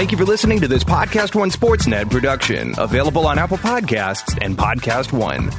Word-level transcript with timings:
Thank 0.00 0.12
you 0.12 0.16
for 0.16 0.24
listening 0.24 0.60
to 0.60 0.66
this 0.66 0.82
Podcast 0.82 1.34
One 1.34 1.50
Sportsnet 1.50 2.10
production, 2.10 2.72
available 2.78 3.26
on 3.26 3.38
Apple 3.38 3.58
Podcasts 3.58 4.38
and 4.40 4.56
Podcast 4.56 5.12
One. 5.12 5.50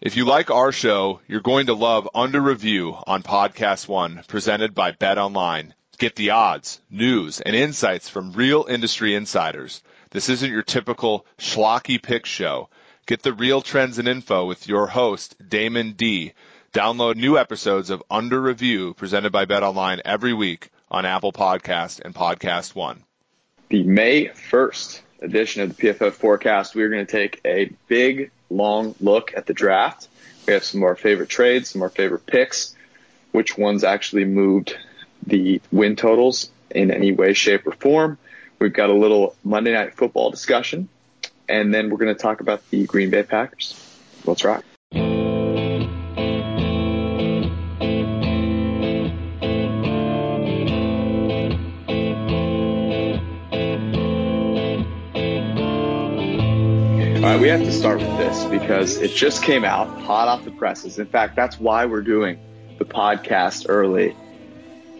If 0.00 0.16
you 0.16 0.26
like 0.26 0.48
our 0.48 0.70
show, 0.70 1.18
you're 1.26 1.40
going 1.40 1.66
to 1.66 1.74
love 1.74 2.08
Under 2.14 2.40
Review 2.40 2.96
on 3.04 3.24
Podcast 3.24 3.88
One, 3.88 4.22
presented 4.28 4.76
by 4.76 4.92
Bet 4.92 5.18
Online. 5.18 5.74
Get 5.98 6.14
the 6.14 6.30
odds, 6.30 6.80
news, 6.88 7.40
and 7.40 7.56
insights 7.56 8.08
from 8.08 8.32
real 8.32 8.64
industry 8.68 9.16
insiders. 9.16 9.82
This 10.10 10.28
isn't 10.28 10.52
your 10.52 10.62
typical 10.62 11.26
schlocky 11.38 12.00
pick 12.00 12.26
show. 12.26 12.68
Get 13.06 13.24
the 13.24 13.32
real 13.32 13.60
trends 13.60 13.98
and 13.98 14.06
info 14.06 14.46
with 14.46 14.68
your 14.68 14.86
host, 14.86 15.34
Damon 15.48 15.94
D. 15.94 16.32
Download 16.72 17.16
new 17.16 17.36
episodes 17.36 17.90
of 17.90 18.04
Under 18.08 18.40
Review 18.40 18.94
presented 18.94 19.32
by 19.32 19.46
Bet 19.46 19.64
Online 19.64 20.00
every 20.04 20.32
week 20.32 20.70
on 20.92 21.06
Apple 21.06 21.32
Podcast 21.32 22.00
and 22.04 22.14
Podcast 22.14 22.74
One. 22.74 23.02
The 23.70 23.82
May 23.82 24.26
1st 24.26 25.00
edition 25.22 25.62
of 25.62 25.74
the 25.74 25.82
PFF 25.82 26.12
Forecast, 26.12 26.74
we're 26.74 26.90
going 26.90 27.06
to 27.06 27.10
take 27.10 27.40
a 27.46 27.72
big, 27.88 28.30
long 28.50 28.94
look 29.00 29.32
at 29.34 29.46
the 29.46 29.54
draft. 29.54 30.08
We 30.46 30.52
have 30.52 30.64
some 30.64 30.82
of 30.82 30.84
our 30.84 30.96
favorite 30.96 31.30
trades, 31.30 31.70
some 31.70 31.80
of 31.80 31.84
our 31.84 31.88
favorite 31.88 32.26
picks, 32.26 32.76
which 33.30 33.56
ones 33.56 33.84
actually 33.84 34.26
moved 34.26 34.76
the 35.26 35.62
win 35.72 35.96
totals 35.96 36.50
in 36.70 36.90
any 36.90 37.12
way, 37.12 37.32
shape, 37.32 37.66
or 37.66 37.72
form. 37.72 38.18
We've 38.58 38.72
got 38.72 38.90
a 38.90 38.94
little 38.94 39.34
Monday 39.42 39.72
Night 39.72 39.94
Football 39.94 40.30
discussion, 40.30 40.90
and 41.48 41.72
then 41.72 41.88
we're 41.88 41.98
going 41.98 42.14
to 42.14 42.20
talk 42.20 42.40
about 42.42 42.68
the 42.68 42.84
Green 42.84 43.08
Bay 43.08 43.22
Packers. 43.22 43.74
Let's 44.26 44.44
rock. 44.44 44.62
Right, 57.32 57.40
we 57.40 57.48
have 57.48 57.62
to 57.62 57.72
start 57.72 57.98
with 57.98 58.16
this 58.18 58.44
because 58.44 58.98
it 58.98 59.10
just 59.10 59.42
came 59.42 59.64
out 59.64 59.88
hot 60.02 60.28
off 60.28 60.44
the 60.44 60.50
presses. 60.50 60.98
In 60.98 61.06
fact, 61.06 61.34
that's 61.34 61.58
why 61.58 61.86
we're 61.86 62.02
doing 62.02 62.38
the 62.78 62.84
podcast 62.84 63.66
early. 63.68 64.14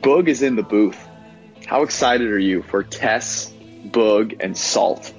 Boog 0.01 0.29
is 0.29 0.41
in 0.43 0.57
the 0.57 0.63
booth. 0.63 0.99
How 1.67 1.83
excited 1.83 2.31
are 2.31 2.39
you 2.39 2.63
for 2.63 2.83
Tess, 2.83 3.53
Boog, 3.87 4.39
and 4.41 4.57
Salt? 4.57 5.13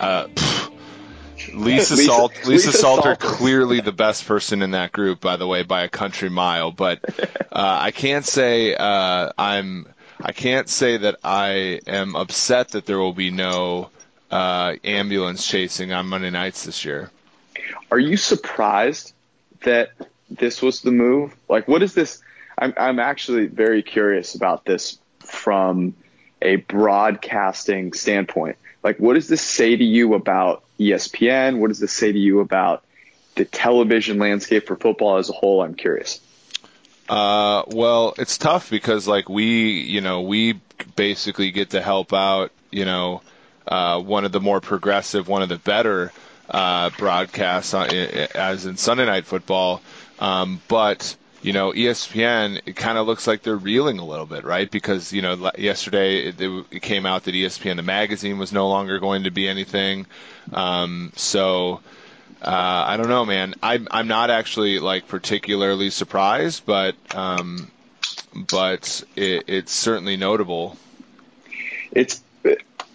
Uh, 0.00 0.28
Lisa, 0.28 1.54
Lisa, 1.54 1.96
Salt, 1.96 2.32
Lisa, 2.36 2.50
Lisa 2.50 2.72
Salt 2.72 3.04
are 3.06 3.16
clearly 3.16 3.80
the 3.80 3.92
best 3.92 4.26
person 4.26 4.62
in 4.62 4.70
that 4.70 4.92
group, 4.92 5.20
by 5.20 5.36
the 5.36 5.46
way, 5.46 5.62
by 5.62 5.82
a 5.82 5.88
country 5.88 6.30
mile. 6.30 6.72
But 6.72 7.04
uh, 7.52 7.78
I 7.80 7.90
can't 7.90 8.24
say 8.24 8.74
uh, 8.74 9.30
I'm. 9.36 9.92
I 10.18 10.32
can't 10.32 10.66
say 10.66 10.96
that 10.96 11.16
I 11.22 11.80
am 11.86 12.16
upset 12.16 12.70
that 12.70 12.86
there 12.86 12.98
will 12.98 13.12
be 13.12 13.30
no 13.30 13.90
uh, 14.30 14.74
ambulance 14.84 15.46
chasing 15.46 15.92
on 15.92 16.06
Monday 16.06 16.30
nights 16.30 16.64
this 16.64 16.84
year. 16.84 17.10
Are 17.90 17.98
you 17.98 18.16
surprised 18.16 19.12
that 19.62 19.90
this 20.30 20.62
was 20.62 20.82
the 20.82 20.90
move? 20.90 21.34
Like, 21.48 21.68
what 21.68 21.82
is 21.82 21.94
this? 21.94 22.20
I'm, 22.58 22.74
I'm 22.76 22.98
actually 22.98 23.46
very 23.46 23.82
curious 23.82 24.34
about 24.34 24.64
this 24.64 24.98
from 25.20 25.94
a 26.42 26.56
broadcasting 26.56 27.92
standpoint. 27.92 28.56
Like, 28.82 28.98
what 28.98 29.14
does 29.14 29.28
this 29.28 29.42
say 29.42 29.76
to 29.76 29.84
you 29.84 30.14
about 30.14 30.64
ESPN? 30.78 31.58
What 31.58 31.68
does 31.68 31.80
this 31.80 31.92
say 31.92 32.12
to 32.12 32.18
you 32.18 32.40
about 32.40 32.84
the 33.34 33.44
television 33.44 34.18
landscape 34.18 34.66
for 34.66 34.76
football 34.76 35.16
as 35.16 35.28
a 35.28 35.32
whole? 35.32 35.62
I'm 35.62 35.74
curious. 35.74 36.20
Uh, 37.08 37.62
well, 37.68 38.14
it's 38.18 38.38
tough 38.38 38.70
because 38.70 39.06
like 39.06 39.28
we, 39.28 39.80
you 39.80 40.00
know, 40.00 40.22
we 40.22 40.60
basically 40.96 41.50
get 41.52 41.70
to 41.70 41.80
help 41.80 42.12
out, 42.12 42.50
you 42.70 42.84
know, 42.84 43.22
uh, 43.66 44.00
one 44.00 44.24
of 44.24 44.32
the 44.32 44.40
more 44.40 44.60
progressive, 44.60 45.28
one 45.28 45.42
of 45.42 45.48
the 45.48 45.58
better 45.58 46.12
uh, 46.50 46.90
broadcasts 46.98 47.74
on, 47.74 47.90
as 47.90 48.66
in 48.66 48.76
Sunday 48.76 49.06
Night 49.06 49.26
Football. 49.26 49.82
Um, 50.18 50.60
but 50.68 51.16
you 51.42 51.52
know, 51.52 51.72
ESPN, 51.72 52.60
it 52.66 52.76
kind 52.76 52.98
of 52.98 53.06
looks 53.06 53.26
like 53.26 53.42
they're 53.42 53.56
reeling 53.56 53.98
a 53.98 54.04
little 54.04 54.26
bit, 54.26 54.44
right? 54.44 54.70
Because 54.70 55.12
you 55.12 55.22
know, 55.22 55.50
yesterday 55.58 56.28
it, 56.28 56.40
it 56.40 56.82
came 56.82 57.06
out 57.06 57.24
that 57.24 57.34
ESPN 57.34 57.76
the 57.76 57.82
magazine 57.82 58.38
was 58.38 58.52
no 58.52 58.68
longer 58.68 58.98
going 58.98 59.24
to 59.24 59.30
be 59.30 59.48
anything. 59.48 60.06
Um, 60.52 61.12
so. 61.16 61.80
Uh, 62.42 62.84
I 62.86 62.98
don't 62.98 63.08
know, 63.08 63.24
man. 63.24 63.54
I'm 63.62 63.88
I'm 63.90 64.08
not 64.08 64.28
actually 64.28 64.78
like 64.78 65.08
particularly 65.08 65.88
surprised, 65.88 66.66
but 66.66 66.94
um, 67.14 67.70
but 68.34 69.02
it, 69.16 69.44
it's 69.46 69.72
certainly 69.72 70.18
notable. 70.18 70.76
It's 71.92 72.22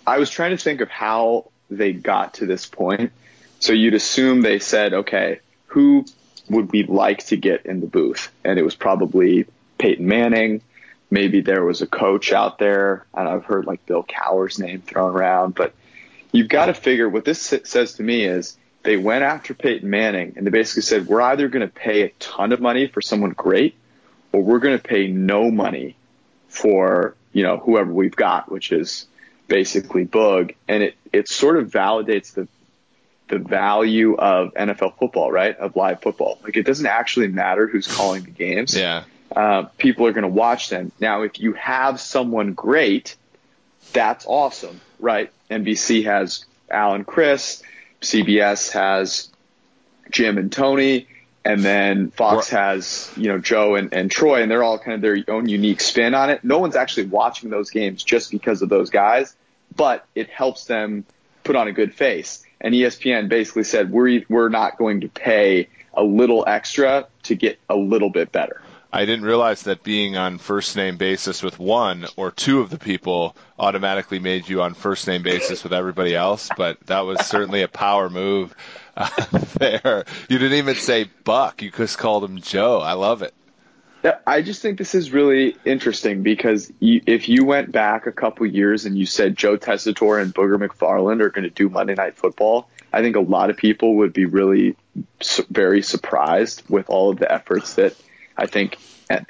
I 0.06 0.18
was 0.18 0.30
trying 0.30 0.52
to 0.52 0.58
think 0.58 0.82
of 0.82 0.90
how 0.90 1.52
they 1.70 1.94
got 1.94 2.36
to 2.36 2.46
this 2.46 2.66
point. 2.66 3.12
So 3.60 3.74
you'd 3.74 3.94
assume 3.94 4.42
they 4.42 4.60
said, 4.60 4.94
okay, 4.94 5.40
who 5.68 6.06
would 6.50 6.72
we 6.72 6.84
like 6.84 7.26
to 7.28 7.38
get 7.38 7.66
in 7.66 7.80
the 7.80 7.88
booth? 7.88 8.32
And 8.44 8.60
it 8.60 8.64
was 8.64 8.76
probably 8.76 9.46
Peyton 9.78 10.08
Manning. 10.08 10.62
Maybe 11.10 11.42
there 11.42 11.64
was 11.64 11.82
a 11.82 11.88
coach 11.88 12.34
out 12.34 12.58
there. 12.58 13.06
And 13.14 13.28
I've 13.28 13.46
heard 13.46 13.66
like 13.66 13.86
Bill 13.86 14.04
Cowher's 14.04 14.60
name 14.60 14.82
thrown 14.82 15.16
around, 15.16 15.56
but 15.56 15.74
you've 16.32 16.50
got 16.50 16.66
to 16.68 16.74
figure 16.74 17.08
what 17.08 17.26
this 17.26 17.54
says 17.64 17.94
to 17.94 18.04
me 18.04 18.24
is 18.24 18.58
they 18.84 18.98
went 18.98 19.24
after 19.24 19.54
Peyton 19.54 19.90
Manning 19.90 20.34
and 20.36 20.46
they 20.46 20.52
basically 20.52 20.82
said, 20.82 21.08
we're 21.08 21.22
either 21.22 21.48
going 21.48 21.68
to 21.68 21.74
pay 21.74 22.04
a 22.04 22.10
ton 22.20 22.52
of 22.52 22.60
money 22.60 22.88
for 22.88 23.02
someone 23.02 23.32
great 23.32 23.76
or 24.32 24.42
we're 24.42 24.60
going 24.60 24.78
to 24.78 24.84
pay 24.84 25.08
no 25.08 25.52
money 25.52 25.96
for, 26.48 27.16
you 27.32 27.44
know, 27.44 27.58
whoever 27.58 27.94
we've 27.94 28.16
got, 28.16 28.52
which 28.52 28.72
is 28.72 29.06
basically 29.52 30.06
Boog, 30.06 30.56
and 30.70 30.82
it 30.82 30.96
it 31.12 31.28
sort 31.28 31.58
of 31.58 31.70
validates 31.70 32.34
the 32.34 32.48
the 33.28 33.38
value 33.38 34.16
of 34.16 34.54
NFL 34.54 34.98
football, 34.98 35.30
right? 35.30 35.56
Of 35.58 35.76
live 35.76 36.02
football. 36.02 36.40
Like 36.42 36.56
it 36.56 36.66
doesn't 36.66 36.86
actually 36.86 37.28
matter 37.28 37.68
who's 37.68 37.86
calling 37.86 38.24
the 38.24 38.32
games. 38.32 38.76
Yeah. 38.76 39.04
Uh, 39.36 39.64
people 39.78 40.08
are 40.08 40.14
going 40.14 40.24
to 40.24 40.30
watch 40.30 40.70
them. 40.70 40.92
Now, 41.00 41.24
if 41.24 41.40
you 41.40 41.54
have 41.54 42.00
someone 42.00 42.54
great, 42.54 43.16
that's 43.94 44.26
awesome, 44.26 44.80
right? 45.00 45.32
NBC 45.50 46.06
has 46.06 46.46
Al 46.70 46.96
and 46.96 47.06
Cris, 47.06 47.62
CBS 48.02 48.72
has 48.72 49.30
Jim 50.12 50.38
and 50.38 50.52
Tony, 50.52 51.08
and 51.46 51.62
then 51.64 52.12
Fox 52.12 52.50
has, 52.50 53.12
you 53.16 53.30
know, 53.30 53.38
Joe 53.38 53.76
and, 53.76 53.94
and 53.94 54.12
Troy, 54.12 54.42
and 54.42 54.52
they're 54.52 54.64
all 54.64 54.78
kind 54.78 54.96
of 54.96 55.02
their 55.02 55.18
own 55.30 55.48
unique 55.48 55.80
spin 55.80 56.14
on 56.14 56.30
it. 56.30 56.44
No 56.44 56.60
one's 56.60 56.76
actually 56.76 57.08
watching 57.08 57.50
those 57.50 57.70
games 57.70 58.04
just 58.04 58.32
because 58.32 58.62
of 58.62 58.68
those 58.68 58.90
guys 58.90 59.36
but 59.76 60.06
it 60.16 60.30
helps 60.30 60.66
them 60.66 61.06
put 61.44 61.56
on 61.56 61.68
a 61.68 61.72
good 61.72 61.94
face. 61.94 62.44
And 62.59 62.74
ESPN 62.74 63.30
basically 63.30 63.64
said, 63.64 63.92
we're, 63.92 64.22
we're 64.30 64.50
not 64.50 64.78
going 64.78 65.02
to 65.02 65.09
pay 65.09 65.70
a 65.94 66.04
little 66.04 66.44
extra 66.48 67.08
to 67.24 67.36
get 67.36 67.59
a 67.70 67.76
little 67.76 68.09
bit 68.09 68.32
better. 68.32 68.62
I 68.94 69.06
didn't 69.06 69.24
realize 69.24 69.64
that 69.64 69.84
being 69.84 70.18
on 70.18 70.38
first 70.38 70.76
name 70.76 70.98
basis 70.98 71.42
with 71.42 71.58
one 71.58 72.08
or 72.18 72.30
two 72.30 72.59
of 72.59 72.70
the 72.70 72.78
people 72.78 73.38
automatically 73.58 74.20
made 74.20 74.50
you 74.50 74.62
on 74.62 74.73
first 74.73 75.08
name 75.08 75.23
basis 75.23 75.64
with 75.64 75.72
everybody 75.72 76.14
else, 76.14 76.50
but 76.58 76.78
that 76.88 77.02
was 77.02 77.26
certainly 77.26 77.62
a 77.62 77.70
power 77.70 78.09
move 78.09 78.53
uh, 78.97 79.08
there. 79.59 80.03
You 80.28 80.38
didn't 80.38 80.58
even 80.58 80.76
say 80.76 81.06
Buck, 81.23 81.62
you 81.62 81.72
just 81.72 81.97
called 81.97 82.26
him 82.26 82.41
Joe. 82.41 82.79
I 82.79 82.94
love 82.94 83.22
it. 83.22 83.34
I 84.26 84.42
just 84.42 84.62
think 84.62 84.78
this 84.78 84.96
is 84.96 85.12
really 85.12 85.56
interesting 85.64 86.24
because 86.24 86.72
you, 86.80 87.02
if 87.06 87.30
you 87.30 87.46
went 87.46 87.72
back 87.72 88.08
a 88.08 88.12
couple 88.12 88.46
years 88.48 88.86
and 88.86 88.98
you 88.98 89.06
said 89.06 89.36
Joe 89.36 89.58
Tessitore 89.58 90.22
and 90.22 90.34
Booger 90.34 90.58
McFarland 90.58 91.22
are 91.22 91.30
going 91.30 91.44
to 91.44 91.50
do 91.50 91.70
Monday 91.70 91.94
Night 91.94 92.18
Football, 92.18 92.68
I 92.92 93.02
think 93.02 93.16
a 93.16 93.22
lot 93.22 93.50
of 93.50 93.58
people 93.58 93.98
would 93.98 94.14
be 94.14 94.26
really 94.26 94.76
su- 95.20 95.46
very 95.50 95.82
surprised 95.82 96.64
with 96.68 96.90
all 96.90 97.12
of 97.12 97.20
the 97.20 97.32
efforts 97.32 97.76
that 97.76 97.96
I 98.36 98.48
think 98.48 98.78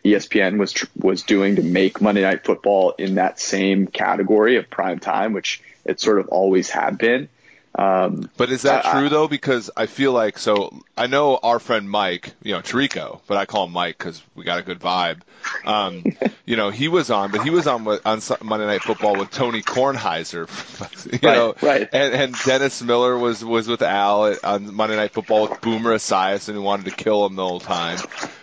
ESPN 0.05 0.57
was 0.57 0.71
tr- 0.71 0.85
was 0.95 1.23
doing 1.23 1.57
to 1.57 1.63
make 1.63 2.01
Monday 2.01 2.21
Night 2.21 2.45
Football 2.45 2.91
in 2.97 3.15
that 3.15 3.39
same 3.39 3.87
category 3.87 4.55
of 4.55 4.69
prime 4.69 4.99
time, 4.99 5.33
which 5.33 5.61
it 5.85 5.99
sort 5.99 6.19
of 6.19 6.27
always 6.29 6.69
had 6.69 6.97
been. 6.97 7.29
Um, 7.73 8.29
but 8.35 8.51
is 8.51 8.63
that 8.63 8.85
I- 8.85 8.91
true 8.99 9.09
though? 9.09 9.27
Because 9.29 9.71
I 9.77 9.85
feel 9.85 10.11
like 10.11 10.37
so 10.37 10.77
I 10.97 11.07
know 11.07 11.39
our 11.41 11.57
friend 11.59 11.89
Mike, 11.89 12.33
you 12.43 12.51
know 12.53 12.61
Tirico, 12.61 13.21
but 13.27 13.37
I 13.37 13.45
call 13.45 13.65
him 13.65 13.71
Mike 13.71 13.97
because 13.97 14.21
we 14.35 14.43
got 14.43 14.59
a 14.59 14.61
good 14.63 14.79
vibe. 14.79 15.21
Um, 15.65 16.03
you 16.45 16.57
know, 16.57 16.69
he 16.69 16.89
was 16.89 17.09
on, 17.09 17.31
but 17.31 17.43
he 17.43 17.49
was 17.49 17.67
on 17.67 17.85
with, 17.85 18.05
on 18.05 18.19
Monday 18.43 18.65
Night 18.67 18.81
Football 18.83 19.15
with 19.15 19.31
Tony 19.31 19.61
Kornheiser. 19.61 20.47
You 21.11 21.19
Right, 21.29 21.35
know, 21.35 21.55
right. 21.61 21.89
And, 21.93 22.13
and 22.13 22.35
Dennis 22.45 22.81
Miller 22.81 23.17
was 23.17 23.43
was 23.43 23.67
with 23.67 23.81
Al 23.81 24.25
at, 24.27 24.43
on 24.43 24.73
Monday 24.75 24.95
Night 24.97 25.11
Football 25.11 25.47
with 25.47 25.61
Boomer 25.61 25.95
Esiason, 25.95 26.53
who 26.53 26.61
wanted 26.61 26.85
to 26.85 26.91
kill 26.91 27.25
him 27.25 27.35
the 27.35 27.47
whole 27.47 27.59
time. 27.61 27.99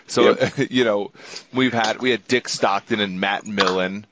So 0.06 0.36
you 0.70 0.84
know, 0.84 1.12
we've 1.52 1.72
had 1.74 2.00
we 2.00 2.10
had 2.10 2.26
Dick 2.26 2.48
Stockton 2.48 2.98
and 3.00 3.20
Matt 3.20 3.46
Millen. 3.46 4.06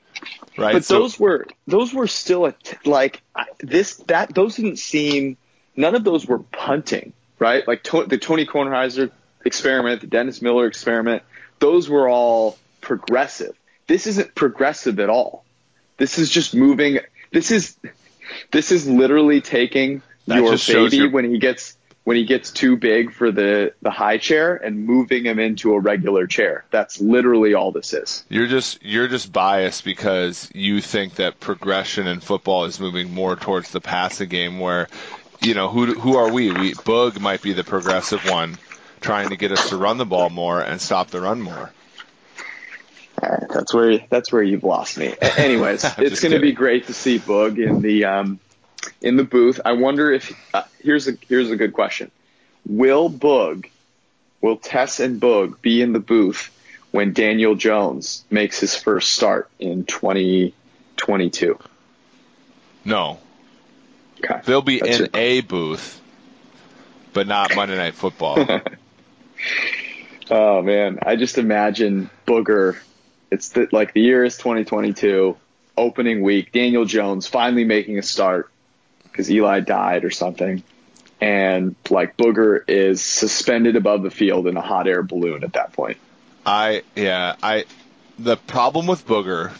Right. 0.57 0.73
But 0.73 0.85
so, 0.85 0.99
those 0.99 1.19
were 1.19 1.45
those 1.67 1.93
were 1.93 2.07
still 2.07 2.45
a 2.45 2.51
t- 2.51 2.77
like 2.85 3.21
this 3.59 3.95
that 4.07 4.33
those 4.33 4.55
didn't 4.55 4.77
seem 4.79 5.37
none 5.75 5.95
of 5.95 6.03
those 6.03 6.25
were 6.25 6.39
punting 6.39 7.13
right 7.39 7.67
like 7.67 7.83
to, 7.83 8.05
the 8.05 8.17
Tony 8.17 8.45
Kornheiser 8.45 9.11
experiment 9.45 10.01
the 10.01 10.07
Dennis 10.07 10.41
Miller 10.41 10.65
experiment 10.65 11.21
those 11.59 11.87
were 11.87 12.09
all 12.09 12.57
progressive 12.81 13.55
this 13.85 14.07
isn't 14.07 14.33
progressive 14.33 14.99
at 14.99 15.09
all 15.09 15.45
this 15.97 16.17
is 16.17 16.29
just 16.29 16.55
moving 16.55 16.99
this 17.31 17.51
is 17.51 17.77
this 18.51 18.71
is 18.71 18.87
literally 18.89 19.41
taking 19.41 20.01
That 20.25 20.41
your 20.41 20.57
baby 20.57 20.97
your- 20.97 21.09
when 21.11 21.31
he 21.31 21.37
gets 21.37 21.76
when 22.07 22.15
he 22.15 22.23
gets 22.23 22.51
too 22.51 22.77
big 22.77 23.11
for 23.11 23.33
the 23.33 23.73
the 23.81 23.91
high 23.91 24.17
chair 24.17 24.55
and 24.55 24.85
moving 24.85 25.25
him 25.25 25.39
into 25.39 25.73
a 25.73 25.79
regular 25.79 26.25
chair 26.25 26.63
that's 26.71 27.01
literally 27.01 27.53
all 27.53 27.73
this 27.73 27.91
is 27.91 28.23
You're 28.29 28.47
just 28.47 28.81
you're 28.81 29.09
just 29.09 29.33
biased 29.33 29.83
because 29.83 30.49
you 30.55 30.79
think 30.79 31.15
that 31.15 31.41
progression 31.41 32.07
in 32.07 32.21
football 32.21 32.63
is 32.63 32.79
moving 32.79 33.13
more 33.13 33.35
towards 33.35 33.71
the 33.71 33.81
passing 33.81 34.29
game, 34.29 34.61
where 34.61 34.87
you 35.41 35.53
know 35.53 35.67
who 35.67 35.95
who 35.95 36.15
are 36.15 36.31
we? 36.31 36.49
We 36.49 36.73
Boog 36.75 37.19
might 37.19 37.41
be 37.41 37.51
the 37.51 37.65
progressive 37.65 38.21
one, 38.29 38.57
trying 39.01 39.27
to 39.27 39.35
get 39.35 39.51
us 39.51 39.67
to 39.71 39.75
run 39.75 39.97
the 39.97 40.05
ball 40.05 40.29
more 40.29 40.61
and 40.61 40.79
stop 40.79 41.09
the 41.09 41.19
run 41.19 41.41
more. 41.41 41.73
All 43.21 43.29
right, 43.29 43.49
that's 43.49 43.73
where 43.73 43.99
that's 44.09 44.31
where 44.31 44.43
you've 44.43 44.63
lost 44.63 44.97
me. 44.97 45.13
Anyways, 45.21 45.83
it's 45.97 46.21
going 46.21 46.31
to 46.31 46.39
be 46.39 46.53
great 46.53 46.87
to 46.87 46.93
see 46.93 47.19
Boog 47.19 47.57
in 47.57 47.81
the 47.81 48.05
um, 48.05 48.39
in 49.01 49.15
the 49.17 49.23
booth. 49.23 49.59
I 49.63 49.73
wonder 49.73 50.11
if 50.11 50.31
uh, 50.53 50.63
here's 50.81 51.07
a 51.07 51.13
here's 51.27 51.51
a 51.51 51.55
good 51.55 51.73
question: 51.73 52.11
Will 52.65 53.09
Boog, 53.09 53.69
will 54.41 54.57
Tess 54.57 54.99
and 54.99 55.19
Boog 55.21 55.61
be 55.61 55.81
in 55.81 55.93
the 55.93 55.99
booth 55.99 56.49
when 56.91 57.13
Daniel 57.13 57.55
Jones 57.55 58.23
makes 58.29 58.59
his 58.59 58.75
first 58.75 59.11
start 59.11 59.49
in 59.59 59.83
2022? 59.85 61.59
No, 62.85 63.19
Okay, 64.23 64.39
they'll 64.45 64.61
be 64.61 64.79
That's 64.79 64.99
in 64.99 65.05
it. 65.05 65.15
a 65.15 65.41
booth, 65.41 65.99
but 67.13 67.27
not 67.27 67.55
Monday 67.55 67.75
Night 67.77 67.95
Football. 67.95 68.45
Oh 70.29 70.61
man, 70.61 70.99
I 71.03 71.15
just 71.15 71.37
imagine 71.37 72.09
Booger. 72.25 72.77
It's 73.31 73.49
the, 73.49 73.69
like 73.71 73.93
the 73.93 74.01
year 74.01 74.25
is 74.25 74.35
2022, 74.37 75.37
opening 75.77 76.21
week. 76.21 76.51
Daniel 76.51 76.83
Jones 76.83 77.27
finally 77.27 77.63
making 77.63 77.97
a 77.97 78.01
start 78.01 78.51
because 79.17 79.31
Eli 79.31 79.61
died 79.61 80.05
or 80.05 80.11
something, 80.11 80.61
and 81.19 81.75
like 81.89 82.15
Booger 82.17 82.61
is 82.67 83.03
suspended 83.03 83.75
above 83.75 84.03
the 84.03 84.11
field 84.11 84.45
in 84.47 84.55
a 84.55 84.61
hot 84.61 84.87
air 84.87 85.01
balloon 85.01 85.43
at 85.43 85.53
that 85.53 85.73
point. 85.73 85.97
I 86.45 86.83
yeah 86.95 87.35
I. 87.41 87.65
The 88.19 88.37
problem 88.37 88.85
with 88.87 89.05
Booger 89.07 89.51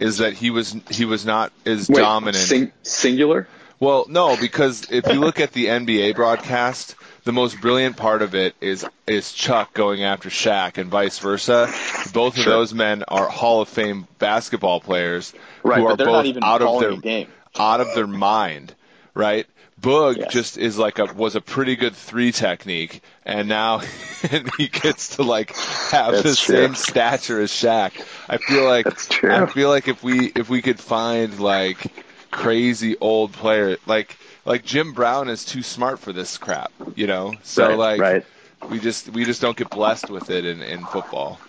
is 0.00 0.18
that 0.18 0.32
he 0.32 0.50
was 0.50 0.74
he 0.90 1.04
was 1.04 1.26
not 1.26 1.52
as 1.66 1.88
Wait, 1.90 2.00
dominant. 2.00 2.36
sing- 2.36 2.72
singular. 2.82 3.46
Well, 3.78 4.06
no, 4.08 4.38
because 4.40 4.90
if 4.90 5.06
you 5.12 5.20
look 5.20 5.38
at 5.38 5.52
the 5.52 5.66
NBA 5.66 6.14
broadcast, 6.16 6.94
the 7.24 7.32
most 7.32 7.60
brilliant 7.60 7.98
part 7.98 8.22
of 8.22 8.34
it 8.34 8.54
is 8.62 8.86
is 9.06 9.32
Chuck 9.32 9.74
going 9.74 10.02
after 10.02 10.30
Shaq 10.30 10.78
and 10.78 10.90
vice 10.90 11.18
versa. 11.18 11.70
Both 12.14 12.38
of 12.38 12.44
Sure. 12.44 12.52
those 12.54 12.72
men 12.72 13.04
are 13.08 13.28
Hall 13.28 13.60
of 13.60 13.68
Fame 13.68 14.08
basketball 14.18 14.80
players 14.80 15.34
Right, 15.62 15.78
who 15.80 15.86
are 15.88 15.96
both 15.96 16.36
out 16.42 16.62
of 16.62 16.80
their 16.80 16.96
game. 16.96 17.28
out 17.58 17.80
of 17.82 17.94
their 17.94 18.06
mind, 18.06 18.74
right? 19.16 19.48
Boog 19.80 20.18
Yes. 20.18 20.30
just 20.30 20.58
is 20.58 20.78
like 20.78 21.00
a 21.00 21.06
was 21.06 21.36
a 21.36 21.42
pretty 21.42 21.76
good 21.76 21.96
three 21.96 22.32
technique, 22.32 23.02
and 23.24 23.48
now 23.48 23.82
and 24.30 24.50
he 24.56 24.68
gets 24.68 25.16
to 25.16 25.24
like 25.24 25.54
have 25.90 26.12
That's 26.12 26.22
the 26.22 26.36
true. 26.36 26.70
same 26.70 26.76
stature 26.76 27.40
as 27.40 27.50
Shaq. 27.52 28.00
I 28.28 28.38
feel 28.38 28.64
like 28.64 28.96
I 29.28 29.42
feel 29.42 29.70
like 29.70 29.88
if 29.88 30.02
we 30.02 30.26
if 30.36 30.48
we 30.50 30.62
could 30.62 30.80
find 30.80 31.38
like 31.40 31.92
crazy 32.32 32.96
old 33.00 33.32
player 33.34 33.78
like 33.86 34.18
like 34.46 34.64
Jim 34.64 34.94
Brown 34.94 35.28
is 35.28 35.44
too 35.44 35.62
smart 35.62 36.00
for 36.00 36.12
this 36.12 36.38
crap, 36.38 36.72
you 36.94 37.06
know. 37.06 37.38
So 37.42 37.74
Right, 37.74 37.74
like 37.74 38.00
right. 38.00 38.26
we 38.68 38.80
just 38.80 39.10
we 39.10 39.24
just 39.24 39.40
don't 39.42 39.56
get 39.56 39.70
blessed 39.70 40.10
with 40.10 40.30
it 40.30 40.44
in, 40.46 40.62
in 40.62 40.86
football. 40.86 41.42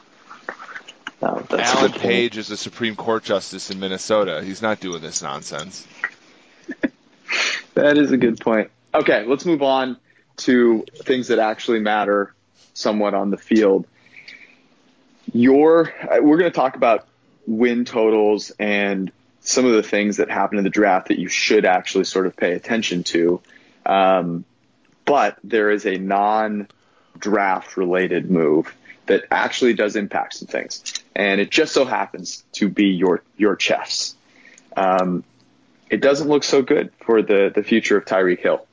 No, 1.21 1.47
Alan. 1.57 1.93
Page 1.93 2.37
is 2.37 2.51
a 2.51 2.57
Supreme 2.57 2.95
Court 2.95 3.23
justice 3.23 3.71
in 3.71 3.79
Minnesota. 3.79 4.43
He's 4.43 4.61
not 4.61 4.79
doing 4.79 5.01
this 5.01 5.21
nonsense. 5.21 5.87
That 7.73 7.97
is 7.97 8.11
a 8.11 8.17
good 8.17 8.39
point. 8.39 8.71
Okay, 8.93 9.25
let's 9.25 9.45
move 9.45 9.61
on 9.61 9.97
to 10.37 10.85
things 11.03 11.27
that 11.27 11.39
actually 11.39 11.79
matter 11.79 12.33
somewhat 12.73 13.13
on 13.13 13.31
the 13.31 13.37
field. 13.37 13.85
Your, 15.33 15.91
uh, 16.03 16.21
we're 16.21 16.37
going 16.37 16.51
to 16.51 16.55
talk 16.55 16.75
about 16.75 17.07
win 17.45 17.85
totals 17.85 18.51
and 18.59 19.11
some 19.41 19.65
of 19.65 19.73
the 19.73 19.83
things 19.83 20.17
that 20.17 20.29
happen 20.29 20.57
in 20.57 20.63
the 20.63 20.69
draft 20.69 21.07
that 21.07 21.19
you 21.19 21.27
should 21.29 21.65
actually 21.65 22.03
sort 22.03 22.27
of 22.27 22.35
pay 22.35 22.53
attention 22.53 23.03
to. 23.03 23.41
Um, 23.85 24.45
but 25.05 25.37
there 25.43 25.71
is 25.71 25.85
a 25.85 25.97
non-draft 25.97 27.77
related 27.77 28.29
move 28.29 28.75
that 29.05 29.23
actually 29.31 29.73
does 29.73 29.95
impact 29.95 30.33
some 30.33 30.47
things, 30.49 30.83
and 31.15 31.39
it 31.39 31.49
just 31.49 31.73
so 31.73 31.85
happens 31.85 32.43
to 32.51 32.67
be 32.67 32.87
your 32.87 33.23
your 33.37 33.55
Chiefs. 33.55 34.15
Um, 34.75 35.23
it 35.89 36.01
doesn't 36.01 36.27
look 36.27 36.43
so 36.43 36.61
good 36.61 36.91
for 37.05 37.21
the, 37.21 37.51
the 37.53 37.63
future 37.63 37.97
of 37.97 38.05
Tyreek 38.05 38.39
Hill 38.39 38.65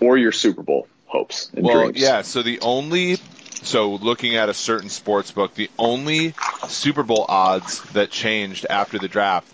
or 0.00 0.16
your 0.16 0.32
Super 0.32 0.62
Bowl 0.62 0.88
hopes 1.06 1.50
and 1.54 1.64
Well, 1.64 1.84
dreams. 1.84 1.98
yeah. 2.00 2.22
So 2.22 2.42
the 2.42 2.60
only, 2.60 3.16
so 3.62 3.94
looking 3.96 4.36
at 4.36 4.48
a 4.48 4.54
certain 4.54 4.88
sports 4.88 5.30
book, 5.32 5.54
the 5.54 5.70
only 5.78 6.34
Super 6.68 7.02
Bowl 7.02 7.24
odds 7.28 7.82
that 7.92 8.10
changed 8.10 8.66
after 8.68 8.98
the 8.98 9.08
draft 9.08 9.52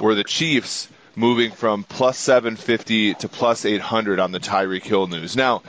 were 0.00 0.14
the 0.14 0.24
Chiefs 0.24 0.88
moving 1.16 1.50
from 1.50 1.82
plus 1.84 2.16
750 2.18 3.14
to 3.14 3.28
plus 3.28 3.64
800 3.64 4.20
on 4.20 4.30
the 4.32 4.40
Tyreek 4.40 4.84
Hill 4.84 5.06
news. 5.08 5.36
Now, 5.36 5.62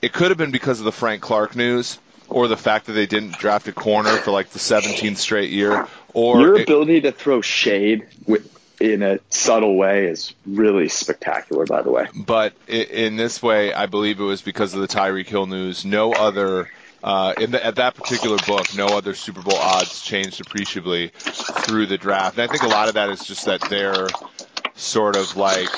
it 0.00 0.12
could 0.12 0.30
have 0.30 0.38
been 0.38 0.50
because 0.50 0.78
of 0.78 0.84
the 0.84 0.92
Frank 0.92 1.20
Clark 1.22 1.54
news 1.56 1.98
or 2.28 2.46
the 2.48 2.56
fact 2.56 2.86
that 2.86 2.92
they 2.92 3.06
didn't 3.06 3.32
draft 3.38 3.68
a 3.68 3.72
corner 3.72 4.16
for 4.16 4.30
like 4.30 4.50
the 4.50 4.58
17th 4.58 5.16
straight 5.16 5.50
year 5.50 5.86
or 6.14 6.40
Your 6.40 6.56
it- 6.56 6.62
ability 6.62 7.02
to 7.02 7.12
throw 7.12 7.40
shade 7.40 8.06
with, 8.26 8.57
in 8.80 9.02
a 9.02 9.18
subtle 9.30 9.76
way 9.76 10.06
is 10.06 10.34
really 10.46 10.88
spectacular, 10.88 11.66
by 11.66 11.82
the 11.82 11.90
way. 11.90 12.06
but 12.14 12.52
in 12.68 13.16
this 13.16 13.42
way, 13.42 13.72
I 13.72 13.86
believe 13.86 14.20
it 14.20 14.24
was 14.24 14.42
because 14.42 14.74
of 14.74 14.80
the 14.80 14.88
Tyreek 14.88 15.26
Hill 15.26 15.46
news. 15.46 15.84
No 15.84 16.12
other 16.12 16.68
uh, 17.02 17.34
in 17.38 17.52
the, 17.52 17.64
at 17.64 17.76
that 17.76 17.94
particular 17.94 18.38
book, 18.46 18.74
no 18.74 18.86
other 18.86 19.14
Super 19.14 19.42
Bowl 19.42 19.56
odds 19.56 20.02
changed 20.02 20.40
appreciably 20.40 21.08
through 21.18 21.86
the 21.86 21.98
draft. 21.98 22.38
And 22.38 22.48
I 22.48 22.52
think 22.52 22.64
a 22.64 22.68
lot 22.68 22.88
of 22.88 22.94
that 22.94 23.10
is 23.10 23.24
just 23.24 23.44
that 23.46 23.60
they're 23.68 24.08
sort 24.74 25.16
of 25.16 25.36
like, 25.36 25.70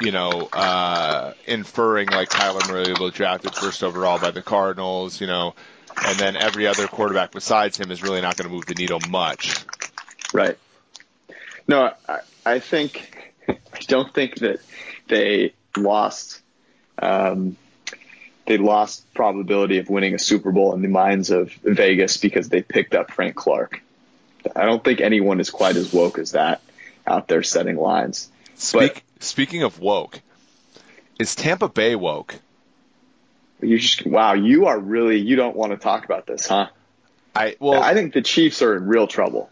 you 0.00 0.12
know, 0.12 0.48
uh, 0.52 1.32
inferring 1.46 2.08
like 2.08 2.28
Kyler 2.28 2.66
Murray 2.68 2.92
will 2.98 3.10
be 3.10 3.16
drafted 3.16 3.54
first 3.54 3.82
overall 3.82 4.18
by 4.18 4.30
the 4.30 4.42
Cardinals, 4.42 5.20
you 5.20 5.26
know, 5.26 5.54
and 6.06 6.18
then 6.18 6.36
every 6.36 6.66
other 6.66 6.86
quarterback 6.86 7.32
besides 7.32 7.78
him 7.78 7.90
is 7.90 8.02
really 8.02 8.20
not 8.20 8.36
going 8.36 8.48
to 8.48 8.54
move 8.54 8.66
the 8.66 8.74
needle 8.74 9.00
much. 9.08 9.54
Right. 10.34 10.58
No, 11.66 11.92
I, 12.08 12.18
I 12.44 12.58
think 12.58 13.32
I 13.48 13.56
don't 13.86 14.12
think 14.12 14.36
that 14.36 14.60
they 15.08 15.54
lost. 15.76 16.40
Um, 16.98 17.56
they 18.46 18.58
lost 18.58 19.12
probability 19.14 19.78
of 19.78 19.88
winning 19.88 20.14
a 20.14 20.18
Super 20.18 20.50
Bowl 20.50 20.74
in 20.74 20.82
the 20.82 20.88
minds 20.88 21.30
of 21.30 21.52
Vegas 21.62 22.16
because 22.16 22.48
they 22.48 22.62
picked 22.62 22.94
up 22.94 23.12
Frank 23.12 23.36
Clark. 23.36 23.80
I 24.56 24.64
don't 24.64 24.82
think 24.82 25.00
anyone 25.00 25.40
is 25.40 25.50
quite 25.50 25.76
as 25.76 25.92
woke 25.92 26.18
as 26.18 26.32
that 26.32 26.60
out 27.06 27.28
there 27.28 27.42
setting 27.42 27.76
lines. 27.76 28.30
Speak, 28.54 29.04
speaking 29.20 29.62
of 29.62 29.78
woke, 29.78 30.20
is 31.18 31.34
Tampa 31.34 31.68
Bay 31.68 31.94
woke? 31.94 32.34
You 33.62 33.78
just 33.78 34.06
wow, 34.06 34.32
you 34.34 34.66
are 34.66 34.78
really 34.78 35.18
you 35.18 35.36
don't 35.36 35.54
want 35.54 35.72
to 35.72 35.78
talk 35.78 36.04
about 36.04 36.26
this, 36.26 36.46
huh? 36.46 36.68
I 37.34 37.56
well, 37.60 37.82
I 37.82 37.94
think 37.94 38.14
the 38.14 38.22
Chiefs 38.22 38.62
are 38.62 38.76
in 38.76 38.86
real 38.86 39.06
trouble. 39.06 39.49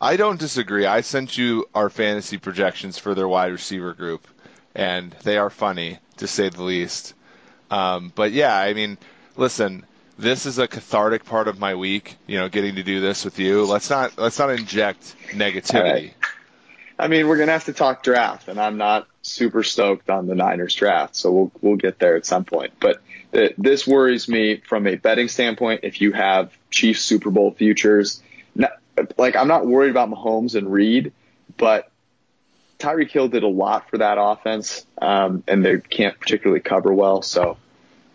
I 0.00 0.16
don't 0.16 0.38
disagree. 0.38 0.84
I 0.86 1.00
sent 1.00 1.38
you 1.38 1.68
our 1.74 1.88
fantasy 1.88 2.38
projections 2.38 2.98
for 2.98 3.14
their 3.14 3.28
wide 3.28 3.52
receiver 3.52 3.94
group, 3.94 4.26
and 4.74 5.12
they 5.22 5.38
are 5.38 5.50
funny 5.50 5.98
to 6.18 6.26
say 6.26 6.48
the 6.48 6.62
least. 6.62 7.14
Um, 7.70 8.12
but 8.14 8.32
yeah, 8.32 8.56
I 8.56 8.74
mean, 8.74 8.98
listen, 9.36 9.86
this 10.18 10.46
is 10.46 10.58
a 10.58 10.68
cathartic 10.68 11.24
part 11.24 11.48
of 11.48 11.58
my 11.58 11.74
week. 11.74 12.16
You 12.26 12.38
know, 12.38 12.48
getting 12.48 12.76
to 12.76 12.82
do 12.82 13.00
this 13.00 13.24
with 13.24 13.38
you. 13.38 13.64
Let's 13.64 13.88
not 13.88 14.18
let's 14.18 14.38
not 14.38 14.50
inject 14.50 15.16
negativity. 15.30 16.12
I 16.98 17.08
mean, 17.08 17.28
we're 17.28 17.36
gonna 17.38 17.52
have 17.52 17.64
to 17.66 17.72
talk 17.72 18.02
draft, 18.02 18.48
and 18.48 18.60
I'm 18.60 18.76
not 18.76 19.06
super 19.22 19.62
stoked 19.62 20.08
on 20.10 20.26
the 20.26 20.34
Niners 20.34 20.74
draft, 20.74 21.16
so 21.16 21.32
we'll 21.32 21.52
we'll 21.60 21.76
get 21.76 21.98
there 21.98 22.16
at 22.16 22.26
some 22.26 22.44
point. 22.44 22.74
But 22.80 23.02
the, 23.32 23.54
this 23.58 23.86
worries 23.86 24.28
me 24.28 24.56
from 24.56 24.86
a 24.86 24.96
betting 24.96 25.28
standpoint. 25.28 25.80
If 25.82 26.00
you 26.00 26.12
have 26.12 26.56
Chiefs 26.70 27.02
Super 27.02 27.30
Bowl 27.30 27.50
futures, 27.50 28.22
like 29.16 29.36
I'm 29.36 29.48
not 29.48 29.66
worried 29.66 29.90
about 29.90 30.10
Mahomes 30.10 30.54
and 30.54 30.72
Reid, 30.72 31.12
but 31.56 31.90
Tyreek 32.78 33.10
Hill 33.10 33.28
did 33.28 33.42
a 33.42 33.48
lot 33.48 33.88
for 33.90 33.98
that 33.98 34.18
offense, 34.18 34.86
um, 35.00 35.42
and 35.48 35.64
they 35.64 35.78
can't 35.78 36.18
particularly 36.18 36.60
cover 36.60 36.92
well, 36.92 37.22
so 37.22 37.56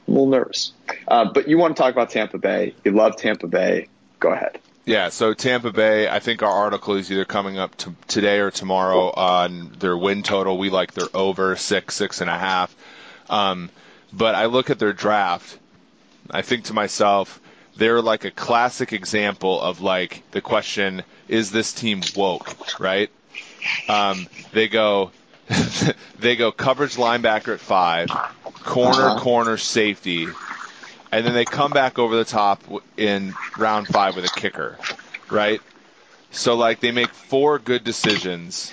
I'm 0.08 0.14
a 0.14 0.18
little 0.18 0.28
nervous. 0.28 0.74
Uh, 1.08 1.26
but 1.34 1.48
you 1.48 1.58
want 1.58 1.76
to 1.76 1.82
talk 1.82 1.92
about 1.94 2.10
Tampa 2.10 2.38
Bay? 2.38 2.76
You 2.84 2.92
love 2.92 3.16
Tampa 3.16 3.48
Bay. 3.48 3.88
Go 4.20 4.32
ahead. 4.32 4.60
Yeah, 4.86 5.10
so 5.10 5.34
Tampa 5.34 5.72
Bay, 5.72 6.10
I 6.10 6.20
think 6.20 6.42
our 6.42 6.50
article 6.50 6.96
is 6.96 7.12
either 7.12 7.26
coming 7.26 7.58
up 7.58 7.76
to 7.78 7.94
today 8.08 8.40
or 8.40 8.50
tomorrow 8.50 9.12
on 9.12 9.72
their 9.80 9.96
win 9.96 10.24
total. 10.24 10.58
We 10.58 10.70
like 10.70 10.94
their 10.94 11.08
over 11.14 11.56
six, 11.56 11.96
six 11.96 12.20
and 12.20 12.30
a 12.30 12.38
half. 12.38 12.76
Um, 13.30 13.70
but 14.12 14.36
I 14.36 14.48
look 14.48 14.70
at 14.70 14.80
their 14.80 14.94
draft. 14.94 15.58
I 16.30 16.42
think 16.42 16.66
to 16.66 16.74
myself, 16.74 17.40
they're 17.82 18.02
like 18.02 18.26
a 18.26 18.32
classic 18.32 18.94
example 18.94 19.60
of 19.60 19.82
like 19.82 20.22
the 20.32 20.40
question: 20.42 21.02
Is 21.28 21.50
this 21.50 21.74
team 21.74 22.02
woke? 22.16 22.80
Right? 22.80 23.10
Um, 23.90 24.28
they 24.52 24.68
go, 24.68 25.10
they 26.20 26.36
go 26.36 26.52
coverage 26.52 26.96
linebacker 26.96 27.56
at 27.56 27.60
five, 27.60 28.10
corner, 28.44 29.02
uh-huh. 29.02 29.20
corner, 29.20 29.58
safety, 29.58 30.28
and 31.12 31.26
then 31.26 31.34
they 31.34 31.44
come 31.44 31.72
back 31.72 31.98
over 31.98 32.16
the 32.16 32.24
top 32.24 32.62
in 32.98 33.34
round 33.58 33.88
five 33.88 34.16
with 34.16 34.26
a 34.26 34.40
kicker, 34.40 34.78
right? 35.32 35.60
So 36.30 36.54
like 36.56 36.82
they 36.82 36.92
make 36.92 37.10
four 37.10 37.58
good 37.58 37.84
decisions. 37.84 38.72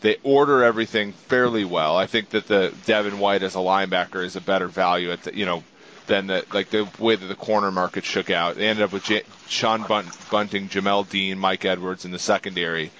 They 0.00 0.16
order 0.24 0.64
everything 0.64 1.12
fairly 1.12 1.64
well. 1.64 1.96
I 1.96 2.06
think 2.06 2.30
that 2.30 2.48
the 2.48 2.74
Devin 2.84 3.20
White 3.20 3.44
as 3.44 3.54
a 3.54 3.58
linebacker 3.58 4.24
is 4.24 4.34
a 4.34 4.40
better 4.40 4.66
value 4.66 5.12
at 5.12 5.22
the, 5.22 5.36
you 5.36 5.46
know 5.46 5.62
than 6.06 6.26
the 6.28 6.46
like 6.52 6.70
the 6.70 6.90
way 6.98 7.16
that 7.16 7.26
the 7.26 7.36
corner 7.36 7.70
market 7.72 8.04
shook 8.04 8.30
out. 8.30 8.56
They 8.56 8.68
ended 8.68 8.84
up 8.84 8.92
with 8.92 9.04
J- 9.04 9.24
Sean 9.46 9.84
Bunt- 9.84 10.12
Bunting, 10.30 10.68
Jamel 10.68 11.08
Dean, 11.08 11.38
Mike 11.38 11.64
Edwards 11.64 12.04
in 12.04 12.10
the 12.10 12.18
secondary, 12.18 12.92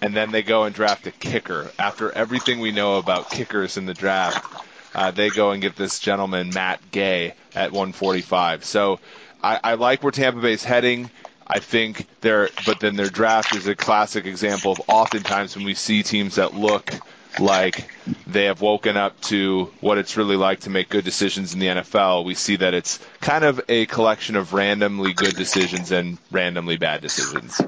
and 0.00 0.16
then 0.16 0.30
they 0.30 0.42
go 0.42 0.64
and 0.64 0.74
draft 0.74 1.06
a 1.06 1.12
kicker. 1.12 1.72
After 1.78 2.12
everything 2.12 2.60
we 2.60 2.72
know 2.72 2.98
about 2.98 3.30
kickers 3.30 3.76
in 3.76 3.86
the 3.86 3.94
draft, 3.94 4.48
uh, 4.94 5.10
they 5.10 5.30
go 5.30 5.50
and 5.52 5.62
get 5.62 5.76
this 5.76 5.98
gentleman 6.00 6.52
Matt 6.52 6.90
Gay 6.90 7.34
at 7.54 7.72
145. 7.72 8.64
So 8.64 9.00
I, 9.42 9.60
I 9.62 9.74
like 9.74 10.02
where 10.02 10.12
Tampa 10.12 10.40
Bay's 10.40 10.64
heading. 10.64 11.10
I 11.46 11.60
think 11.60 12.08
they're, 12.20 12.50
but 12.60 12.80
then 12.80 12.96
their 12.96 13.10
draft 13.10 13.54
is 13.54 13.66
a 13.68 13.76
classic 13.76 14.26
example 14.26 14.72
of 14.72 14.82
oftentimes 14.88 15.54
when 15.56 15.64
we 15.64 15.74
see 15.74 16.02
teams 16.02 16.36
that 16.36 16.54
look 16.54 17.02
like 17.40 17.90
they 18.26 18.44
have 18.44 18.60
woken 18.60 18.96
up 18.96 19.20
to 19.22 19.72
what 19.80 19.98
it's 19.98 20.16
really 20.16 20.36
like 20.36 20.60
to 20.60 20.70
make 20.70 20.88
good 20.88 21.04
decisions 21.04 21.54
in 21.54 21.60
the 21.60 21.66
NFL, 21.66 22.24
we 22.24 22.34
see 22.34 22.56
that 22.56 22.74
it's 22.74 22.98
kind 23.20 23.44
of 23.44 23.60
a 23.68 23.86
collection 23.86 24.36
of 24.36 24.52
randomly 24.52 25.12
good 25.12 25.36
decisions 25.36 25.92
and 25.92 26.18
randomly 26.30 26.76
bad 26.76 27.00
decisions. 27.00 27.60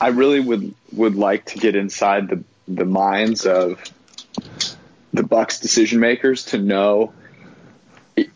I 0.00 0.08
really 0.08 0.40
would 0.40 0.74
would 0.92 1.16
like 1.16 1.46
to 1.46 1.58
get 1.58 1.74
inside 1.74 2.28
the 2.28 2.44
the 2.68 2.84
minds 2.84 3.46
of 3.46 3.82
the 5.12 5.22
Bucks 5.22 5.60
decision 5.60 6.00
makers 6.00 6.44
to 6.46 6.58
know 6.58 7.12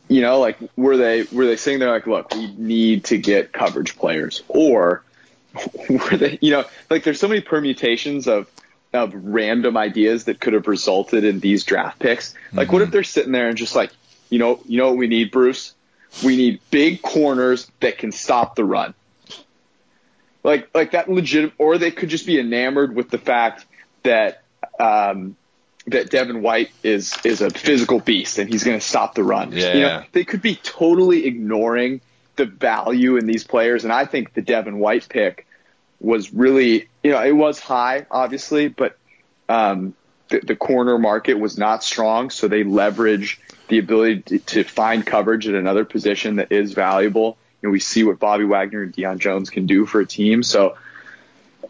you 0.09 0.21
know 0.21 0.41
like 0.41 0.59
were 0.77 0.97
they 0.97 1.25
were 1.25 1.47
they 1.47 1.57
saying 1.57 1.79
they're 1.79 1.91
like 1.91 2.07
look 2.07 2.33
we 2.33 2.53
need 2.57 3.05
to 3.05 3.19
get 3.19 3.53
coverage 3.53 3.97
players 3.97 4.43
or 4.49 5.03
were 5.89 6.17
they 6.17 6.39
you 6.41 6.51
know 6.51 6.65
like 6.91 7.05
there's 7.05 7.21
so 7.21 7.29
many 7.29 7.41
permutations 7.41 8.27
of 8.27 8.49
of 8.93 9.15
random 9.15 9.77
ideas 9.77 10.25
that 10.25 10.39
could 10.41 10.53
have 10.53 10.67
resulted 10.67 11.25
in 11.25 11.41
these 11.41 11.65
draft 11.65 11.99
picks 11.99 12.35
like 12.53 12.67
mm-hmm. 12.67 12.73
what 12.73 12.83
if 12.83 12.87
mm-hmm. 12.87 12.93
they're 12.93 13.05
sitting 13.05 13.33
there 13.33 13.49
and 13.49 13.57
just 13.57 13.75
like 13.75 13.91
you 14.29 14.39
know 14.39 14.61
you 14.67 14.79
know 14.79 14.89
what 14.89 14.97
we 14.97 15.09
need 15.09 15.31
Bruce 15.31 15.75
we 16.25 16.37
need 16.37 16.61
big 16.71 17.01
corners 17.01 17.71
that 17.81 17.99
can 17.99 18.13
stop 18.13 18.55
the 18.55 18.65
run 18.65 18.95
like 20.45 20.69
like 20.75 20.91
that 20.93 21.11
legit 21.11 21.53
or 21.59 21.79
they 21.79 21.91
could 21.91 22.09
just 22.09 22.27
be 22.27 22.39
enamored 22.39 22.95
with 22.95 23.11
the 23.11 23.19
fact 23.19 23.65
that 24.03 24.43
um 24.79 25.37
that 25.87 26.11
Devin 26.11 26.43
White 26.43 26.71
is 26.83 27.17
is 27.25 27.41
a 27.41 27.51
physical 27.51 28.01
beast 28.01 28.39
and 28.39 28.49
he's 28.49 28.65
going 28.65 28.79
to 28.79 28.85
stop 28.85 29.15
the 29.15 29.25
run. 29.25 29.53
Yeah. 29.53 29.75
You 29.75 29.81
know, 29.81 30.03
they 30.13 30.25
could 30.25 30.43
be 30.43 30.57
totally 30.57 31.27
ignoring 31.27 32.01
the 32.37 32.47
value 32.47 33.17
in 33.17 33.27
these 33.27 33.45
players, 33.45 33.85
and 33.85 33.93
I 33.93 34.07
think 34.07 34.33
the 34.35 34.43
Devin 34.43 34.79
White 34.79 35.09
pick 35.09 35.47
was 36.01 36.33
really, 36.33 36.89
you 37.03 37.11
know, 37.11 37.23
it 37.23 37.33
was 37.33 37.59
high, 37.59 38.07
obviously, 38.11 38.69
but 38.69 38.97
um, 39.49 39.95
the, 40.29 40.41
the 40.41 40.57
corner 40.57 40.99
market 40.99 41.35
was 41.35 41.59
not 41.59 41.83
strong, 41.83 42.31
so 42.31 42.49
they 42.49 42.65
leverage 42.65 43.41
the 43.69 43.79
ability 43.79 44.21
to, 44.21 44.39
to 44.39 44.65
find 44.65 45.05
coverage 45.05 45.49
at 45.49 45.55
another 45.55 45.85
position 45.85 46.37
that 46.37 46.53
is 46.53 46.73
valuable. 46.73 47.37
You 47.61 47.69
know, 47.69 47.73
we 47.73 47.81
see 47.81 48.05
what 48.05 48.19
Bobby 48.19 48.45
Wagner 48.45 48.83
and 48.83 48.93
Deion 48.93 49.19
Jones 49.19 49.51
can 49.51 49.67
do 49.67 49.87
for 49.87 50.01
a 50.01 50.07
team, 50.07 50.43
so. 50.43 50.77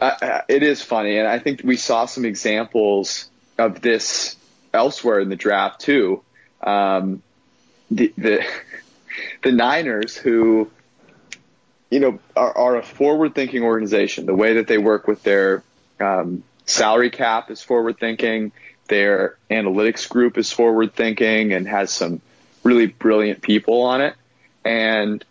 Uh, 0.00 0.40
it 0.48 0.64
is 0.64 0.82
funny, 0.82 1.18
and 1.18 1.28
I 1.28 1.38
think 1.38 1.60
we 1.62 1.76
saw 1.76 2.06
some 2.06 2.24
examples 2.24 3.30
of 3.56 3.80
this 3.82 4.36
elsewhere 4.72 5.20
in 5.20 5.28
the 5.28 5.36
draft 5.36 5.80
too. 5.80 6.22
Um, 6.60 7.22
the, 7.90 8.12
the 8.16 8.44
the 9.42 9.52
Niners, 9.52 10.16
who 10.16 10.70
you 11.92 12.00
know 12.00 12.18
are, 12.34 12.56
are 12.56 12.76
a 12.76 12.82
forward-thinking 12.82 13.62
organization. 13.62 14.26
The 14.26 14.34
way 14.34 14.54
that 14.54 14.66
they 14.66 14.78
work 14.78 15.06
with 15.06 15.22
their 15.22 15.62
um, 16.00 16.42
salary 16.64 17.10
cap 17.10 17.50
is 17.50 17.62
forward-thinking. 17.62 18.52
Their 18.88 19.36
analytics 19.50 20.08
group 20.08 20.38
is 20.38 20.50
forward-thinking 20.50 21.52
and 21.52 21.68
has 21.68 21.92
some 21.92 22.20
really 22.64 22.86
brilliant 22.86 23.42
people 23.42 23.82
on 23.82 24.00
it. 24.00 24.14
And 24.64 25.24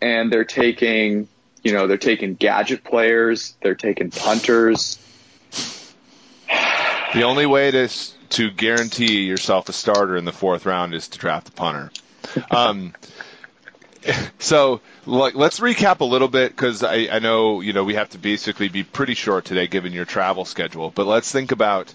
and 0.00 0.32
they're 0.32 0.44
taking 0.44 1.28
you 1.62 1.72
know 1.72 1.86
they're 1.86 1.98
taking 1.98 2.34
gadget 2.34 2.82
players, 2.82 3.54
they're 3.62 3.74
taking 3.74 4.10
punters, 4.10 4.98
the 7.14 7.22
only 7.22 7.46
way 7.46 7.70
to 7.70 7.88
to 8.30 8.50
guarantee 8.50 9.24
yourself 9.24 9.68
a 9.68 9.72
starter 9.72 10.16
in 10.16 10.24
the 10.24 10.32
fourth 10.32 10.66
round 10.66 10.94
is 10.94 11.08
to 11.08 11.18
draft 11.18 11.48
a 11.48 11.52
punter. 11.52 11.90
Um, 12.50 12.94
so 14.38 14.80
like, 15.06 15.34
let's 15.34 15.60
recap 15.60 16.00
a 16.00 16.04
little 16.04 16.28
bit 16.28 16.50
because 16.50 16.82
I, 16.82 17.08
I 17.10 17.18
know 17.18 17.60
you 17.60 17.72
know 17.72 17.84
we 17.84 17.94
have 17.94 18.10
to 18.10 18.18
basically 18.18 18.68
be 18.68 18.82
pretty 18.82 19.14
short 19.14 19.44
today 19.44 19.66
given 19.66 19.92
your 19.92 20.04
travel 20.04 20.44
schedule. 20.44 20.90
But 20.94 21.06
let's 21.06 21.30
think 21.30 21.52
about 21.52 21.94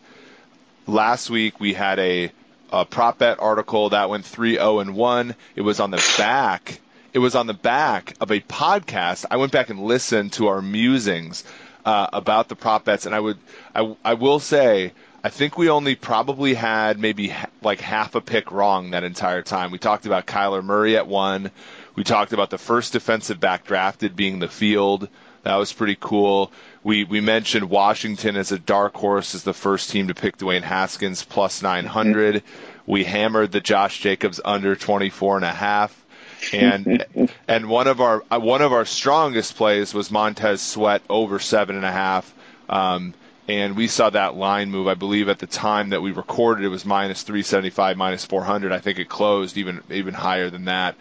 last 0.88 1.30
week 1.30 1.60
we 1.60 1.74
had 1.74 2.00
a, 2.00 2.32
a 2.72 2.86
prop 2.86 3.20
bet 3.20 3.40
article 3.40 3.90
that 3.90 4.10
went 4.10 4.26
three 4.26 4.54
zero 4.54 4.78
oh 4.78 4.80
and 4.80 4.96
one. 4.96 5.36
It 5.56 5.62
was 5.62 5.80
on 5.80 5.92
the 5.92 6.04
back. 6.18 6.80
It 7.14 7.20
was 7.20 7.36
on 7.36 7.48
the 7.48 7.54
back 7.54 8.14
of 8.22 8.32
a 8.32 8.40
podcast. 8.40 9.26
I 9.32 9.38
went 9.38 9.52
back 9.52 9.70
and 9.70 9.80
listened 9.80 10.34
to 10.34 10.48
our 10.48 10.62
musings 10.62 11.44
uh, 11.86 12.08
about 12.14 12.50
the 12.50 12.56
prop 12.56 12.86
bets, 12.86 13.06
and 13.06 13.16
I 13.16 13.20
would 13.20 13.38
I, 13.74 13.96
I 14.04 14.14
will 14.16 14.40
say 14.40 14.94
I 15.24 15.30
think 15.30 15.58
we 15.58 15.70
only 15.70 15.96
probably 15.96 16.54
had 16.54 17.00
maybe 17.00 17.30
ha- 17.30 17.48
like 17.62 17.82
half 17.82 18.16
a 18.16 18.22
pick 18.22 18.52
wrong 18.52 18.92
that 18.92 19.04
entire 19.04 19.42
time. 19.42 19.72
We 19.72 19.78
talked 19.78 20.06
about 20.06 20.26
Kyler 20.26 20.64
Murray 20.64 20.96
at 20.96 21.08
one. 21.08 21.52
We 21.96 22.04
talked 22.04 22.32
about 22.32 22.50
the 22.50 22.58
first 22.58 22.94
defensive 22.94 23.40
back 23.40 23.66
drafted 23.66 24.16
being 24.16 24.40
the 24.40 24.48
field. 24.48 25.10
That 25.44 25.56
was 25.56 25.74
pretty 25.74 25.98
cool. 26.00 26.52
We 26.84 27.04
we 27.04 27.20
mentioned 27.22 27.70
Washington 27.70 28.38
as 28.38 28.52
a 28.52 28.60
dark 28.60 28.96
horse 28.96 29.36
as 29.36 29.44
the 29.44 29.54
first 29.54 29.90
team 29.90 30.08
to 30.08 30.14
pick 30.14 30.38
Dwayne 30.38 30.64
Haskins 30.64 31.24
plus 31.24 31.62
900. 31.62 32.36
Mm-hmm. 32.36 32.92
We 32.92 33.04
hammered 33.04 33.52
the 33.52 33.62
Josh 33.62 34.00
Jacobs 34.00 34.40
under 34.44 34.76
24 34.76 35.38
and 35.38 35.46
a 35.46 35.52
half. 35.52 36.06
And 36.54 37.06
and 37.48 37.70
one 37.70 37.88
of 37.88 38.00
our 38.00 38.20
one 38.30 38.62
of 38.62 38.72
our 38.72 38.86
strongest 38.86 39.56
plays 39.58 39.94
was 39.94 40.12
Montez 40.12 40.62
Sweat 40.62 41.02
over 41.10 41.40
seven 41.40 41.76
and 41.76 41.86
a 41.86 41.92
half. 41.92 42.34
Um, 42.70 43.14
and 43.50 43.76
we 43.76 43.88
saw 43.88 44.12
that 44.12 44.36
line 44.36 44.70
move. 44.70 44.88
I 44.88 44.94
believe 44.94 45.28
at 45.28 45.40
the 45.40 45.48
time 45.48 45.90
that 45.90 46.04
we 46.04 46.12
recorded, 46.12 46.64
it 46.64 46.70
was 46.70 46.86
minus 46.86 47.24
375, 47.24 47.98
minus 47.98 48.24
400. 48.24 48.72
I 48.72 48.78
think 48.78 49.00
it 49.00 49.10
closed 49.10 49.58
even 49.58 49.82
even 49.90 50.14
higher 50.14 50.52
than 50.52 50.66
that. 50.66 50.96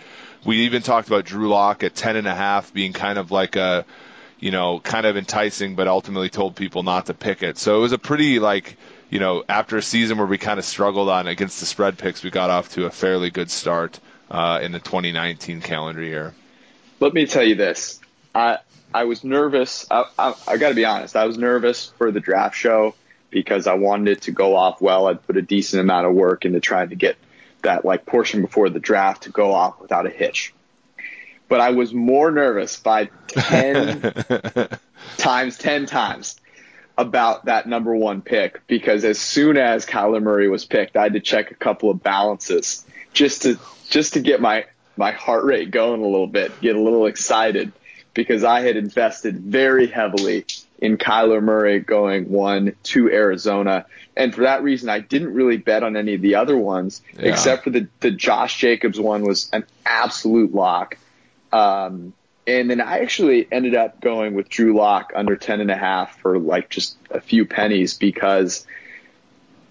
We 0.47 0.61
even 0.61 0.81
talked 0.81 1.09
about 1.09 1.27
Drew 1.27 1.49
Lock 1.49 1.85
at 1.85 1.95
10 1.95 2.17
and 2.17 2.27
a 2.27 2.35
half 2.35 2.73
being 2.73 2.95
kind 2.95 3.19
of 3.19 3.31
like 3.31 3.57
a, 3.57 3.85
you 4.41 4.51
know, 4.51 4.81
kind 4.81 5.05
of 5.05 5.19
enticing, 5.19 5.75
but 5.75 5.89
ultimately 5.89 6.31
told 6.31 6.57
people 6.57 6.83
not 6.83 7.07
to 7.07 7.15
pick 7.15 7.43
it. 7.43 7.59
So 7.59 7.77
it 7.77 7.81
was 7.81 7.93
a 7.93 7.99
pretty 7.99 8.39
like, 8.39 8.79
you 9.11 9.19
know, 9.19 9.45
after 9.47 9.77
a 9.77 9.83
season 9.83 10.17
where 10.17 10.27
we 10.27 10.39
kind 10.39 10.59
of 10.59 10.65
struggled 10.65 11.11
on 11.11 11.27
against 11.27 11.61
the 11.61 11.67
spread 11.67 11.99
picks, 11.99 12.25
we 12.25 12.31
got 12.31 12.49
off 12.49 12.71
to 12.71 12.87
a 12.87 12.91
fairly 12.91 13.31
good 13.31 13.51
start 13.51 14.01
uh, 14.31 14.61
in 14.63 14.73
the 14.73 14.81
2019 14.81 15.61
calendar 15.61 16.03
year. 16.03 16.33
Let 16.99 17.13
me 17.13 17.27
tell 17.27 17.45
you 17.45 17.57
this. 17.57 18.01
I 18.39 18.59
I 18.95 19.05
was 19.05 19.23
nervous. 19.23 19.87
I, 19.91 20.05
I, 20.19 20.35
I 20.47 20.57
got 20.57 20.71
to 20.71 20.75
be 20.75 20.85
honest. 20.85 21.17
I 21.17 21.27
was 21.27 21.37
nervous 21.37 21.93
for 21.99 22.11
the 22.11 22.21
draft 22.21 22.57
show 22.57 22.95
because 23.31 23.67
I 23.67 23.75
wanted 23.75 24.13
it 24.13 24.23
to 24.23 24.31
go 24.31 24.57
off 24.57 24.81
well. 24.81 25.09
I'd 25.09 25.27
put 25.27 25.37
a 25.37 25.43
decent 25.43 25.81
amount 25.81 26.07
of 26.07 26.15
work 26.15 26.45
into 26.47 26.61
trying 26.61 26.89
to 26.91 26.95
get 26.95 27.17
that 27.63 27.85
like 27.85 28.07
portion 28.07 28.41
before 28.41 28.71
the 28.71 28.81
draft 28.81 29.25
to 29.25 29.31
go 29.31 29.53
off 29.53 29.81
without 29.81 30.07
a 30.07 30.11
hitch. 30.11 30.55
But 31.49 31.61
I 31.61 31.71
was 31.71 31.93
more 31.93 32.31
nervous 32.31 32.79
by 32.79 33.11
10 33.29 34.13
times 35.17 35.59
10 35.59 35.87
times 35.87 36.41
about 36.97 37.47
that 37.47 37.67
number 37.67 37.95
one 37.95 38.23
pick 38.23 38.67
because 38.67 39.05
as 39.05 39.19
soon 39.19 39.57
as 39.57 39.87
Kyler 39.87 40.23
Murray 40.23 40.49
was 40.49 40.65
picked, 40.65 40.97
I 40.97 41.05
had 41.05 41.13
to 41.15 41.21
check 41.21 41.51
a 41.51 41.55
couple 41.55 41.91
of 41.91 42.03
balances 42.03 42.85
just 43.13 43.43
to 43.43 43.59
just 43.91 44.15
to 44.15 44.21
get 44.21 44.41
my 44.41 44.67
my 44.97 45.13
heart 45.13 45.45
rate 45.45 45.71
going 45.71 46.01
a 46.01 46.07
little 46.07 46.27
bit, 46.27 46.61
get 46.61 46.75
a 46.75 46.81
little 46.81 47.07
excited 47.07 47.73
because 48.19 48.43
I 48.43 48.63
had 48.63 48.77
invested 48.77 49.39
very 49.39 49.87
heavily 49.87 50.45
in 50.81 50.99
Kyler 50.99 51.41
Murray 51.41 51.79
going 51.79 52.29
one 52.29 52.75
to 52.83 53.09
Arizona. 53.09 53.87
And 54.17 54.35
for 54.35 54.41
that 54.41 54.65
reason, 54.65 54.89
I 54.89 54.99
didn't 54.99 55.35
really 55.35 55.57
bet 55.57 55.85
on 55.85 55.97
any 55.97 56.15
of 56.15 56.21
the 56.21 56.35
other 56.35 56.57
ones, 56.57 57.01
yeah. 57.17 57.27
except 57.27 57.63
for 57.63 57.71
the, 57.71 57.87
the 58.01 58.11
Josh 58.11 58.59
Jacobs 58.59 58.99
one 58.99 59.23
was 59.23 59.49
an 59.53 59.65
absolute 59.87 60.53
lock. 60.53 60.99
Um, 61.53 62.13
and 62.45 62.69
then 62.69 62.81
I 62.81 63.03
actually 63.03 63.47
ended 63.53 63.77
up 63.77 64.01
going 64.01 64.35
with 64.35 64.49
Drew 64.49 64.77
Lock 64.77 65.13
under 65.15 65.37
10 65.37 65.61
and 65.61 65.71
a 65.71 65.77
half 65.77 66.19
for 66.19 66.41
like 66.41 66.71
just 66.71 66.97
a 67.13 67.21
few 67.21 67.47
pennies 67.47 67.95
because 67.95 68.67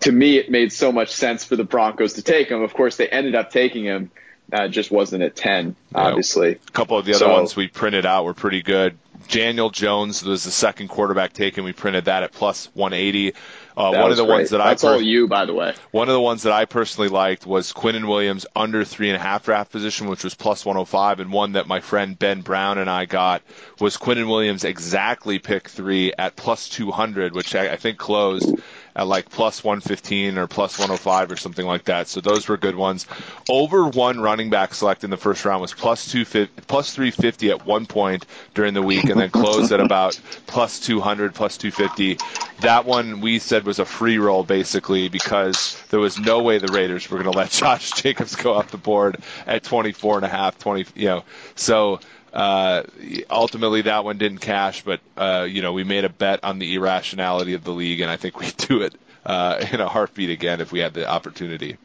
to 0.01 0.11
me, 0.13 0.37
it 0.37 0.49
made 0.49 0.71
so 0.71 0.93
much 0.93 1.13
sense 1.13 1.43
for 1.43 1.57
the 1.57 1.65
Broncos 1.65 2.13
to 2.13 2.21
take 2.21 2.47
him. 2.47 2.61
Of 2.61 2.73
course, 2.73 2.95
they 2.95 3.09
ended 3.09 3.35
up 3.35 3.51
taking 3.51 3.83
him. 3.83 4.09
Uh, 4.51 4.67
just 4.69 4.91
wasn't 4.91 5.21
at 5.21 5.35
10, 5.35 5.75
obviously. 5.93 6.51
a 6.51 6.71
couple 6.71 6.97
of 6.97 7.05
the 7.05 7.11
other 7.11 7.25
so, 7.25 7.33
ones 7.33 7.55
we 7.55 7.67
printed 7.67 8.05
out 8.05 8.23
were 8.23 8.33
pretty 8.33 8.61
good. 8.61 8.97
Daniel 9.27 9.69
Jones 9.69 10.23
was 10.23 10.43
the 10.43 10.51
second 10.51 10.87
quarterback 10.87 11.33
taken. 11.33 11.63
We 11.63 11.73
printed 11.73 12.05
that 12.05 12.23
at 12.23 12.31
plus 12.31 12.69
180. 12.73 13.33
Uh, 13.75 13.91
one 13.91 14.09
of 14.09 14.17
the 14.17 14.25
great. 14.25 14.33
ones 14.33 14.49
that 14.51 14.57
That's 14.57 14.83
I 14.83 14.87
per- 14.87 14.93
all 14.95 15.01
you, 15.01 15.27
by 15.27 15.45
the 15.45 15.53
way. 15.53 15.73
One 15.91 16.07
of 16.07 16.13
the 16.13 16.21
ones 16.21 16.43
that 16.43 16.53
I 16.53 16.65
personally 16.65 17.09
liked 17.09 17.45
was 17.45 17.73
Quinnen 17.73 18.07
Williams 18.07 18.45
under 18.55 18.83
three 18.83 19.09
and 19.09 19.15
a 19.15 19.19
half 19.19 19.45
draft 19.45 19.71
position, 19.71 20.07
which 20.07 20.23
was 20.23 20.33
plus 20.33 20.65
105, 20.65 21.19
and 21.19 21.31
one 21.31 21.51
that 21.53 21.67
my 21.67 21.79
friend 21.79 22.17
Ben 22.17 22.41
Brown 22.41 22.77
and 22.77 22.89
I 22.89 23.05
got 23.05 23.43
was 23.79 23.97
Quinnen 23.97 24.27
Williams 24.27 24.63
exactly 24.63 25.39
pick 25.39 25.67
three 25.67 26.13
at 26.17 26.35
plus 26.35 26.69
200, 26.69 27.35
which 27.35 27.53
I, 27.53 27.73
I 27.73 27.75
think 27.75 27.97
closed 27.97 28.55
at 28.97 29.05
like 29.05 29.29
plus 29.29 29.63
115 29.63 30.39
or 30.39 30.47
plus 30.47 30.79
105 30.79 31.31
or 31.31 31.37
something 31.37 31.65
like 31.65 31.85
that. 31.85 32.07
So 32.07 32.19
those 32.19 32.47
were 32.47 32.57
good 32.57 32.75
ones. 32.75 33.05
Over 33.47 33.87
one 33.87 34.19
running 34.19 34.49
back 34.49 34.73
select 34.73 35.03
in 35.03 35.11
the 35.11 35.17
first 35.17 35.45
round 35.45 35.61
was 35.61 35.73
plus 35.73 36.11
two 36.11 36.25
plus 36.25 36.95
350 36.95 37.51
at 37.51 37.65
one 37.65 37.85
point 37.85 38.25
during 38.55 38.73
the 38.73 38.81
week, 38.81 39.05
and 39.05 39.21
then 39.21 39.29
closed 39.29 39.71
at 39.71 39.79
about 39.79 40.19
plus 40.47 40.79
200, 40.79 41.35
plus 41.35 41.57
250. 41.57 42.17
That 42.61 42.85
one 42.85 43.21
we 43.21 43.37
said 43.37 43.65
was 43.65 43.77
a 43.77 43.85
free 43.85 44.17
roll 44.17 44.43
basically 44.43 45.09
because 45.09 45.81
there 45.89 45.99
was 45.99 46.17
no 46.17 46.41
way 46.41 46.57
the 46.57 46.73
Raiders 46.73 47.07
were 47.09 47.21
going 47.21 47.31
to 47.31 47.37
let 47.37 47.51
Josh 47.51 47.91
Jacobs 47.91 48.35
go 48.35 48.55
off 48.55 48.71
the 48.71 48.77
board 48.77 49.17
at 49.45 49.63
24 49.63 50.17
and 50.17 50.25
a 50.25 50.29
half, 50.29 50.57
20, 50.57 50.85
you 50.95 51.05
know. 51.05 51.23
So 51.53 51.99
uh, 52.37 52.83
ultimately, 53.31 53.81
that 53.81 54.03
one 54.03 54.19
didn't 54.19 54.37
cash, 54.37 54.83
but 54.83 54.99
uh, 55.17 55.47
you 55.49 55.63
know 55.63 55.73
we 55.73 55.83
made 55.83 56.05
a 56.05 56.09
bet 56.09 56.43
on 56.43 56.59
the 56.59 56.75
irrationality 56.75 57.55
of 57.55 57.63
the 57.63 57.71
league, 57.71 57.99
and 57.99 58.11
I 58.11 58.17
think 58.17 58.39
we'd 58.39 58.55
do 58.57 58.83
it 58.83 58.93
uh, 59.25 59.65
in 59.71 59.81
a 59.81 59.87
heartbeat 59.89 60.29
again 60.29 60.61
if 60.61 60.71
we 60.71 60.77
had 60.77 60.93
the 60.93 61.09
opportunity. 61.09 61.77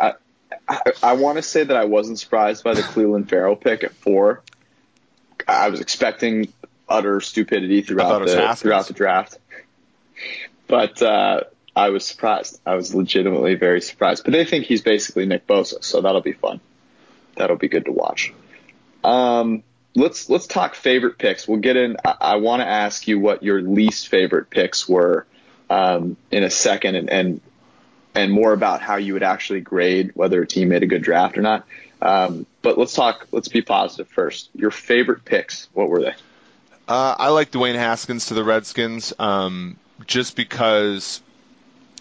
I, 0.00 0.14
I, 0.66 0.80
I 1.02 1.12
want 1.12 1.36
to 1.36 1.42
say 1.42 1.64
that 1.64 1.76
I 1.76 1.84
wasn't 1.84 2.18
surprised 2.18 2.64
by 2.64 2.72
the 2.72 2.80
Cleveland 2.80 3.28
Ferrell 3.28 3.56
pick 3.56 3.84
at 3.84 3.92
four. 3.92 4.42
I 5.46 5.68
was 5.68 5.80
expecting 5.80 6.50
utter 6.88 7.20
stupidity 7.20 7.82
throughout 7.82 8.24
the 8.24 8.54
throughout 8.56 8.86
the 8.86 8.94
draft, 8.94 9.38
but 10.66 11.02
uh, 11.02 11.42
I 11.76 11.90
was 11.90 12.06
surprised. 12.06 12.58
I 12.64 12.74
was 12.74 12.94
legitimately 12.94 13.56
very 13.56 13.82
surprised. 13.82 14.24
But 14.24 14.32
they 14.32 14.46
think 14.46 14.64
he's 14.64 14.80
basically 14.80 15.26
Nick 15.26 15.46
Bosa, 15.46 15.84
so 15.84 16.00
that'll 16.00 16.22
be 16.22 16.32
fun. 16.32 16.60
That'll 17.36 17.56
be 17.58 17.68
good 17.68 17.84
to 17.84 17.92
watch. 17.92 18.32
Um, 19.04 19.62
let's 19.94 20.30
let's 20.30 20.46
talk 20.46 20.74
favorite 20.74 21.18
picks. 21.18 21.46
We'll 21.46 21.60
get 21.60 21.76
in. 21.76 21.96
I, 22.04 22.14
I 22.20 22.36
want 22.36 22.60
to 22.60 22.66
ask 22.66 23.06
you 23.08 23.18
what 23.18 23.42
your 23.42 23.60
least 23.60 24.08
favorite 24.08 24.50
picks 24.50 24.88
were 24.88 25.26
um, 25.68 26.16
in 26.30 26.44
a 26.44 26.50
second, 26.50 26.96
and, 26.96 27.10
and 27.10 27.40
and 28.14 28.32
more 28.32 28.52
about 28.52 28.80
how 28.80 28.96
you 28.96 29.12
would 29.14 29.22
actually 29.22 29.60
grade 29.60 30.12
whether 30.14 30.40
a 30.42 30.46
team 30.46 30.68
made 30.68 30.82
a 30.82 30.86
good 30.86 31.02
draft 31.02 31.36
or 31.36 31.42
not. 31.42 31.66
Um, 32.00 32.46
but 32.62 32.78
let's 32.78 32.94
talk. 32.94 33.28
Let's 33.32 33.48
be 33.48 33.62
positive 33.62 34.08
first. 34.08 34.50
Your 34.54 34.70
favorite 34.70 35.24
picks. 35.24 35.68
What 35.72 35.88
were 35.88 36.00
they? 36.00 36.14
Uh, 36.86 37.14
I 37.18 37.28
like 37.28 37.50
Dwayne 37.50 37.74
Haskins 37.74 38.26
to 38.26 38.34
the 38.34 38.44
Redskins, 38.44 39.12
um, 39.18 39.76
just 40.06 40.36
because. 40.36 41.20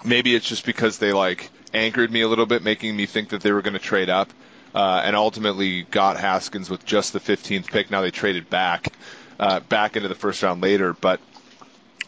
Maybe 0.06 0.36
it's 0.36 0.48
just 0.48 0.64
because 0.64 1.00
they 1.00 1.12
like 1.12 1.50
anchored 1.74 2.12
me 2.12 2.22
a 2.22 2.28
little 2.28 2.46
bit, 2.46 2.62
making 2.62 2.96
me 2.96 3.08
think 3.08 3.30
that 3.30 3.42
they 3.42 3.52
were 3.52 3.64
going 3.64 3.74
to 3.74 3.80
trade 3.80 4.12
up 4.12 4.32
uh, 4.78 5.02
and 5.04 5.16
ultimately 5.16 5.82
got 5.82 6.18
Haskins 6.20 6.70
with 6.70 6.86
just 6.86 7.12
the 7.12 7.20
15th 7.20 7.66
pick. 7.66 7.90
Now 7.90 8.02
they 8.02 8.12
traded 8.12 8.48
back, 8.48 8.94
uh, 9.40 9.60
back 9.62 9.96
into 9.96 10.08
the 10.08 10.14
first 10.14 10.44
round 10.44 10.62
later, 10.62 10.94
but 10.94 11.20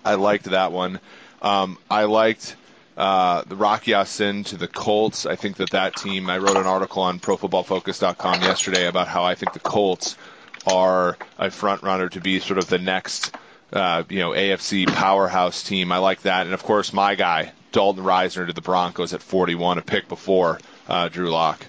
I 0.06 0.14
liked 0.14 0.46
that 0.46 0.72
one. 0.72 1.00
Um, 1.42 1.80
I 1.90 2.04
liked 2.04 2.56
uh, 2.96 3.42
the 3.48 3.56
Rock 3.56 3.88
Ya-Sin 3.88 4.44
to 4.44 4.56
the 4.58 4.68
Colts. 4.68 5.26
I 5.26 5.36
think 5.36 5.58
that 5.58 5.72
that 5.72 5.96
team. 5.96 6.30
I 6.30 6.38
wrote 6.38 6.58
an 6.58 6.68
article 6.68 7.02
on 7.02 7.20
ProFootballFocus.com 7.20 8.44
yesterday 8.44 8.86
about 8.86 9.08
how 9.08 9.24
I 9.24 9.34
think 9.34 9.54
the 9.54 9.60
Colts 9.60 10.16
are 10.68 11.18
a 11.40 11.50
front 11.50 11.82
runner 11.82 12.08
to 12.10 12.22
be 12.22 12.40
sort 12.40 12.60
of 12.60 12.68
the 12.68 12.78
next, 12.78 13.36
uh, 13.74 14.04
you 14.10 14.20
know, 14.20 14.30
AFC 14.30 14.86
powerhouse 14.94 15.64
team. 15.64 15.92
I 15.92 15.98
like 15.98 16.22
that, 16.22 16.46
and 16.46 16.54
of 16.54 16.62
course 16.62 16.94
my 16.94 17.16
guy 17.16 17.52
Dalton 17.72 18.04
Risner 18.04 18.46
to 18.46 18.54
the 18.54 18.62
Broncos 18.62 19.12
at 19.14 19.24
41, 19.24 19.80
a 19.80 19.82
pick 19.82 20.08
before 20.08 20.60
uh, 20.88 21.10
Drew 21.10 21.32
Lock. 21.32 21.66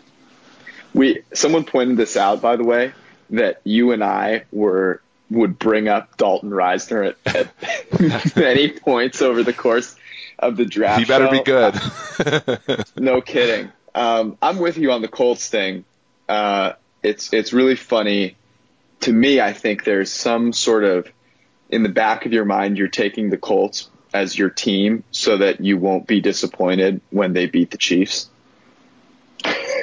We 0.95 1.23
someone 1.33 1.65
pointed 1.65 1.97
this 1.97 2.17
out, 2.17 2.41
by 2.41 2.57
the 2.57 2.65
way, 2.65 2.93
that 3.31 3.61
you 3.65 3.93
and 3.93 4.03
I 4.03 4.45
were 4.53 5.01
would 5.31 5.59
bring 5.59 5.89
up 5.89 6.17
Dalton 6.17 6.51
Risner 6.51 7.15
at, 7.25 7.37
at 7.37 8.37
many 8.37 8.71
points 8.71 9.23
over 9.23 9.43
the 9.43 9.53
course 9.53 9.95
of 10.39 10.57
the 10.57 10.65
draft. 10.65 11.01
He 11.01 11.07
better 11.07 11.27
show. 11.27 11.31
be 11.31 11.45
good. 11.45 12.85
no 12.97 13.21
kidding. 13.21 13.71
Um, 13.95 14.37
I'm 14.43 14.59
with 14.59 14.77
you 14.79 14.93
on 14.93 15.03
the 15.03 15.09
Colts 15.09 15.49
thing. 15.49 15.85
Uh, 16.29 16.73
it's 17.03 17.33
it's 17.33 17.53
really 17.53 17.77
funny 17.77 18.37
to 19.01 19.13
me. 19.13 19.41
I 19.41 19.53
think 19.53 19.85
there's 19.85 20.13
some 20.13 20.53
sort 20.53 20.85
of 20.85 21.11
in 21.71 21.83
the 21.83 21.89
back 21.89 22.27
of 22.27 22.33
your 22.33 22.45
mind, 22.45 22.79
you're 22.79 22.89
taking 22.89 23.31
the 23.31 23.39
Colts 23.39 23.89
as 24.13 24.37
your 24.37 24.51
team 24.51 25.05
so 25.13 25.39
that 25.39 25.61
you 25.61 25.79
won't 25.79 26.07
be 26.07 26.21
disappointed 26.21 27.01
when 27.11 27.33
they 27.33 27.47
beat 27.47 27.71
the 27.71 27.79
Chiefs. 27.79 28.29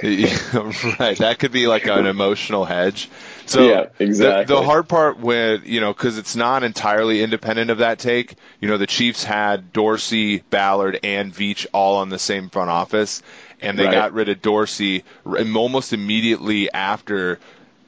right. 0.99 1.17
That 1.17 1.37
could 1.39 1.51
be 1.51 1.67
like 1.67 1.87
an 1.87 2.05
emotional 2.05 2.65
hedge. 2.65 3.09
So 3.45 3.67
yeah, 3.67 3.85
exactly. 3.99 4.45
The, 4.45 4.59
the 4.59 4.65
hard 4.65 4.89
part 4.89 5.19
with 5.19 5.65
you 5.65 5.79
know 5.79 5.93
because 5.93 6.17
it's 6.17 6.35
not 6.35 6.63
entirely 6.63 7.23
independent 7.23 7.71
of 7.71 7.79
that 7.79 7.99
take. 7.99 8.35
You 8.59 8.67
know 8.67 8.77
the 8.77 8.87
Chiefs 8.87 9.23
had 9.23 9.71
Dorsey, 9.71 10.39
Ballard, 10.49 10.99
and 11.03 11.33
Veach 11.33 11.65
all 11.73 11.97
on 11.97 12.09
the 12.09 12.19
same 12.19 12.49
front 12.49 12.69
office, 12.69 13.21
and 13.61 13.79
they 13.79 13.85
right. 13.85 13.93
got 13.93 14.13
rid 14.13 14.29
of 14.29 14.41
Dorsey 14.41 15.03
almost 15.25 15.93
immediately 15.93 16.71
after 16.71 17.39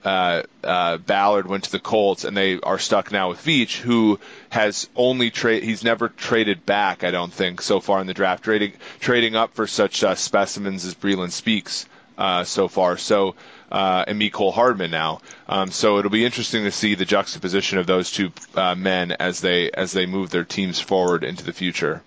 uh, 0.04 0.44
uh, 0.64 0.98
Ballard 0.98 1.48
went 1.48 1.66
to 1.66 1.72
the 1.72 1.80
Colts, 1.80 2.24
and 2.24 2.36
they 2.36 2.60
are 2.62 2.80
stuck 2.80 3.12
now 3.12 3.30
with 3.30 3.44
Veach, 3.44 3.78
who 3.78 4.20
has 4.50 4.90
only 4.96 5.30
trade. 5.30 5.64
He's 5.64 5.84
never 5.84 6.08
traded 6.08 6.66
back, 6.66 7.04
I 7.04 7.12
don't 7.12 7.34
think, 7.34 7.62
so 7.62 7.82
far 7.82 8.00
in 8.00 8.08
the 8.08 8.14
draft. 8.14 8.44
Trading 8.44 8.74
trading 9.00 9.36
up 9.36 9.54
for 9.54 9.68
such 9.68 10.04
uh, 10.04 10.16
specimens 10.16 10.86
as 10.86 10.96
Breeland 10.96 11.32
Speaks 11.32 11.86
uh, 12.20 12.44
so 12.44 12.68
far. 12.68 12.98
So 12.98 13.36
uh, 13.72 14.04
and 14.08 14.22
Mecole 14.22 14.54
Hardman 14.54 14.92
now. 14.92 15.22
Um, 15.48 15.72
so 15.72 15.98
it'll 15.98 16.12
be 16.12 16.26
interesting 16.26 16.66
to 16.66 16.72
see 16.72 16.96
the 16.96 17.06
juxtaposition 17.06 17.78
of 17.78 17.88
those 17.88 18.12
two 18.12 18.32
uh, 18.56 18.76
men 18.76 19.14
as 19.14 19.42
they 19.42 19.72
as 19.72 19.94
they 19.94 20.06
move 20.06 20.30
their 20.30 20.44
teams 20.44 20.80
forward 20.80 21.24
into 21.24 21.44
the 21.44 21.54
future. 21.54 22.04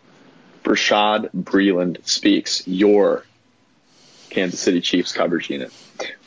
Brashad 0.62 1.30
Breeland 1.34 2.06
speaks 2.06 2.66
your 2.68 3.24
Kansas 4.30 4.60
City 4.60 4.80
Chiefs 4.80 5.12
coverage 5.12 5.50
unit. 5.50 5.72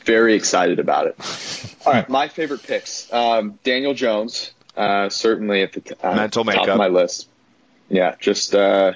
Very 0.04 0.34
excited 0.34 0.78
about 0.78 1.06
it. 1.08 1.76
All 1.86 1.92
right, 1.92 2.08
my 2.08 2.28
favorite 2.28 2.62
picks: 2.62 3.12
um, 3.12 3.58
Daniel 3.62 3.94
Jones, 3.94 4.52
uh, 4.76 5.08
certainly 5.08 5.62
at 5.62 5.72
the 5.72 5.96
uh, 6.02 6.14
Mental 6.14 6.44
top 6.44 6.54
makeup. 6.54 6.68
of 6.68 6.78
my 6.78 6.88
list. 6.88 7.28
Yeah, 7.88 8.16
just 8.18 8.54
uh, 8.54 8.92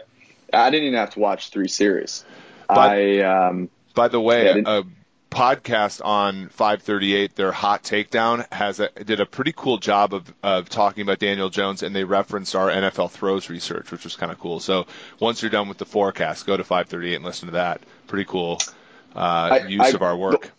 I 0.53 0.71
didn't 0.71 0.89
even 0.89 0.99
have 0.99 1.11
to 1.11 1.21
watch 1.21 1.51
three 1.51 1.69
series. 1.69 2.25
But- 2.69 2.79
I 2.79 3.21
um, 3.23 3.71
By 3.95 4.09
the 4.09 4.21
way, 4.21 4.47
Yeah, 4.47 4.79
a 4.81 4.83
podcast 5.31 6.05
on 6.05 6.49
538, 6.49 7.37
their 7.37 7.53
hot 7.53 7.83
takedown, 7.85 8.51
has 8.53 8.81
a, 8.81 8.89
did 9.05 9.21
a 9.21 9.27
pretty 9.27 9.53
cool 9.57 9.79
job 9.79 10.13
of, 10.13 10.33
of 10.43 10.69
talking 10.69 11.03
about 11.03 11.19
Daniel 11.21 11.51
Jones, 11.51 11.83
and 11.83 11.95
they 11.95 12.05
referenced 12.05 12.57
our 12.57 12.69
NFL 12.69 13.11
throws 13.13 13.49
research, 13.49 13.91
which 13.93 14.05
was 14.05 14.17
kind 14.17 14.33
of 14.33 14.39
cool. 14.39 14.59
So 14.61 14.87
once 15.21 15.41
you're 15.43 15.51
done 15.51 15.69
with 15.69 15.79
the 15.79 15.85
forecast, 15.87 16.47
go 16.47 16.57
to 16.57 16.65
538 16.65 17.15
and 17.17 17.25
listen 17.25 17.47
to 17.47 17.53
that. 17.53 17.81
Pretty 18.09 18.25
cool 18.25 18.59
uh, 19.15 19.19
I- 19.19 19.67
use 19.67 19.81
I- 19.83 19.89
of 19.91 20.03
our 20.03 20.17
work. 20.17 20.51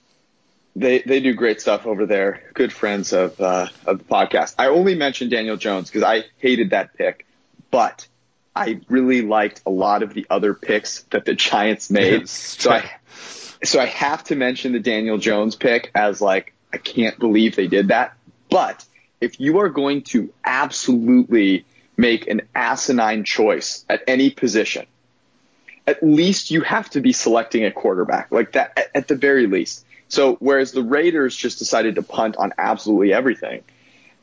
they 0.76 1.00
they 1.00 1.20
do 1.20 1.34
great 1.34 1.60
stuff 1.60 1.86
over 1.86 2.06
there. 2.06 2.44
Good 2.54 2.72
friends 2.72 3.12
of 3.12 3.40
uh, 3.42 3.68
of 3.86 3.98
the 3.98 4.04
podcast. 4.06 4.56
I 4.58 4.68
only 4.68 4.96
mentioned 4.96 5.32
Daniel 5.32 5.58
Jones 5.58 5.90
because 5.90 6.04
I 6.04 6.24
hated 6.38 6.70
that 6.70 6.94
pick, 6.98 7.26
but 7.72 8.08
I 8.56 8.82
really 8.90 9.22
liked 9.22 9.62
a 9.66 9.70
lot 9.70 10.04
of 10.04 10.14
the 10.14 10.26
other 10.30 10.54
picks 10.54 11.04
that 11.12 11.26
the 11.26 11.34
Giants 11.34 11.90
made. 11.90 12.28
so 12.28 12.72
I 12.72 12.92
so 13.64 13.80
I 13.80 13.86
have 13.86 14.24
to 14.26 14.36
mention 14.36 14.74
the 14.74 14.80
Daniel 14.80 15.18
Jones 15.18 15.56
pick 15.56 15.92
as 15.96 16.22
like 16.22 16.54
I 16.74 16.78
can't 16.78 17.18
believe 17.20 17.56
they 17.56 17.68
did 17.68 17.90
that. 17.90 18.16
But 18.50 18.84
if 19.20 19.40
you 19.40 19.60
are 19.60 19.70
going 19.70 20.02
to 20.04 20.34
absolutely 20.44 21.66
make 21.96 22.28
an 22.28 22.42
asinine 22.56 23.24
choice 23.24 23.86
at 23.88 24.04
any 24.08 24.32
position, 24.32 24.86
at 25.88 26.02
least 26.04 26.52
you 26.52 26.62
have 26.62 26.90
to 26.92 27.02
be 27.02 27.14
selecting 27.14 27.66
a 27.66 27.72
quarterback 27.72 28.32
like 28.32 28.54
that 28.54 28.90
at 28.96 29.08
the 29.08 29.16
very 29.16 29.48
least. 29.48 29.86
So 30.10 30.36
whereas 30.36 30.72
the 30.74 30.84
Raiders 30.84 31.36
just 31.36 31.60
decided 31.60 31.96
to 31.96 32.04
punt 32.04 32.36
on 32.38 32.54
absolutely 32.58 33.14
everything, 33.14 33.64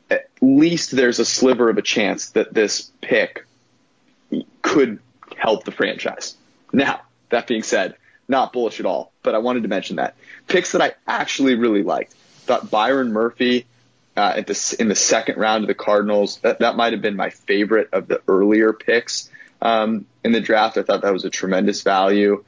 at 0.09 0.29
least 0.41 0.91
there's 0.91 1.19
a 1.19 1.25
sliver 1.25 1.69
of 1.69 1.77
a 1.77 1.81
chance 1.81 2.31
that 2.31 2.53
this 2.53 2.91
pick 3.01 3.45
could 4.61 4.99
help 5.35 5.63
the 5.63 5.71
franchise. 5.71 6.35
Now, 6.71 7.01
that 7.29 7.47
being 7.47 7.63
said, 7.63 7.95
not 8.27 8.53
bullish 8.53 8.79
at 8.79 8.85
all, 8.85 9.11
but 9.23 9.35
I 9.35 9.39
wanted 9.39 9.63
to 9.63 9.69
mention 9.69 9.97
that. 9.97 10.15
Picks 10.47 10.73
that 10.73 10.81
I 10.81 10.93
actually 11.07 11.55
really 11.55 11.83
liked. 11.83 12.13
Thought 12.13 12.69
Byron 12.69 13.11
Murphy 13.11 13.65
uh, 14.15 14.33
at 14.37 14.47
the, 14.47 14.75
in 14.79 14.87
the 14.87 14.95
second 14.95 15.37
round 15.37 15.63
of 15.63 15.67
the 15.67 15.73
Cardinals, 15.73 16.37
that, 16.39 16.59
that 16.59 16.75
might 16.75 16.93
have 16.93 17.01
been 17.01 17.15
my 17.15 17.29
favorite 17.29 17.89
of 17.93 18.07
the 18.07 18.21
earlier 18.27 18.73
picks 18.73 19.29
um, 19.61 20.05
in 20.23 20.31
the 20.31 20.41
draft. 20.41 20.77
I 20.77 20.83
thought 20.83 21.01
that 21.01 21.13
was 21.13 21.25
a 21.25 21.29
tremendous 21.29 21.81
value 21.81 22.43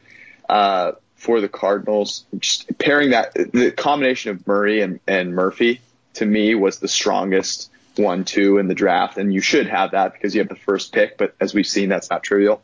uh, 0.50 0.94
for 1.16 1.42
the 1.42 1.50
Cardinals. 1.50 2.26
Just 2.38 2.78
pairing 2.78 3.12
that, 3.12 3.34
the 3.34 3.72
combination 3.72 4.32
of 4.32 4.46
Murray 4.46 4.82
and, 4.82 5.00
and 5.08 5.34
Murphy 5.34 5.82
to 6.16 6.26
me 6.26 6.56
was 6.56 6.80
the 6.80 6.88
strongest 6.88 7.70
one, 7.96 8.26
two 8.26 8.58
in 8.58 8.68
the 8.68 8.76
draft. 8.76 9.18
And 9.18 9.34
you 9.34 9.42
should 9.42 9.68
have 9.68 9.92
that 9.92 10.14
because 10.14 10.34
you 10.34 10.42
have 10.42 10.50
the 10.50 10.56
first 10.56 10.94
pick. 10.94 11.18
But 11.18 11.36
as 11.40 11.54
we've 11.54 11.68
seen, 11.68 11.90
that's 11.90 12.10
not 12.10 12.24
trivial. 12.24 12.62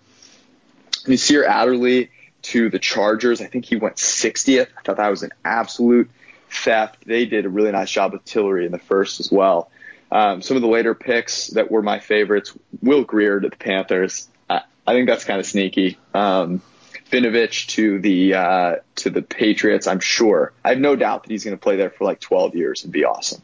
Nasir 1.08 1.46
Adderley 1.46 2.10
to 2.44 2.70
the 2.70 2.80
Chargers. 2.80 3.42
I 3.42 3.46
think 3.46 3.66
he 3.66 3.76
went 3.76 3.96
60th. 3.96 4.68
I 4.78 4.82
thought 4.82 4.98
that 4.98 5.10
was 5.10 5.24
an 5.24 5.32
absolute 5.44 6.10
theft. 6.50 7.06
They 7.06 7.26
did 7.26 7.46
a 7.46 7.50
really 7.50 7.72
nice 7.72 7.92
job 7.92 8.14
with 8.14 8.26
Tillery 8.26 8.66
in 8.66 8.72
the 8.72 8.80
first 8.80 9.20
as 9.20 9.32
well. 9.32 9.70
Um, 10.12 10.42
some 10.42 10.56
of 10.56 10.62
the 10.62 10.70
later 10.70 10.94
picks 10.94 11.48
that 11.48 11.70
were 11.70 11.82
my 11.82 12.00
favorites, 12.00 12.54
Will 12.82 13.04
Grier 13.04 13.40
to 13.40 13.50
the 13.50 13.56
Panthers. 13.56 14.30
I, 14.50 14.62
I 14.86 14.94
think 14.94 15.10
that's 15.10 15.26
kind 15.26 15.40
of 15.40 15.46
sneaky. 15.46 15.98
Um, 16.14 16.62
to 17.68 18.00
the 18.00 18.34
uh, 18.34 18.76
to 18.96 19.10
the 19.10 19.22
Patriots. 19.22 19.88
I'm 19.88 20.00
sure. 20.00 20.54
I 20.64 20.70
have 20.70 20.80
no 20.80 20.96
doubt 20.96 21.24
that 21.24 21.32
he's 21.32 21.44
going 21.44 21.58
to 21.58 21.62
play 21.62 21.76
there 21.76 21.90
for 21.90 22.06
like 22.06 22.20
12 22.20 22.56
years 22.56 22.84
and 22.84 22.92
be 22.92 23.06
awesome. 23.06 23.42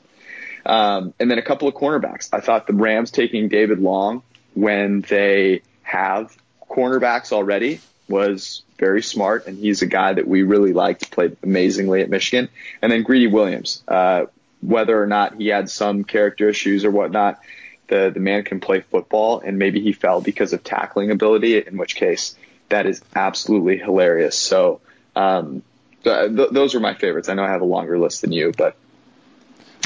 Um, 0.66 1.14
and 1.20 1.30
then 1.30 1.38
a 1.38 1.42
couple 1.42 1.68
of 1.68 1.74
cornerbacks. 1.74 2.30
I 2.32 2.40
thought 2.40 2.68
the 2.68 2.74
Rams 2.74 3.12
taking 3.12 3.50
David 3.50 3.80
Long 3.80 4.24
when 4.54 5.02
they 5.02 5.62
have 5.82 6.36
cornerbacks 6.70 7.32
already 7.32 7.80
was 8.08 8.64
very 8.78 9.02
smart, 9.02 9.48
and 9.48 9.58
he's 9.58 9.82
a 9.82 9.86
guy 9.86 10.14
that 10.14 10.28
we 10.28 10.44
really 10.44 10.74
liked, 10.74 11.12
played 11.12 11.38
amazingly 11.44 12.02
at 12.02 12.10
Michigan. 12.10 12.50
And 12.82 12.92
then 12.92 13.04
Greedy 13.04 13.28
Williams, 13.28 13.84
uh, 13.88 14.26
whether 14.62 15.02
or 15.02 15.08
not 15.08 15.36
he 15.36 15.48
had 15.48 15.70
some 15.70 16.04
character 16.04 16.50
issues 16.50 16.86
or 16.86 16.92
whatnot, 16.92 17.40
the, 17.88 18.12
the 18.14 18.20
man 18.20 18.44
can 18.44 18.60
play 18.60 18.82
football, 18.82 19.40
and 19.40 19.58
maybe 19.58 19.82
he 19.82 19.94
fell 19.94 20.22
because 20.22 20.54
of 20.54 20.64
tackling 20.64 21.12
ability, 21.12 21.58
in 21.66 21.78
which 21.78 21.96
case 21.96 22.36
that 22.70 22.86
is 22.86 23.02
absolutely 23.16 23.78
hilarious. 23.78 24.38
So 24.38 24.82
um, 25.16 25.62
th- 26.04 26.36
th- 26.36 26.50
those 26.52 26.76
are 26.76 26.80
my 26.80 26.94
favorites. 26.94 27.30
I 27.30 27.34
know 27.34 27.44
I 27.44 27.50
have 27.50 27.62
a 27.62 27.66
longer 27.66 28.00
list 28.00 28.22
than 28.22 28.32
you, 28.32 28.54
but 28.58 28.76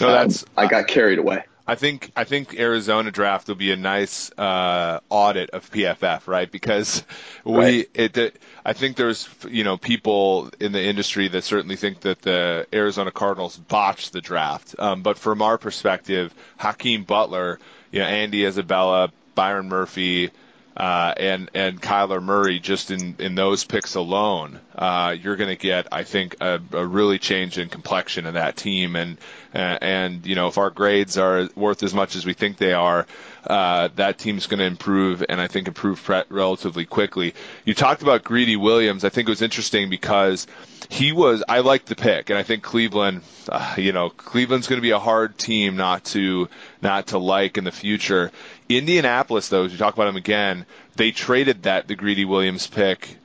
no, 0.02 0.12
that's 0.12 0.44
um, 0.44 0.50
I 0.58 0.68
got 0.68 0.88
carried 0.88 1.20
away. 1.20 1.44
I 1.70 1.76
think 1.76 2.12
I 2.16 2.24
think 2.24 2.58
Arizona 2.58 3.12
draft 3.12 3.50
will 3.50 3.56
be 3.56 3.72
a 3.72 3.76
nice 3.76 4.32
uh, 4.38 5.02
audit 5.10 5.50
of 5.50 5.70
PFF, 5.70 6.26
right? 6.26 6.50
Because 6.50 7.04
we 7.44 7.56
right. 7.56 7.90
it, 7.94 8.40
I 8.66 8.72
think 8.72 8.96
there's 8.96 9.28
you 9.50 9.66
know 9.66 9.76
people 9.76 10.50
in 10.62 10.72
the 10.72 10.82
industry 10.82 11.28
that 11.28 11.44
certainly 11.44 11.76
think 11.76 12.02
that 12.02 12.22
the 12.22 12.66
Arizona 12.74 13.12
Cardinals 13.12 13.58
botched 13.58 14.14
the 14.14 14.22
draft, 14.22 14.76
um, 14.80 15.04
but 15.04 15.18
from 15.18 15.42
our 15.42 15.58
perspective, 15.58 16.34
Hakeem 16.56 17.04
Butler, 17.04 17.60
you 17.92 18.00
know, 18.00 18.06
Andy 18.06 18.46
Isabella, 18.46 19.12
Byron 19.36 19.68
Murphy, 19.68 20.32
uh, 20.78 21.12
and 21.18 21.50
and 21.56 21.82
Kyler 21.82 22.22
Murray 22.22 22.60
just 22.60 22.92
in 22.92 23.16
in 23.18 23.34
those 23.34 23.63
picks 23.63 23.96
alone, 23.96 24.60
uh, 24.76 25.16
you're 25.20 25.36
going 25.36 25.50
to 25.50 25.56
get 25.56 25.88
I 25.92 26.04
think 26.04 26.36
a, 26.40 26.62
a 26.72 26.86
really 26.86 27.18
change 27.18 27.58
in 27.58 27.68
complexion 27.68 28.28
of 28.28 28.36
that 28.36 28.56
team 28.56 28.96
and 28.96 29.18
uh, 29.56 29.80
and 29.82 30.24
you 30.28 30.36
know 30.36 30.48
if 30.48 30.60
our 30.60 30.70
grades 30.70 31.18
are 31.18 31.50
worth 31.56 31.82
as 31.82 31.96
much 31.96 32.16
as 32.16 32.28
we 32.28 32.34
think 32.34 32.58
they 32.58 32.74
are, 32.74 33.08
uh, 33.48 33.90
that 33.96 34.20
team's 34.20 34.46
going 34.46 34.60
to 34.60 34.66
improve 34.66 35.26
and 35.28 35.42
I 35.42 35.48
think 35.48 35.68
improve 35.68 36.04
pre- 36.04 36.24
relatively 36.30 36.86
quickly. 36.86 37.34
You 37.66 37.74
talked 37.74 38.04
about 38.04 38.24
Greedy 38.24 38.56
Williams. 38.56 39.04
I 39.04 39.10
think 39.10 39.28
it 39.28 39.32
was 39.32 39.42
interesting 39.42 39.90
because 39.90 40.46
he 40.90 41.12
was 41.12 41.44
I 41.50 41.62
liked 41.62 41.88
the 41.88 41.96
pick 41.96 42.30
and 42.30 42.38
I 42.38 42.44
think 42.44 42.62
Cleveland, 42.62 43.24
uh, 43.50 43.74
you 43.80 43.94
know 43.94 44.12
Cleveland's 44.12 44.68
going 44.68 44.78
to 44.78 44.84
be 44.84 44.92
a 44.92 45.00
hard 45.00 45.40
team 45.40 45.76
not 45.76 46.06
to 46.06 46.50
not 46.84 47.08
to 47.08 47.18
like 47.18 47.58
in 47.58 47.63
the 47.63 47.72
future 47.72 48.32
Indianapolis, 48.69 49.49
though, 49.49 49.65
as 49.65 49.71
you 49.71 49.77
talk 49.77 49.93
about 49.93 50.06
them 50.06 50.17
again, 50.17 50.65
they 50.95 51.12
traded 51.12 51.63
that 51.63 51.88
the 51.88 51.95
Greedy 51.95 52.25
Williams 52.25 52.67
pick 52.67 53.17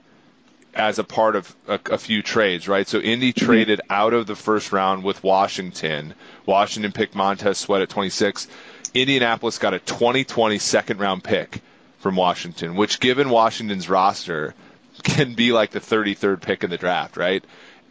as 0.75 0.99
a 0.99 1.05
part 1.05 1.37
of 1.37 1.55
a, 1.69 1.79
a 1.91 1.99
few 1.99 2.23
trades, 2.23 2.69
right? 2.69 2.87
So 2.87 2.99
Indy 2.99 3.33
mm-hmm. 3.33 3.45
traded 3.45 3.81
out 3.91 4.15
of 4.15 4.27
the 4.27 4.37
first 4.37 4.73
round 4.73 5.03
with 5.03 5.23
Washington. 5.23 6.15
Washington 6.47 6.93
picked 6.93 7.15
Montez 7.15 7.59
Sweat 7.59 7.83
at 7.83 7.91
26. 7.91 8.49
Indianapolis 8.95 9.59
got 9.59 9.75
a 9.75 9.79
2020 9.79 10.59
second 10.59 11.01
round 11.01 11.25
pick 11.25 11.61
from 11.99 12.17
Washington, 12.17 12.75
which, 12.75 13.01
given 13.01 13.31
Washington's 13.31 13.89
roster, 13.89 14.55
can 15.03 15.35
be 15.35 15.53
like 15.53 15.71
the 15.71 15.81
33rd 15.81 16.41
pick 16.41 16.65
in 16.65 16.71
the 16.71 16.79
draft, 16.79 17.17
right? 17.17 17.45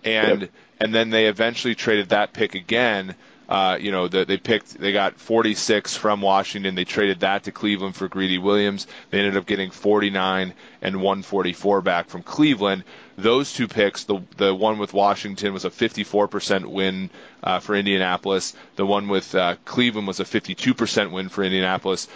And 0.04 0.42
yep. 0.42 0.52
and 0.80 0.94
then 0.94 1.10
they 1.12 1.28
eventually 1.28 1.76
traded 1.76 2.10
that 2.10 2.34
pick 2.34 2.56
again 2.56 3.16
uh, 3.52 3.76
you 3.82 3.92
know, 3.92 4.08
the, 4.08 4.24
they 4.24 4.38
picked, 4.38 4.78
they 4.80 4.94
got 4.94 5.20
46 5.20 5.98
from 5.98 6.22
Washington. 6.22 6.74
They 6.74 6.86
traded 6.86 7.20
that 7.20 7.44
to 7.44 7.52
Cleveland 7.52 7.98
for 7.98 8.08
Greedy 8.08 8.38
Williams. 8.38 8.88
They 9.10 9.18
ended 9.20 9.36
up 9.36 9.46
getting 9.46 9.72
49 9.72 10.54
and 10.82 10.96
144 10.96 11.82
back 11.82 12.08
from 12.08 12.24
Cleveland. 12.24 12.86
Those 13.18 13.52
two 13.52 13.68
picks, 13.68 14.06
the 14.06 14.22
the 14.38 14.56
one 14.56 14.80
with 14.80 14.94
Washington 14.94 15.52
was 15.52 15.66
a 15.66 15.70
54% 15.70 16.66
win 16.68 17.10
uh, 17.44 17.60
for 17.60 17.76
Indianapolis. 17.76 18.56
The 18.78 18.86
one 18.86 19.10
with 19.10 19.36
uh, 19.36 19.58
Cleveland 19.66 20.08
was 20.08 20.22
a 20.22 20.24
52% 20.24 21.12
win 21.12 21.28
for 21.28 21.44
Indianapolis. 21.44 22.08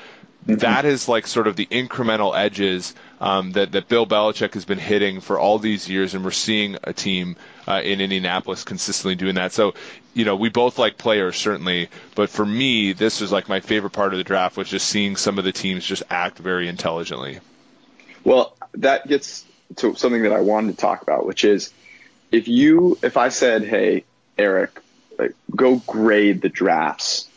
Mm-hmm. 0.48 0.60
That 0.60 0.86
is 0.86 1.10
like 1.10 1.28
sort 1.28 1.48
of 1.48 1.58
the 1.58 1.66
incremental 1.66 2.34
edges 2.34 2.96
um, 3.20 3.52
that 3.54 3.72
that 3.72 3.88
Bill 3.88 4.06
Belichick 4.06 4.54
has 4.54 4.66
been 4.66 4.78
hitting 4.78 5.22
for 5.22 5.40
all 5.40 5.60
these 5.60 5.90
years, 5.90 6.14
and 6.14 6.24
we're 6.24 6.32
seeing 6.32 6.78
a 6.84 6.94
team 6.94 7.36
uh, 7.68 7.82
in 7.84 8.02
Indianapolis 8.02 8.64
consistently 8.64 9.16
doing 9.16 9.36
that. 9.36 9.52
So, 9.52 9.74
you 10.14 10.26
know, 10.26 10.36
we 10.36 10.50
both 10.50 10.78
like 10.78 10.98
players 10.98 11.38
certainly, 11.38 11.90
but 12.16 12.30
for 12.30 12.46
me, 12.46 12.94
this 12.94 13.22
was 13.22 13.32
like 13.32 13.50
my 13.50 13.60
favorite 13.60 13.92
part 13.92 14.14
of 14.14 14.18
the 14.18 14.24
draft 14.24 14.58
was 14.58 14.70
just 14.70 14.88
seeing 14.88 15.16
some 15.16 15.38
of 15.38 15.44
the 15.44 15.52
teams 15.52 15.86
just 15.86 16.04
act 16.10 16.38
very 16.38 16.68
intelligently. 16.68 17.40
Well, 18.24 18.56
that 18.76 19.08
gets 19.08 19.46
to 19.78 19.96
something 19.96 20.24
that 20.24 20.34
I 20.34 20.42
wanted 20.42 20.72
to 20.72 20.78
talk 20.78 21.02
about, 21.02 21.26
which 21.26 21.44
is 21.44 21.72
if 22.32 22.48
you 22.48 22.98
if 23.02 23.18
I 23.18 23.30
said, 23.30 23.64
"Hey, 23.64 24.04
Eric, 24.38 24.82
like, 25.18 25.34
go 25.56 25.78
grade 25.88 26.42
the 26.42 26.50
drafts," 26.50 27.30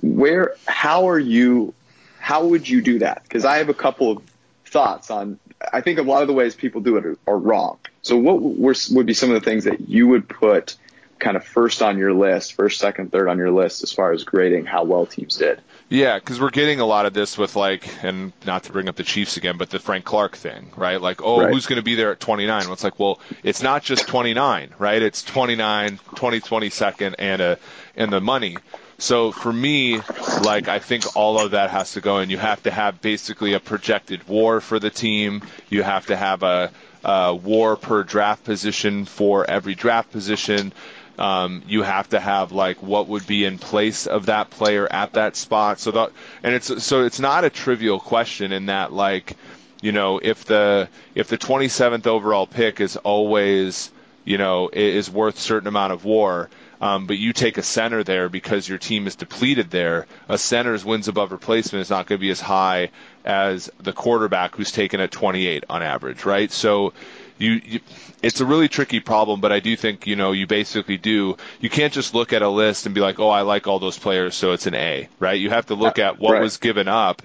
where 0.00 0.54
how 0.66 1.08
are 1.10 1.18
you 1.18 1.74
how 2.18 2.46
would 2.46 2.68
you 2.68 2.82
do 2.82 3.00
that? 3.00 3.22
Because 3.22 3.44
I 3.44 3.58
have 3.58 3.68
a 3.68 3.74
couple 3.74 4.10
of 4.10 4.22
thoughts 4.66 5.10
on. 5.10 5.38
I 5.72 5.80
think 5.80 5.98
a 5.98 6.02
lot 6.02 6.22
of 6.22 6.28
the 6.28 6.34
ways 6.34 6.54
people 6.54 6.80
do 6.80 6.96
it 6.96 7.06
are, 7.06 7.18
are 7.26 7.38
wrong. 7.38 7.78
So, 8.02 8.16
what 8.16 8.40
were, 8.40 8.74
would 8.92 9.06
be 9.06 9.14
some 9.14 9.30
of 9.30 9.34
the 9.34 9.44
things 9.44 9.64
that 9.64 9.88
you 9.88 10.08
would 10.08 10.28
put 10.28 10.76
kind 11.18 11.36
of 11.36 11.44
first 11.44 11.82
on 11.82 11.98
your 11.98 12.12
list, 12.12 12.54
first, 12.54 12.78
second, 12.78 13.10
third 13.10 13.28
on 13.28 13.38
your 13.38 13.50
list 13.50 13.82
as 13.82 13.92
far 13.92 14.12
as 14.12 14.24
grading 14.24 14.66
how 14.66 14.84
well 14.84 15.06
teams 15.06 15.36
did? 15.36 15.60
Yeah, 15.88 16.18
because 16.18 16.40
we're 16.40 16.50
getting 16.50 16.80
a 16.80 16.84
lot 16.84 17.06
of 17.06 17.14
this 17.14 17.38
with 17.38 17.56
like, 17.56 17.88
and 18.02 18.32
not 18.44 18.64
to 18.64 18.72
bring 18.72 18.88
up 18.88 18.96
the 18.96 19.04
Chiefs 19.04 19.36
again, 19.36 19.56
but 19.56 19.70
the 19.70 19.78
Frank 19.78 20.04
Clark 20.04 20.36
thing, 20.36 20.70
right? 20.76 21.00
Like, 21.00 21.22
oh, 21.22 21.42
right. 21.42 21.52
who's 21.52 21.66
going 21.66 21.76
to 21.76 21.82
be 21.82 21.94
there 21.94 22.10
at 22.10 22.20
29? 22.20 22.64
Well, 22.64 22.72
it's 22.72 22.84
like, 22.84 22.98
well, 22.98 23.20
it's 23.42 23.62
not 23.62 23.82
just 23.82 24.08
29, 24.08 24.70
right? 24.78 25.00
It's 25.00 25.22
29, 25.22 25.98
20, 26.16 26.40
22nd, 26.40 27.14
and 27.18 27.40
a 27.40 27.58
and 27.96 28.12
the 28.12 28.20
money. 28.20 28.56
So 28.98 29.30
for 29.30 29.52
me, 29.52 30.00
like 30.42 30.68
I 30.68 30.78
think 30.78 31.16
all 31.16 31.38
of 31.38 31.50
that 31.50 31.70
has 31.70 31.92
to 31.92 32.00
go, 32.00 32.18
and 32.18 32.30
you 32.30 32.38
have 32.38 32.62
to 32.62 32.70
have 32.70 33.00
basically 33.02 33.52
a 33.52 33.60
projected 33.60 34.26
WAR 34.26 34.60
for 34.60 34.78
the 34.78 34.90
team. 34.90 35.42
You 35.68 35.82
have 35.82 36.06
to 36.06 36.16
have 36.16 36.42
a, 36.42 36.70
a 37.04 37.34
WAR 37.34 37.76
per 37.76 38.02
draft 38.04 38.44
position 38.44 39.04
for 39.04 39.48
every 39.48 39.74
draft 39.74 40.10
position. 40.12 40.72
Um, 41.18 41.62
you 41.66 41.82
have 41.82 42.08
to 42.10 42.20
have 42.20 42.52
like 42.52 42.82
what 42.82 43.08
would 43.08 43.26
be 43.26 43.44
in 43.44 43.58
place 43.58 44.06
of 44.06 44.26
that 44.26 44.48
player 44.50 44.90
at 44.90 45.12
that 45.14 45.36
spot. 45.36 45.78
So 45.78 45.90
that, 45.90 46.10
and 46.42 46.54
it's 46.54 46.82
so 46.82 47.04
it's 47.04 47.20
not 47.20 47.44
a 47.44 47.50
trivial 47.50 48.00
question 48.00 48.50
in 48.52 48.66
that 48.66 48.92
like, 48.94 49.36
you 49.82 49.92
know, 49.92 50.18
if 50.22 50.46
the 50.46 50.88
if 51.14 51.28
the 51.28 51.38
27th 51.38 52.06
overall 52.06 52.46
pick 52.46 52.80
is 52.80 52.96
always 52.96 53.90
you 54.24 54.38
know 54.38 54.70
is 54.72 55.10
worth 55.10 55.38
certain 55.38 55.68
amount 55.68 55.92
of 55.92 56.04
WAR 56.04 56.48
um, 56.80 57.06
but 57.06 57.18
you 57.18 57.32
take 57.32 57.58
a 57.58 57.62
center 57.62 58.02
there 58.02 58.28
because 58.28 58.68
your 58.68 58.78
team 58.78 59.06
is 59.06 59.16
depleted 59.16 59.70
there. 59.70 60.06
A 60.28 60.38
center's 60.38 60.84
wins 60.84 61.08
above 61.08 61.32
replacement 61.32 61.82
is 61.82 61.90
not 61.90 62.06
going 62.06 62.18
to 62.18 62.20
be 62.20 62.30
as 62.30 62.40
high 62.40 62.90
as 63.24 63.70
the 63.78 63.92
quarterback 63.92 64.54
who's 64.54 64.72
taken 64.72 65.00
at 65.00 65.10
28 65.10 65.64
on 65.68 65.82
average, 65.82 66.24
right? 66.24 66.50
So 66.50 66.92
you, 67.38 67.60
you, 67.64 67.80
it's 68.22 68.40
a 68.40 68.46
really 68.46 68.68
tricky 68.68 69.00
problem, 69.00 69.40
but 69.40 69.52
I 69.52 69.60
do 69.60 69.76
think 69.76 70.06
you 70.06 70.16
know 70.16 70.32
you 70.32 70.46
basically 70.46 70.96
do. 70.96 71.36
You 71.60 71.70
can't 71.70 71.92
just 71.92 72.14
look 72.14 72.32
at 72.32 72.42
a 72.42 72.48
list 72.48 72.86
and 72.86 72.94
be 72.94 73.00
like, 73.00 73.18
oh, 73.18 73.28
I 73.28 73.42
like 73.42 73.66
all 73.66 73.78
those 73.78 73.98
players, 73.98 74.34
so 74.34 74.52
it's 74.52 74.66
an 74.66 74.74
A, 74.74 75.08
right? 75.18 75.38
You 75.38 75.50
have 75.50 75.66
to 75.66 75.74
look 75.74 75.98
at 75.98 76.18
what 76.18 76.32
right. 76.32 76.42
was 76.42 76.56
given 76.56 76.88
up 76.88 77.22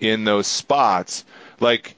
in 0.00 0.24
those 0.24 0.46
spots. 0.46 1.24
Like, 1.60 1.96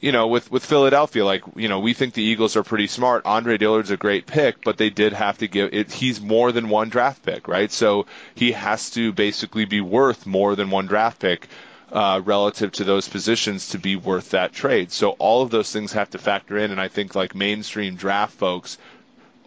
you 0.00 0.12
know, 0.12 0.26
with 0.28 0.50
with 0.50 0.64
Philadelphia, 0.64 1.24
like 1.24 1.42
you 1.56 1.68
know, 1.68 1.80
we 1.80 1.92
think 1.92 2.14
the 2.14 2.22
Eagles 2.22 2.56
are 2.56 2.62
pretty 2.62 2.86
smart. 2.86 3.22
Andre 3.26 3.58
Dillard's 3.58 3.90
a 3.90 3.96
great 3.96 4.26
pick, 4.26 4.64
but 4.64 4.78
they 4.78 4.90
did 4.90 5.12
have 5.12 5.38
to 5.38 5.48
give 5.48 5.72
it. 5.72 5.92
He's 5.92 6.20
more 6.20 6.52
than 6.52 6.68
one 6.68 6.88
draft 6.88 7.22
pick, 7.22 7.48
right? 7.48 7.70
So 7.70 8.06
he 8.34 8.52
has 8.52 8.90
to 8.90 9.12
basically 9.12 9.66
be 9.66 9.80
worth 9.80 10.26
more 10.26 10.56
than 10.56 10.70
one 10.70 10.86
draft 10.86 11.20
pick. 11.20 11.48
Uh, 11.92 12.22
relative 12.24 12.70
to 12.70 12.84
those 12.84 13.08
positions 13.08 13.70
to 13.70 13.76
be 13.76 13.96
worth 13.96 14.30
that 14.30 14.52
trade. 14.52 14.92
So 14.92 15.10
all 15.18 15.42
of 15.42 15.50
those 15.50 15.72
things 15.72 15.90
have 15.94 16.08
to 16.10 16.18
factor 16.18 16.56
in, 16.56 16.70
and 16.70 16.80
I 16.80 16.86
think 16.86 17.16
like 17.16 17.34
mainstream 17.34 17.96
draft 17.96 18.34
folks 18.34 18.78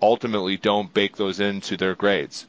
ultimately 0.02 0.58
don't 0.58 0.94
bake 0.94 1.16
those 1.16 1.40
into 1.40 1.78
their 1.78 1.96
grades. 1.96 2.46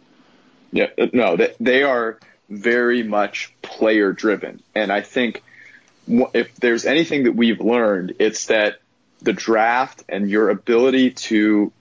Yeah, 0.72 0.88
no, 1.12 1.36
they, 1.36 1.54
they 1.60 1.82
are 1.84 2.18
very 2.50 3.04
much 3.04 3.52
player 3.62 4.12
driven, 4.12 4.60
and 4.74 4.90
I 4.90 5.00
think 5.00 5.44
if 6.06 6.54
there's 6.56 6.84
anything 6.84 7.24
that 7.24 7.32
we've 7.32 7.60
learned, 7.60 8.14
it's 8.18 8.46
that 8.46 8.80
the 9.22 9.32
draft 9.32 10.04
and 10.08 10.28
your 10.28 10.50
ability 10.50 11.12
to 11.12 11.72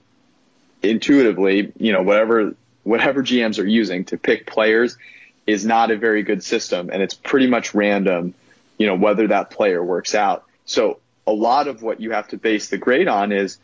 intuitively, 0.82 1.72
you 1.76 1.92
know, 1.92 2.02
whatever 2.02 2.54
whatever 2.82 3.22
GMs 3.22 3.58
are 3.58 3.66
using 3.66 4.04
to 4.04 4.18
pick 4.18 4.46
players 4.46 4.98
is 5.46 5.64
not 5.64 5.90
a 5.90 5.96
very 5.96 6.22
good 6.22 6.42
system 6.42 6.90
and 6.92 7.02
it's 7.02 7.14
pretty 7.14 7.46
much 7.46 7.74
random, 7.74 8.34
you 8.78 8.86
know, 8.86 8.94
whether 8.94 9.28
that 9.28 9.50
player 9.50 9.82
works 9.82 10.14
out. 10.14 10.44
So 10.66 11.00
a 11.26 11.32
lot 11.32 11.68
of 11.68 11.82
what 11.82 12.00
you 12.00 12.10
have 12.12 12.28
to 12.28 12.36
base 12.36 12.68
the 12.68 12.78
grade 12.78 13.08
on 13.08 13.32
is 13.32 13.58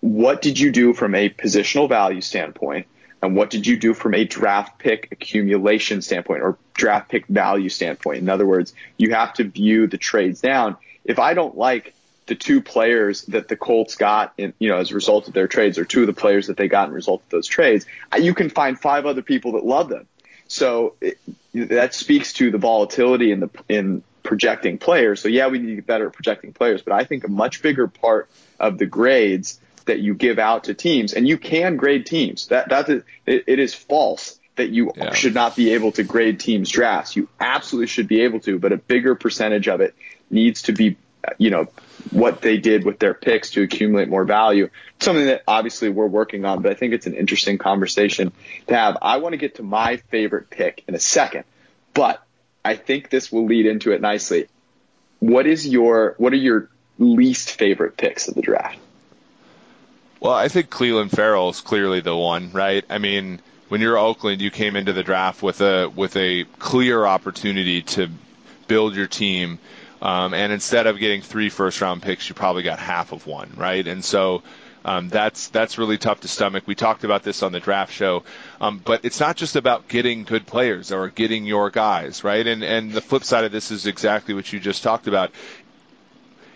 what 0.00 0.42
did 0.42 0.58
you 0.58 0.70
do 0.70 0.92
from 0.92 1.14
a 1.14 1.28
positional 1.28 1.88
value 1.88 2.20
standpoint? 2.20 2.86
And 3.22 3.34
what 3.34 3.50
did 3.50 3.66
you 3.66 3.76
do 3.76 3.94
from 3.94 4.14
a 4.14 4.24
draft 4.24 4.78
pick 4.78 5.08
accumulation 5.10 6.02
standpoint 6.02 6.42
or 6.42 6.56
draft 6.74 7.10
pick 7.10 7.26
value 7.26 7.68
standpoint? 7.68 8.18
In 8.18 8.28
other 8.28 8.46
words, 8.46 8.72
you 8.96 9.12
have 9.14 9.34
to 9.34 9.44
view 9.44 9.86
the 9.86 9.98
trades 9.98 10.40
down. 10.40 10.76
If 11.04 11.18
I 11.18 11.34
don't 11.34 11.56
like 11.56 11.94
the 12.26 12.34
two 12.34 12.60
players 12.60 13.22
that 13.26 13.48
the 13.48 13.56
Colts 13.56 13.96
got 13.96 14.34
in, 14.38 14.52
you 14.58 14.68
know, 14.68 14.76
as 14.76 14.92
a 14.92 14.94
result 14.94 15.26
of 15.28 15.34
their 15.34 15.48
trades 15.48 15.78
or 15.78 15.84
two 15.84 16.02
of 16.02 16.06
the 16.06 16.12
players 16.12 16.46
that 16.46 16.56
they 16.56 16.68
got 16.68 16.88
in 16.88 16.94
result 16.94 17.22
of 17.22 17.28
those 17.30 17.46
trades, 17.46 17.86
you 18.18 18.34
can 18.34 18.50
find 18.50 18.78
five 18.78 19.06
other 19.06 19.22
people 19.22 19.52
that 19.52 19.64
love 19.64 19.88
them. 19.88 20.06
So 20.46 20.94
it, 21.00 21.18
that 21.54 21.94
speaks 21.94 22.34
to 22.34 22.50
the 22.50 22.58
volatility 22.58 23.32
in 23.32 23.40
the, 23.40 23.50
in 23.68 24.02
projecting 24.22 24.78
players. 24.78 25.20
So 25.20 25.28
yeah, 25.28 25.48
we 25.48 25.58
need 25.58 25.68
to 25.68 25.74
get 25.76 25.86
better 25.86 26.06
at 26.06 26.12
projecting 26.12 26.52
players, 26.52 26.82
but 26.82 26.92
I 26.92 27.04
think 27.04 27.24
a 27.24 27.28
much 27.28 27.62
bigger 27.62 27.88
part 27.88 28.28
of 28.60 28.78
the 28.78 28.86
grades 28.86 29.58
that 29.88 29.98
you 29.98 30.14
give 30.14 30.38
out 30.38 30.64
to 30.64 30.74
teams, 30.74 31.12
and 31.12 31.28
you 31.28 31.36
can 31.36 31.76
grade 31.76 32.06
teams. 32.06 32.46
That 32.46 32.68
that 32.70 32.88
is, 32.88 33.02
it, 33.26 33.44
it 33.46 33.58
is 33.58 33.74
false 33.74 34.38
that 34.58 34.70
you 34.70 34.92
yeah. 34.96 35.14
should 35.14 35.34
not 35.34 35.56
be 35.56 35.72
able 35.72 35.92
to 35.92 36.02
grade 36.02 36.38
teams' 36.38 36.70
drafts. 36.70 37.16
You 37.16 37.28
absolutely 37.40 37.86
should 37.86 38.08
be 38.08 38.22
able 38.22 38.40
to, 38.40 38.58
but 38.58 38.72
a 38.72 38.76
bigger 38.76 39.14
percentage 39.14 39.68
of 39.68 39.80
it 39.80 39.94
needs 40.30 40.62
to 40.62 40.72
be, 40.72 40.96
you 41.38 41.50
know, 41.50 41.68
what 42.10 42.42
they 42.42 42.58
did 42.58 42.84
with 42.84 42.98
their 42.98 43.14
picks 43.14 43.50
to 43.52 43.62
accumulate 43.62 44.08
more 44.08 44.24
value. 44.24 44.68
Something 45.00 45.26
that 45.26 45.42
obviously 45.48 45.88
we're 45.88 46.06
working 46.06 46.44
on, 46.44 46.62
but 46.62 46.72
I 46.72 46.74
think 46.74 46.92
it's 46.92 47.06
an 47.06 47.14
interesting 47.14 47.58
conversation 47.58 48.32
to 48.66 48.74
have. 48.74 48.98
I 49.00 49.16
want 49.18 49.32
to 49.32 49.38
get 49.38 49.56
to 49.56 49.62
my 49.62 49.96
favorite 49.96 50.50
pick 50.50 50.84
in 50.86 50.94
a 50.94 51.00
second, 51.00 51.44
but 51.94 52.22
I 52.64 52.76
think 52.76 53.10
this 53.10 53.32
will 53.32 53.46
lead 53.46 53.66
into 53.66 53.92
it 53.92 54.00
nicely. 54.00 54.48
What 55.20 55.46
is 55.46 55.66
your 55.66 56.14
what 56.18 56.32
are 56.32 56.36
your 56.36 56.68
least 56.98 57.52
favorite 57.52 57.96
picks 57.96 58.28
of 58.28 58.34
the 58.34 58.42
draft? 58.42 58.78
Well, 60.20 60.32
I 60.32 60.48
think 60.48 60.68
Clelin 60.68 61.10
Ferrell 61.10 61.50
is 61.50 61.60
clearly 61.60 62.00
the 62.00 62.16
one, 62.16 62.50
right? 62.52 62.84
I 62.90 62.98
mean, 62.98 63.40
when 63.68 63.80
you're 63.80 63.96
Oakland, 63.98 64.40
you 64.40 64.50
came 64.50 64.74
into 64.74 64.92
the 64.92 65.04
draft 65.04 65.42
with 65.42 65.60
a 65.60 65.88
with 65.88 66.16
a 66.16 66.44
clear 66.58 67.06
opportunity 67.06 67.82
to 67.82 68.08
build 68.66 68.96
your 68.96 69.06
team, 69.06 69.58
um, 70.02 70.34
and 70.34 70.52
instead 70.52 70.86
of 70.86 70.98
getting 70.98 71.22
three 71.22 71.50
first 71.50 71.80
round 71.80 72.02
picks, 72.02 72.28
you 72.28 72.34
probably 72.34 72.64
got 72.64 72.78
half 72.78 73.12
of 73.12 73.26
one, 73.26 73.52
right? 73.56 73.86
And 73.86 74.04
so. 74.04 74.42
Um, 74.84 75.08
that's 75.10 75.48
that's 75.48 75.76
really 75.76 75.98
tough 75.98 76.20
to 76.20 76.28
stomach. 76.28 76.62
We 76.66 76.74
talked 76.74 77.04
about 77.04 77.22
this 77.22 77.42
on 77.42 77.52
the 77.52 77.60
draft 77.60 77.92
show, 77.92 78.22
um, 78.58 78.80
but 78.82 79.04
it's 79.04 79.20
not 79.20 79.36
just 79.36 79.54
about 79.54 79.88
getting 79.88 80.22
good 80.22 80.46
players 80.46 80.92
or 80.92 81.08
getting 81.08 81.44
your 81.44 81.68
guys, 81.68 82.24
right? 82.24 82.46
And 82.46 82.62
and 82.62 82.92
the 82.92 83.02
flip 83.02 83.24
side 83.24 83.44
of 83.44 83.52
this 83.52 83.70
is 83.70 83.86
exactly 83.86 84.34
what 84.34 84.50
you 84.50 84.60
just 84.60 84.84
talked 84.84 85.06
about. 85.06 85.32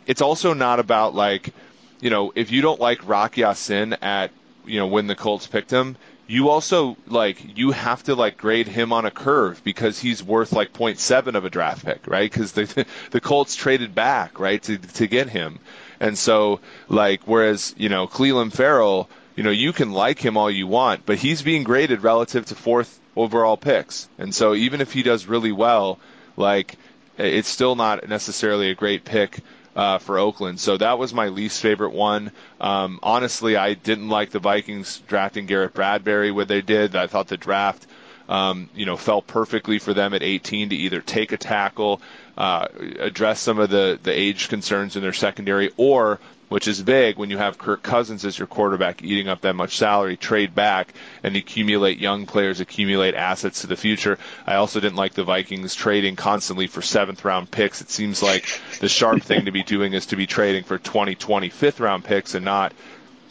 It's 0.06 0.22
also 0.22 0.54
not 0.54 0.78
about 0.78 1.14
like 1.14 1.52
you 2.02 2.10
know, 2.10 2.32
if 2.34 2.50
you 2.50 2.60
don't 2.60 2.80
like 2.80 3.08
Rock 3.08 3.38
Ya-Sin 3.38 3.94
at, 4.02 4.32
you 4.66 4.78
know, 4.78 4.88
when 4.88 5.06
the 5.06 5.14
Colts 5.14 5.46
picked 5.46 5.70
him, 5.70 5.96
you 6.26 6.48
also 6.48 6.96
like 7.06 7.56
you 7.58 7.70
have 7.70 8.02
to 8.04 8.14
like 8.14 8.36
grade 8.36 8.66
him 8.66 8.92
on 8.92 9.04
a 9.04 9.10
curve 9.10 9.62
because 9.64 9.98
he's 9.98 10.22
worth 10.22 10.52
like 10.52 10.72
0.7 10.72 11.34
of 11.34 11.44
a 11.44 11.50
draft 11.50 11.84
pick, 11.84 12.06
right? 12.06 12.30
Because 12.30 12.52
the 12.52 12.86
the 13.10 13.20
Colts 13.20 13.54
traded 13.54 13.94
back, 13.94 14.40
right, 14.40 14.62
to 14.64 14.78
to 14.78 15.06
get 15.06 15.28
him, 15.28 15.58
and 16.00 16.18
so 16.18 16.60
like 16.88 17.22
whereas 17.24 17.74
you 17.76 17.88
know 17.88 18.06
Clelin 18.06 18.52
Ferrell, 18.52 19.08
you 19.36 19.42
know 19.42 19.50
you 19.50 19.72
can 19.72 19.92
like 19.92 20.18
him 20.18 20.36
all 20.36 20.50
you 20.50 20.66
want, 20.66 21.06
but 21.06 21.18
he's 21.18 21.42
being 21.42 21.64
graded 21.64 22.02
relative 22.02 22.46
to 22.46 22.54
fourth 22.54 22.98
overall 23.14 23.56
picks, 23.56 24.08
and 24.18 24.34
so 24.34 24.54
even 24.54 24.80
if 24.80 24.92
he 24.92 25.02
does 25.02 25.26
really 25.26 25.52
well, 25.52 25.98
like 26.36 26.76
it's 27.18 27.48
still 27.48 27.76
not 27.76 28.08
necessarily 28.08 28.70
a 28.70 28.74
great 28.74 29.04
pick 29.04 29.40
uh, 29.74 29.98
for 29.98 30.18
Oakland. 30.18 30.60
So 30.60 30.76
that 30.76 30.98
was 30.98 31.14
my 31.14 31.28
least 31.28 31.60
favorite 31.60 31.92
one. 31.92 32.30
Um, 32.60 32.98
honestly, 33.02 33.56
I 33.56 33.74
didn't 33.74 34.08
like 34.08 34.30
the 34.30 34.38
Vikings 34.38 35.02
drafting 35.06 35.46
Garrett 35.46 35.74
Bradbury 35.74 36.30
what 36.30 36.48
they 36.48 36.60
did. 36.60 36.94
I 36.96 37.06
thought 37.06 37.28
the 37.28 37.36
draft, 37.36 37.86
um, 38.28 38.68
you 38.74 38.86
know, 38.86 38.96
fell 38.96 39.22
perfectly 39.22 39.78
for 39.78 39.94
them 39.94 40.14
at 40.14 40.22
18 40.22 40.70
to 40.70 40.76
either 40.76 41.00
take 41.00 41.32
a 41.32 41.36
tackle, 41.36 42.00
uh, 42.36 42.66
address 42.98 43.40
some 43.40 43.58
of 43.58 43.70
the 43.70 43.98
the 44.02 44.12
age 44.12 44.48
concerns 44.48 44.96
in 44.96 45.02
their 45.02 45.12
secondary, 45.12 45.70
or 45.76 46.18
which 46.52 46.68
is 46.68 46.82
big 46.82 47.16
when 47.16 47.30
you 47.30 47.38
have 47.38 47.58
Kirk 47.58 47.82
Cousins 47.82 48.24
as 48.24 48.38
your 48.38 48.46
quarterback 48.46 49.02
eating 49.02 49.28
up 49.28 49.40
that 49.40 49.54
much 49.54 49.78
salary, 49.78 50.16
trade 50.16 50.54
back 50.54 50.92
and 51.22 51.34
accumulate 51.34 51.98
young 51.98 52.26
players, 52.26 52.60
accumulate 52.60 53.14
assets 53.14 53.62
to 53.62 53.66
the 53.66 53.76
future. 53.76 54.18
I 54.46 54.56
also 54.56 54.78
didn't 54.78 54.96
like 54.96 55.14
the 55.14 55.24
Vikings 55.24 55.74
trading 55.74 56.16
constantly 56.16 56.66
for 56.66 56.82
seventh 56.82 57.24
round 57.24 57.50
picks. 57.50 57.80
It 57.80 57.90
seems 57.90 58.22
like 58.22 58.46
the 58.80 58.88
sharp 58.88 59.22
thing 59.22 59.46
to 59.46 59.50
be 59.50 59.62
doing 59.62 59.94
is 59.94 60.06
to 60.06 60.16
be 60.16 60.26
trading 60.26 60.64
for 60.64 60.78
2020 60.78 61.48
fifth 61.48 61.80
round 61.80 62.04
picks 62.04 62.34
and 62.34 62.44
not 62.44 62.72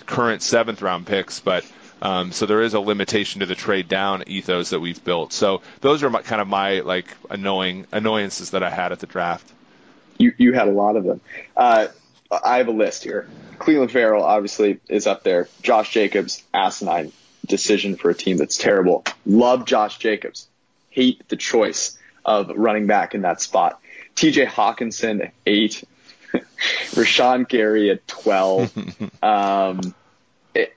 current 0.06 0.42
seventh 0.42 0.82
round 0.82 1.06
picks, 1.06 1.40
but 1.40 1.66
um, 2.02 2.32
so 2.32 2.48
there 2.48 2.62
is 2.62 2.74
a 2.74 2.80
limitation 2.80 3.42
to 3.42 3.46
the 3.46 3.56
trade 3.56 3.88
down 3.88 4.24
ethos 4.26 4.72
that 4.72 4.80
we've 4.80 5.04
built. 5.04 5.32
So 5.34 5.62
those 5.82 6.02
are 6.02 6.10
my, 6.10 6.24
kind 6.24 6.42
of 6.42 6.48
my 6.48 6.80
like 6.80 7.06
annoying 7.30 7.86
annoyances 7.92 8.52
that 8.52 8.64
I 8.64 8.72
had 8.72 8.92
at 8.92 9.00
the 9.00 9.08
draft. 9.08 9.48
You 10.18 10.34
you 10.38 10.54
had 10.54 10.68
a 10.68 10.72
lot 10.72 10.96
of 10.96 11.04
them. 11.04 11.22
Uh, 11.56 11.88
I 12.32 12.58
have 12.58 12.68
a 12.68 12.72
list 12.72 13.04
here. 13.04 13.28
Cleveland 13.60 13.92
Ferrell 13.92 14.24
obviously 14.24 14.80
is 14.90 15.08
up 15.08 15.24
there. 15.24 15.48
Josh 15.62 15.92
Jacobs, 15.92 16.44
asinine 16.54 17.12
decision 17.46 17.96
for 17.96 18.10
a 18.10 18.16
team 18.16 18.38
that's 18.38 18.58
terrible. 18.58 19.04
Love 19.26 19.66
Josh 19.66 19.98
Jacobs. 19.98 20.48
Hate 20.90 21.28
the 21.30 21.36
choice 21.36 21.98
of 22.26 22.52
running 22.56 22.88
back 22.88 23.14
in 23.14 23.22
that 23.22 23.42
spot. 23.42 23.80
TJ 24.16 24.48
Hockenson 24.48 25.26
at 25.26 25.34
eight. 25.46 25.84
Rashan 26.92 27.48
Gary 27.48 27.90
at 27.90 28.08
12. 28.08 29.14
um, 29.24 29.94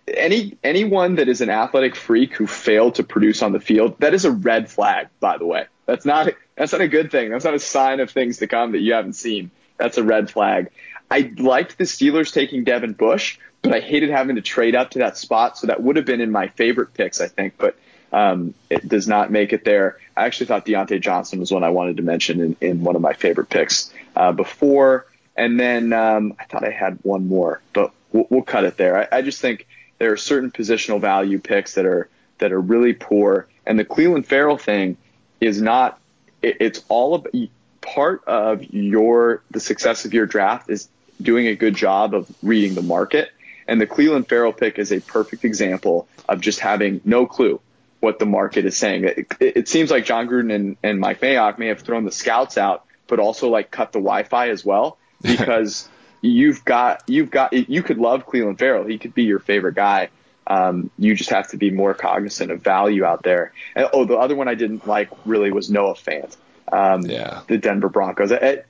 any 0.07 0.57
anyone 0.63 1.17
that 1.17 1.29
is 1.29 1.41
an 1.41 1.51
athletic 1.51 1.97
freak 1.97 2.35
who 2.35 2.47
failed 2.47 2.97
to 2.97 3.03
produce 3.03 3.43
on 3.43 3.53
the 3.53 3.61
field, 3.61 3.99
that 4.01 4.15
is 4.15 4.25
a 4.25 4.31
red 4.31 4.71
flag, 4.71 5.09
by 5.21 5.39
the 5.39 5.47
way. 5.47 5.67
That's 5.87 6.05
not 6.05 6.33
that's 6.57 6.73
not 6.73 6.81
a 6.81 6.89
good 6.89 7.11
thing. 7.11 7.31
That's 7.31 7.45
not 7.45 7.55
a 7.55 7.59
sign 7.59 8.01
of 8.01 8.11
things 8.11 8.39
to 8.39 8.47
come 8.47 8.73
that 8.73 8.81
you 8.81 8.95
haven't 8.95 9.15
seen. 9.15 9.51
That's 9.77 9.99
a 9.99 10.05
red 10.05 10.31
flag. 10.31 10.71
I 11.15 11.33
liked 11.37 11.79
the 11.79 11.85
Steelers 11.85 12.33
taking 12.33 12.65
Devin 12.65 12.95
Bush, 12.95 13.39
but 13.63 13.73
I 13.73 13.79
hated 13.79 14.11
having 14.11 14.35
to 14.35 14.43
trade 14.43 14.75
up 14.75 14.91
to 14.91 14.99
that 14.99 15.17
spot. 15.17 15.57
So 15.57 15.69
that 15.69 15.81
would 15.81 15.95
have 15.95 16.05
been 16.05 16.21
in 16.21 16.33
my 16.33 16.49
favorite 16.49 16.93
picks, 16.93 17.21
I 17.21 17.29
think, 17.29 17.55
but 17.57 17.77
um, 18.13 18.53
it 18.69 18.89
does 18.89 19.07
not 19.07 19.31
make 19.31 19.53
it 19.53 19.65
there. 19.65 19.99
I 20.17 20.25
actually 20.25 20.47
thought 20.47 20.67
Diontae 20.67 21.01
Johnson 21.01 21.39
was 21.39 21.53
one 21.53 21.63
I 21.63 21.69
wanted 21.69 21.99
to 21.99 22.03
mention 22.03 22.41
in, 22.41 22.57
in 22.61 22.83
one 22.83 22.97
of 22.97 23.03
my 23.03 23.13
favorite 23.13 23.49
picks 23.49 23.95
uh, 24.17 24.33
before. 24.33 25.07
And 25.37 25.59
then 25.59 25.93
um, 25.93 26.35
I 26.41 26.47
thought 26.47 26.65
I 26.65 26.71
had 26.71 26.99
one 27.03 27.29
more, 27.29 27.61
but 27.73 27.93
we'll, 28.11 28.27
we'll 28.29 28.43
cut 28.43 28.65
it 28.65 28.77
there. 28.77 28.99
I, 28.99 29.19
I 29.19 29.23
just 29.23 29.41
think 29.41 29.69
there 29.99 30.11
are 30.11 30.17
certain 30.17 30.51
positional 30.51 31.01
value 31.01 31.39
picks 31.39 31.75
that 31.75 31.87
are 31.87 32.09
that 32.39 32.51
are 32.51 32.61
really 32.61 32.93
poor, 32.93 33.47
and 33.65 33.79
the 33.79 33.85
Cleveland 33.85 34.27
Ferrell 34.27 34.59
thing 34.59 34.97
is 35.41 35.63
not. 35.63 36.01
It, 36.43 36.57
it's 36.61 36.85
all 36.89 37.15
about 37.15 37.33
part 37.81 38.25
of 38.27 38.65
your 38.73 39.43
the 39.51 39.61
success 39.61 40.05
of 40.05 40.15
your 40.15 40.27
draft 40.27 40.71
is 40.71 40.89
doing 41.21 41.47
a 41.47 41.55
good 41.55 41.75
job 41.75 42.15
of 42.15 42.31
reading 42.43 42.75
the 42.75 42.83
market. 42.83 43.31
And 43.67 43.81
the 43.81 43.87
Cleveland 43.87 44.29
Ferrell 44.29 44.53
pick 44.53 44.79
is 44.79 44.93
a 44.93 45.01
perfect 45.01 45.45
example 45.45 46.07
of 46.29 46.41
just 46.41 46.61
having 46.61 47.01
no 47.05 47.27
clue 47.27 47.61
what 48.01 48.19
the 48.19 48.27
market 48.27 48.67
is 48.67 48.77
saying. 48.77 49.05
It, 49.05 49.19
it, 49.19 49.57
it 49.57 49.69
seems 49.69 49.91
like 49.91 50.05
Jon 50.05 50.29
Gruden 50.29 50.55
and, 50.55 50.77
and 50.83 51.01
Mike 51.01 51.21
Mayock 51.21 51.59
may 51.59 51.69
have 51.69 51.81
thrown 51.81 52.05
the 52.05 52.13
scouts 52.13 52.59
out, 52.59 52.85
but 53.07 53.19
also 53.21 53.49
like 53.49 53.71
cut 53.71 53.93
the 53.93 54.01
Wi-Fi 54.01 54.51
as 54.51 54.65
well 54.65 54.99
because 55.23 55.89
you've 56.21 56.65
got 56.65 57.03
you've 57.07 57.31
got 57.31 57.53
you 57.55 57.83
could 57.83 57.97
love 57.99 58.27
Cleveland 58.27 58.59
Ferrell. 58.59 58.85
He 58.85 58.99
could 58.99 59.15
be 59.15 59.23
your 59.25 59.39
favorite 59.39 59.75
guy. 59.77 60.11
Um, 60.47 60.91
you 60.99 61.15
just 61.15 61.31
have 61.31 61.49
to 61.53 61.57
be 61.57 61.71
more 61.71 61.95
cognizant 61.95 62.51
of 62.51 62.61
value 62.61 63.03
out 63.07 63.23
there. 63.23 63.55
And, 63.75 63.89
oh, 63.95 64.05
the 64.05 64.17
other 64.19 64.37
one 64.37 64.47
I 64.47 64.55
didn't 64.55 64.87
like 64.87 65.09
really 65.25 65.51
was 65.51 65.71
Noah 65.71 65.95
Fant. 65.95 66.37
um, 66.71 67.01
Yeah. 67.07 67.41
the 67.49 67.57
Denver 67.57 67.89
Broncos. 67.89 68.31
A, 68.31 68.63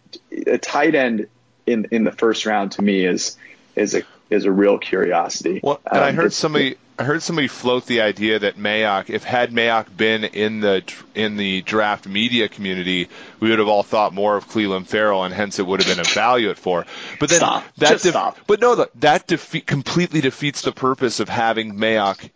a 0.47 0.59
tight 0.59 0.95
end 0.95 1.27
in 1.67 1.87
in 1.91 2.05
the 2.05 2.13
first 2.13 2.47
round 2.47 2.73
to 2.73 2.83
me 2.83 3.05
is 3.05 3.37
is 3.77 3.95
a 3.95 4.03
is 4.31 4.45
a 4.45 4.53
real 4.53 4.79
curiosity. 4.79 5.61
Well, 5.63 5.81
and 5.91 6.01
I 6.01 6.09
Um, 6.11 6.15
heard 6.17 6.25
it's- 6.27 6.37
somebody 6.37 6.77
I 6.97 7.03
heard 7.03 7.25
somebody 7.25 7.49
float 7.49 7.87
the 7.87 8.03
idea 8.03 8.39
that 8.39 8.57
Mayock, 8.57 9.11
if 9.11 9.25
had 9.25 9.51
Mayock 9.51 9.87
been 9.97 10.23
in 10.23 10.61
the 10.61 10.85
in 11.17 11.37
the 11.37 11.61
draft 11.63 12.07
media 12.07 12.49
community, 12.49 13.09
we 13.41 13.51
would 13.51 13.59
have 13.59 13.67
all 13.67 13.83
thought 13.83 14.15
more 14.15 14.37
of 14.37 14.47
Cleveland 14.49 14.89
Ferrell, 14.89 15.25
and 15.25 15.35
hence 15.35 15.59
it 15.59 15.67
would 15.67 15.83
have 15.83 15.89
been 15.97 15.99
a 16.05 16.09
value 16.09 16.51
at 16.51 16.57
four. 16.59 16.87
But 17.19 17.31
then 17.31 17.39
Stop. 17.41 17.65
that 17.79 18.01
stop. 18.01 18.39
but 18.47 18.61
no, 18.61 18.77
that- 18.77 18.91
that 19.01 19.27
defeat 19.27 19.67
completely 19.67 20.21
defeats 20.21 20.63
the 20.63 20.71
purpose 20.71 21.19
of 21.19 21.29
having 21.29 21.75
Mayock 21.75 22.31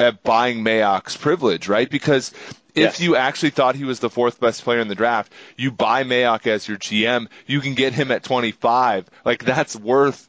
uh, 0.00 0.12
buying 0.22 0.64
Mayock's 0.64 1.16
privilege, 1.16 1.68
right? 1.68 1.88
Because 1.88 2.32
if 2.74 2.82
Yes. 2.82 3.00
you 3.00 3.16
actually 3.16 3.50
thought 3.50 3.76
he 3.76 3.84
was 3.84 4.00
the 4.00 4.10
fourth 4.10 4.40
best 4.40 4.64
player 4.64 4.80
in 4.80 4.88
the 4.88 4.94
draft, 4.94 5.32
you 5.56 5.70
buy 5.70 6.02
Mayock 6.04 6.46
as 6.46 6.66
your 6.66 6.76
GM, 6.76 7.28
you 7.46 7.60
can 7.60 7.74
get 7.74 7.92
him 7.92 8.10
at 8.10 8.24
25. 8.24 9.08
Like 9.24 9.44
that's 9.44 9.76
worth 9.76 10.28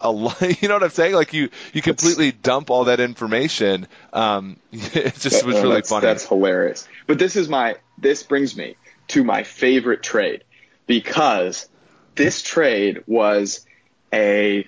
a 0.00 0.10
lot. 0.10 0.40
You 0.62 0.68
know 0.68 0.74
what 0.74 0.82
I'm 0.82 0.90
saying? 0.90 1.14
Like 1.14 1.32
you, 1.32 1.50
you 1.72 1.82
completely 1.82 2.32
dump 2.32 2.70
all 2.70 2.84
that 2.84 3.00
information. 3.00 3.86
Um, 4.12 4.56
it 4.72 5.14
just 5.14 5.44
was 5.44 5.56
really 5.56 5.76
that's, 5.76 5.90
funny. 5.90 6.06
That's 6.06 6.26
hilarious. 6.26 6.88
But 7.06 7.18
this 7.18 7.36
is 7.36 7.48
my 7.48 7.76
this 7.98 8.22
brings 8.22 8.56
me 8.56 8.76
to 9.08 9.22
my 9.22 9.44
favorite 9.44 10.02
trade 10.02 10.44
because 10.86 11.68
this 12.16 12.42
trade 12.42 13.04
was 13.06 13.64
a 14.12 14.66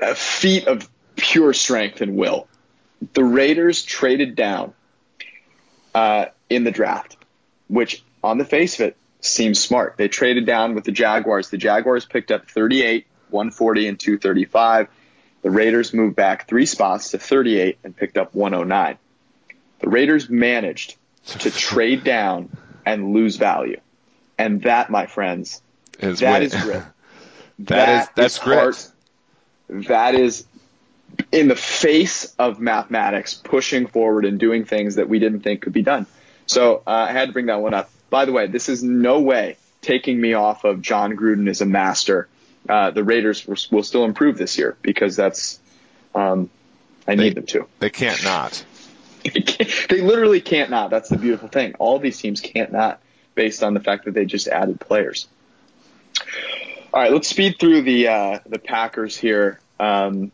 a 0.00 0.14
feat 0.14 0.68
of 0.68 0.88
pure 1.16 1.52
strength 1.52 2.00
and 2.00 2.16
will. 2.16 2.46
The 3.14 3.24
Raiders 3.24 3.82
traded 3.82 4.34
down 4.34 4.74
uh, 5.94 6.26
in 6.50 6.64
the 6.64 6.70
draft, 6.70 7.16
which 7.68 8.02
on 8.22 8.38
the 8.38 8.44
face 8.44 8.80
of 8.80 8.88
it 8.88 8.96
seems 9.20 9.60
smart. 9.60 9.94
They 9.96 10.08
traded 10.08 10.46
down 10.46 10.74
with 10.74 10.84
the 10.84 10.92
Jaguars. 10.92 11.50
The 11.50 11.58
Jaguars 11.58 12.04
picked 12.06 12.30
up 12.30 12.48
38, 12.48 13.06
140, 13.30 13.88
and 13.88 13.98
235. 14.00 14.88
The 15.42 15.50
Raiders 15.50 15.94
moved 15.94 16.16
back 16.16 16.48
three 16.48 16.66
spots 16.66 17.12
to 17.12 17.18
38 17.18 17.78
and 17.84 17.96
picked 17.96 18.18
up 18.18 18.34
109. 18.34 18.98
The 19.80 19.88
Raiders 19.88 20.28
managed 20.28 20.96
to 21.26 21.50
trade 21.50 22.02
down 22.04 22.50
and 22.84 23.12
lose 23.12 23.36
value. 23.36 23.80
And 24.38 24.62
that, 24.62 24.90
my 24.90 25.06
friends, 25.06 25.62
Is 26.00 26.20
that 26.20 26.32
win- 26.32 26.42
is 26.42 26.54
grit. 26.54 26.82
that 27.60 28.02
is 28.02 28.08
that's 28.14 28.38
grit. 28.38 28.58
heart. 28.58 28.92
That 29.68 30.14
is 30.14 30.44
in 31.32 31.48
the 31.48 31.56
face 31.56 32.34
of 32.38 32.60
mathematics, 32.60 33.34
pushing 33.34 33.86
forward 33.86 34.24
and 34.24 34.38
doing 34.38 34.64
things 34.64 34.96
that 34.96 35.08
we 35.08 35.18
didn't 35.18 35.40
think 35.40 35.62
could 35.62 35.72
be 35.72 35.82
done. 35.82 36.06
So 36.46 36.82
uh, 36.86 36.90
I 36.90 37.12
had 37.12 37.26
to 37.26 37.32
bring 37.32 37.46
that 37.46 37.60
one 37.60 37.74
up. 37.74 37.90
By 38.10 38.24
the 38.24 38.32
way, 38.32 38.46
this 38.46 38.68
is 38.68 38.82
no 38.82 39.20
way 39.20 39.56
taking 39.82 40.20
me 40.20 40.32
off 40.32 40.64
of 40.64 40.80
Jon 40.80 41.16
Gruden 41.16 41.48
as 41.48 41.60
a 41.60 41.66
master. 41.66 42.28
Uh, 42.68 42.90
the 42.90 43.04
Raiders 43.04 43.46
will, 43.46 43.56
will 43.70 43.82
still 43.82 44.04
improve 44.04 44.38
this 44.38 44.58
year 44.58 44.76
because 44.82 45.16
that's 45.16 45.60
um, 46.14 46.50
I 47.06 47.14
need 47.14 47.34
them 47.34 47.46
to. 47.46 47.66
They 47.78 47.90
can't 47.90 48.22
not. 48.24 48.64
they 49.24 50.00
literally 50.00 50.40
can't 50.40 50.70
not. 50.70 50.90
That's 50.90 51.08
the 51.08 51.16
beautiful 51.16 51.48
thing. 51.48 51.74
All 51.78 51.98
these 51.98 52.18
teams 52.18 52.40
can't 52.40 52.72
not 52.72 53.00
based 53.34 53.62
on 53.62 53.74
the 53.74 53.80
fact 53.80 54.04
that 54.04 54.14
they 54.14 54.24
just 54.24 54.48
added 54.48 54.80
players. 54.80 55.28
All 56.92 57.00
right, 57.00 57.12
let's 57.12 57.28
speed 57.28 57.56
through 57.58 57.82
the 57.82 58.08
uh, 58.08 58.38
the 58.46 58.58
Packers 58.58 59.16
here. 59.16 59.60
Um, 59.78 60.32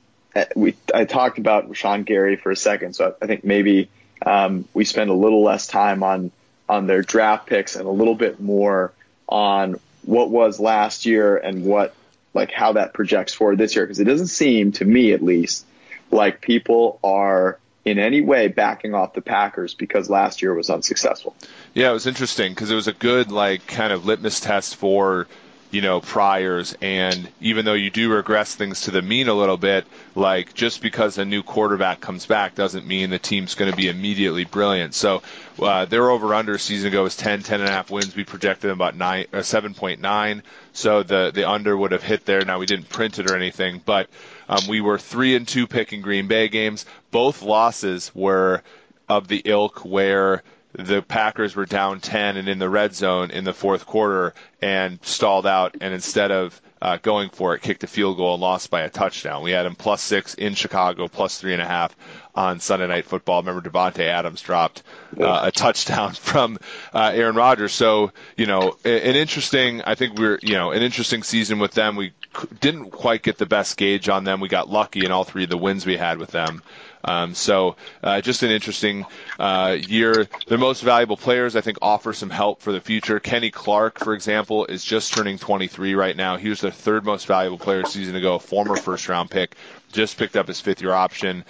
we 0.57 0.77
I 0.95 1.05
talked 1.05 1.39
about 1.39 1.69
Rashan 1.69 2.05
Gary 2.05 2.37
for 2.37 2.51
a 2.51 2.57
second, 2.57 2.95
so 2.95 3.15
I 3.21 3.27
think 3.27 3.45
maybe 3.45 3.89
um, 4.25 4.67
we 4.75 4.85
spend 4.85 5.11
a 5.11 5.15
little 5.15 5.43
less 5.43 5.67
time 5.67 6.03
on 6.03 6.31
on 6.69 6.87
their 6.87 7.03
draft 7.03 7.47
picks 7.47 7.77
and 7.77 7.87
a 7.87 7.91
little 7.91 8.15
bit 8.15 8.41
more 8.41 8.93
on 9.29 9.79
what 10.03 10.31
was 10.31 10.59
last 10.61 11.07
year 11.07 11.37
and 11.37 11.65
what 11.65 11.95
like 12.33 12.51
how 12.51 12.73
that 12.73 12.93
projects 12.93 13.33
forward 13.33 13.59
this 13.59 13.77
year 13.77 13.85
because 13.85 14.01
it 14.01 14.05
doesn't 14.05 14.27
seem 14.27 14.73
to 14.73 14.85
me 14.85 15.13
at 15.13 15.23
least 15.23 15.67
like 16.11 16.41
people 16.41 16.99
are 17.05 17.59
in 17.85 17.99
any 17.99 18.23
way 18.23 18.49
backing 18.49 18.95
off 18.95 19.13
the 19.13 19.21
Packers 19.21 19.75
because 19.75 20.09
last 20.09 20.41
year 20.41 20.55
was 20.55 20.71
unsuccessful. 20.71 21.37
Yeah, 21.75 21.91
it 21.91 21.93
was 21.93 22.07
interesting 22.07 22.53
because 22.53 22.71
it 22.71 22.75
was 22.75 22.89
a 22.89 22.93
good 22.93 23.31
like 23.31 23.67
kind 23.67 23.93
of 23.93 24.07
litmus 24.07 24.41
test 24.41 24.77
for 24.77 25.27
you 25.75 25.81
know 25.81 26.01
priors. 26.01 26.75
And 26.81 27.29
even 27.41 27.65
though 27.65 27.75
you 27.75 27.91
do 27.91 28.11
regress 28.13 28.55
things 28.55 28.83
to 28.83 28.91
the 28.93 29.03
mean 29.03 29.29
a 29.29 29.35
little 29.35 29.57
bit 29.57 29.85
like 30.15 30.55
just 30.55 30.81
because 30.81 31.19
a 31.19 31.25
new 31.25 31.43
quarterback 31.43 32.01
comes 32.01 32.27
back 32.27 32.55
doesn't 32.55 32.87
mean 32.87 33.11
the 33.11 33.19
team's 33.19 33.55
going 33.57 33.71
to 33.71 33.77
be 33.77 33.89
immediately 33.89 34.45
brilliant. 34.45 34.95
So 34.95 35.23
uh, 35.61 35.85
their 35.87 36.11
over 36.11 36.33
under 36.35 36.57
season 36.59 36.89
ago 36.89 37.03
was 37.03 37.17
10 37.17 37.43
10 37.43 37.61
and 37.61 37.69
a 37.69 37.73
half 37.73 37.91
wins. 37.91 38.15
We 38.15 38.25
projected 38.25 38.71
them 38.71 38.79
about 38.79 38.97
9 38.97 39.27
uh, 39.33 39.39
7.9 39.39 40.43
so 40.73 41.03
the 41.03 41.33
the 41.35 41.49
under 41.49 41.77
would 41.77 41.93
have 41.93 42.03
hit 42.03 42.25
there. 42.25 42.45
Now 42.45 42.59
we 42.61 42.67
didn't 42.67 42.89
print 42.89 43.19
it 43.19 43.31
or 43.31 43.37
anything 43.37 43.83
but 43.85 44.09
um, 44.49 44.67
we 44.69 44.81
were 44.81 44.99
3 44.99 45.35
and 45.35 45.49
2 45.49 45.67
picking 45.67 46.01
green 46.01 46.29
bay 46.29 46.49
games. 46.49 46.87
Both 47.11 47.43
losses 47.43 48.13
were 48.15 48.63
of 49.09 49.29
the 49.29 49.43
ilk 49.45 49.85
where 49.85 50.43
the 50.75 51.03
Packers 51.03 51.55
were 51.55 51.67
down 51.67 52.01
10 52.01 52.37
and 52.37 52.49
in 52.49 52.59
the 52.59 52.69
red 52.69 52.95
zone 52.95 53.31
in 53.31 53.45
the 53.45 53.55
fourth 53.55 53.87
quarter 53.87 54.35
and 54.61 54.99
stalled 55.03 55.47
out 55.47 55.77
and 55.81 55.95
instead 55.95 56.31
of 56.31 56.61
uh, 56.83 56.99
going 57.01 57.31
for 57.31 57.55
it, 57.55 57.63
kicked 57.63 57.83
a 57.83 57.87
field 57.87 58.19
goal 58.19 58.35
and 58.35 58.43
lost 58.43 58.69
by 58.71 58.83
a 58.83 58.91
touchdown. 58.91 59.43
We 59.43 59.53
had 59.53 59.65
him 59.65 59.75
plus 59.75 60.03
six 60.03 60.35
in 60.35 60.55
Chicago, 60.55 61.09
plus 61.09 61.39
three 61.39 61.55
and 61.55 61.63
a 61.63 61.67
half 61.67 61.97
on 62.35 62.61
Sunday 62.61 62.87
Night 62.87 63.07
Football. 63.07 63.43
Remember, 63.43 63.67
Davante 63.67 64.01
Adams 64.01 64.43
dropped 64.43 64.83
uh, 65.19 65.41
a 65.45 65.51
touchdown 65.51 66.13
from 66.13 66.59
uh, 66.93 67.13
Aaron 67.15 67.37
Rodgers. 67.37 67.73
So, 67.73 68.13
you 68.37 68.45
know, 68.45 68.77
an 68.85 69.17
interesting, 69.17 69.81
I 69.83 69.95
think 69.95 70.19
we're, 70.19 70.39
you 70.43 70.57
know, 70.57 70.73
an 70.73 70.83
interesting 70.83 71.23
season 71.23 71.59
with 71.59 71.73
them. 71.73 71.97
We 71.97 72.13
didn't 72.61 72.91
quite 72.91 73.23
get 73.23 73.39
the 73.39 73.47
best 73.47 73.79
gauge 73.79 74.11
on 74.11 74.25
them. 74.25 74.41
We 74.41 74.49
got 74.49 74.69
lucky 74.69 75.07
in 75.07 75.11
all 75.11 75.25
three 75.25 75.45
of 75.45 75.51
the 75.51 75.57
wins 75.57 75.87
we 75.87 75.97
had 75.97 76.19
with 76.19 76.33
them. 76.33 76.63
Um, 77.05 77.35
so 77.35 77.77
uh, 78.03 78.21
just 78.21 78.43
an 78.43 78.51
interesting 78.51 79.05
uh, 79.39 79.77
year. 79.87 80.27
Their 80.47 80.59
most 80.59 80.83
valuable 80.83 81.17
players, 81.17 81.55
I 81.57 81.61
think, 81.61 81.79
offer 81.83 82.13
some 82.13 82.31
help 82.31 82.63
for 82.63 82.73
the 82.73 82.81
future. 82.81 83.21
Kenny 83.21 83.51
Clark, 83.51 83.99
for 83.99 84.15
example, 84.15 84.67
is 84.67 84.85
just 84.85 85.13
turning 85.13 85.39
23 85.39 85.95
right 85.95 86.17
now. 86.17 86.37
He 86.37 86.49
was 86.49 86.61
their 86.61 86.71
third 86.71 87.05
most 87.05 87.27
valuable 87.27 87.59
player 87.59 87.85
season 87.85 88.17
ago, 88.17 88.39
former 88.39 88.77
first 88.77 89.09
round 89.09 89.31
pick, 89.31 89.55
just 89.93 90.17
picked 90.17 90.37
up 90.37 90.49
his 90.49 90.61
fifth 90.61 90.81
year 90.81 90.93
option. 90.93 91.45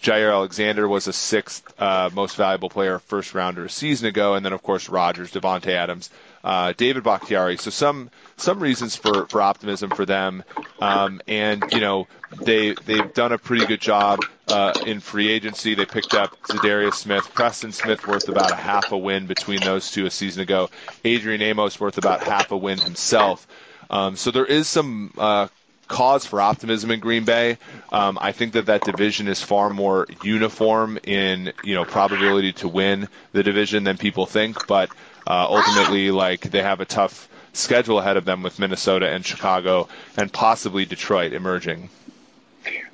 Jaire 0.00 0.30
Alexander 0.32 0.86
was 0.86 1.08
a 1.08 1.12
sixth 1.12 1.74
uh, 1.80 2.08
most 2.14 2.36
valuable 2.36 2.68
player, 2.68 3.00
first 3.00 3.34
rounder 3.34 3.64
a 3.64 3.70
season 3.70 4.06
ago, 4.06 4.34
and 4.34 4.44
then 4.44 4.52
of 4.52 4.62
course 4.62 4.88
Rodgers, 4.88 5.32
Davante 5.32 5.70
Adams, 5.72 6.10
uh, 6.48 6.72
David 6.78 7.04
Bakhtiari. 7.04 7.58
So 7.58 7.68
some 7.70 8.10
some 8.38 8.58
reasons 8.58 8.96
for, 8.96 9.26
for 9.26 9.42
optimism 9.42 9.90
for 9.90 10.06
them, 10.06 10.42
um, 10.80 11.20
and 11.28 11.62
you 11.72 11.80
know 11.80 12.08
they 12.40 12.72
they've 12.86 13.12
done 13.12 13.32
a 13.32 13.38
pretty 13.38 13.66
good 13.66 13.82
job 13.82 14.20
uh, 14.48 14.72
in 14.86 15.00
free 15.00 15.28
agency. 15.28 15.74
They 15.74 15.84
picked 15.84 16.14
up 16.14 16.40
Za'Darius 16.44 16.94
Smith, 16.94 17.34
Preston 17.34 17.72
Smith 17.72 18.06
worth 18.06 18.30
about 18.30 18.50
a 18.50 18.56
half 18.56 18.92
a 18.92 18.96
win 18.96 19.26
between 19.26 19.60
those 19.60 19.90
two 19.90 20.06
a 20.06 20.10
season 20.10 20.40
ago. 20.40 20.70
Adrian 21.04 21.42
Amos 21.42 21.78
worth 21.78 21.98
about 21.98 22.22
half 22.22 22.50
a 22.50 22.56
win 22.56 22.78
himself. 22.78 23.46
Um, 23.90 24.16
so 24.16 24.30
there 24.30 24.46
is 24.46 24.68
some 24.68 25.12
uh, 25.18 25.48
cause 25.86 26.24
for 26.24 26.40
optimism 26.40 26.90
in 26.90 27.00
Green 27.00 27.24
Bay. 27.24 27.58
Um, 27.92 28.16
I 28.20 28.32
think 28.32 28.54
that 28.54 28.66
that 28.66 28.84
division 28.84 29.28
is 29.28 29.42
far 29.42 29.68
more 29.68 30.06
uniform 30.22 30.98
in 31.02 31.52
you 31.62 31.74
know 31.74 31.84
probability 31.84 32.54
to 32.54 32.68
win 32.68 33.08
the 33.32 33.42
division 33.42 33.84
than 33.84 33.98
people 33.98 34.24
think, 34.24 34.66
but 34.66 34.90
uh, 35.28 35.46
ultimately, 35.50 36.10
like 36.10 36.40
they 36.40 36.62
have 36.62 36.80
a 36.80 36.86
tough 36.86 37.28
schedule 37.52 37.98
ahead 37.98 38.16
of 38.16 38.24
them 38.24 38.42
with 38.42 38.58
Minnesota 38.58 39.10
and 39.10 39.24
Chicago 39.24 39.88
and 40.16 40.32
possibly 40.32 40.86
Detroit 40.86 41.34
emerging. 41.34 41.90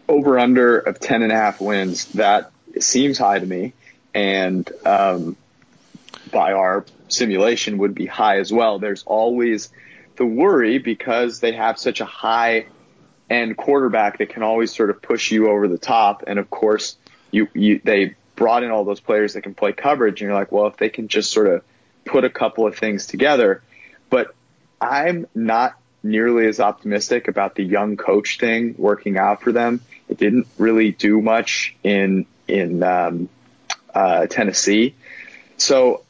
Over 0.08 0.38
under 0.38 0.78
of 0.78 0.98
ten 0.98 1.22
and 1.22 1.30
a 1.30 1.36
half 1.36 1.60
wins 1.60 2.06
that 2.12 2.50
seems 2.80 3.18
high 3.18 3.38
to 3.38 3.46
me, 3.46 3.72
and 4.12 4.68
um, 4.84 5.36
by 6.32 6.52
our 6.52 6.84
simulation 7.06 7.78
would 7.78 7.94
be 7.94 8.06
high 8.06 8.40
as 8.40 8.52
well. 8.52 8.80
There's 8.80 9.04
always 9.04 9.70
the 10.16 10.26
worry 10.26 10.78
because 10.78 11.38
they 11.38 11.52
have 11.52 11.78
such 11.78 12.00
a 12.00 12.04
high 12.04 12.66
end 13.30 13.56
quarterback 13.56 14.18
that 14.18 14.30
can 14.30 14.42
always 14.42 14.74
sort 14.74 14.90
of 14.90 15.00
push 15.00 15.30
you 15.30 15.48
over 15.48 15.68
the 15.68 15.78
top. 15.78 16.24
And 16.26 16.40
of 16.40 16.50
course, 16.50 16.96
you, 17.30 17.46
you 17.54 17.80
they 17.82 18.16
brought 18.34 18.64
in 18.64 18.72
all 18.72 18.84
those 18.84 19.00
players 19.00 19.34
that 19.34 19.42
can 19.42 19.54
play 19.54 19.72
coverage, 19.72 20.20
and 20.20 20.28
you're 20.28 20.38
like, 20.38 20.50
well, 20.50 20.66
if 20.66 20.76
they 20.76 20.88
can 20.88 21.06
just 21.06 21.30
sort 21.30 21.46
of 21.46 21.62
put 22.14 22.24
a 22.24 22.30
couple 22.30 22.64
of 22.64 22.76
things 22.76 23.06
together. 23.06 23.60
But 24.08 24.32
I'm 24.80 25.26
not 25.34 25.76
nearly 26.04 26.46
as 26.46 26.60
optimistic 26.60 27.26
about 27.26 27.56
the 27.56 27.64
young 27.64 27.96
coach 27.96 28.38
thing 28.38 28.76
working 28.78 29.18
out 29.18 29.42
for 29.42 29.50
them. 29.50 29.80
It 30.08 30.16
didn't 30.18 30.46
really 30.56 30.92
do 30.92 31.20
much 31.20 31.74
in 31.82 32.26
in 32.46 32.82
um, 32.84 33.28
uh, 33.92 34.26
Tennessee, 34.26 34.94
so 35.56 36.02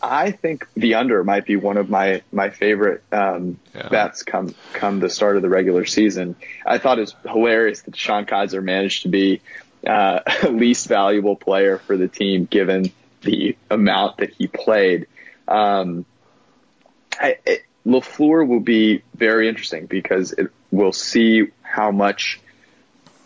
I 0.00 0.30
think 0.30 0.66
the 0.76 0.94
under 0.94 1.22
might 1.24 1.44
be 1.44 1.56
one 1.56 1.76
of 1.76 1.90
my 1.90 2.22
my 2.32 2.48
favorite 2.50 3.02
um, 3.12 3.58
Yeah. 3.74 3.88
bets 3.88 4.22
come 4.22 4.54
come 4.72 5.00
the 5.00 5.10
start 5.10 5.36
of 5.36 5.42
the 5.42 5.48
regular 5.50 5.84
season. 5.84 6.36
I 6.64 6.78
thought 6.78 6.98
it 6.98 7.02
was 7.02 7.16
hilarious 7.28 7.82
that 7.82 7.96
Sean 7.96 8.24
Kaiser 8.24 8.62
managed 8.62 9.02
to 9.02 9.08
be 9.08 9.42
uh, 9.86 10.20
least 10.50 10.86
valuable 10.88 11.36
player 11.36 11.78
for 11.78 11.96
the 11.98 12.08
team 12.08 12.46
given 12.46 12.92
the 13.22 13.56
amount 13.70 14.18
that 14.18 14.30
he 14.38 14.46
played. 14.46 15.06
Um, 15.48 16.04
I, 17.20 17.38
it, 17.46 17.64
LaFleur 17.86 18.46
will 18.46 18.60
be 18.60 19.02
very 19.14 19.48
interesting 19.48 19.86
because 19.86 20.32
it 20.32 20.50
will 20.70 20.92
see 20.92 21.48
how 21.62 21.90
much 21.90 22.40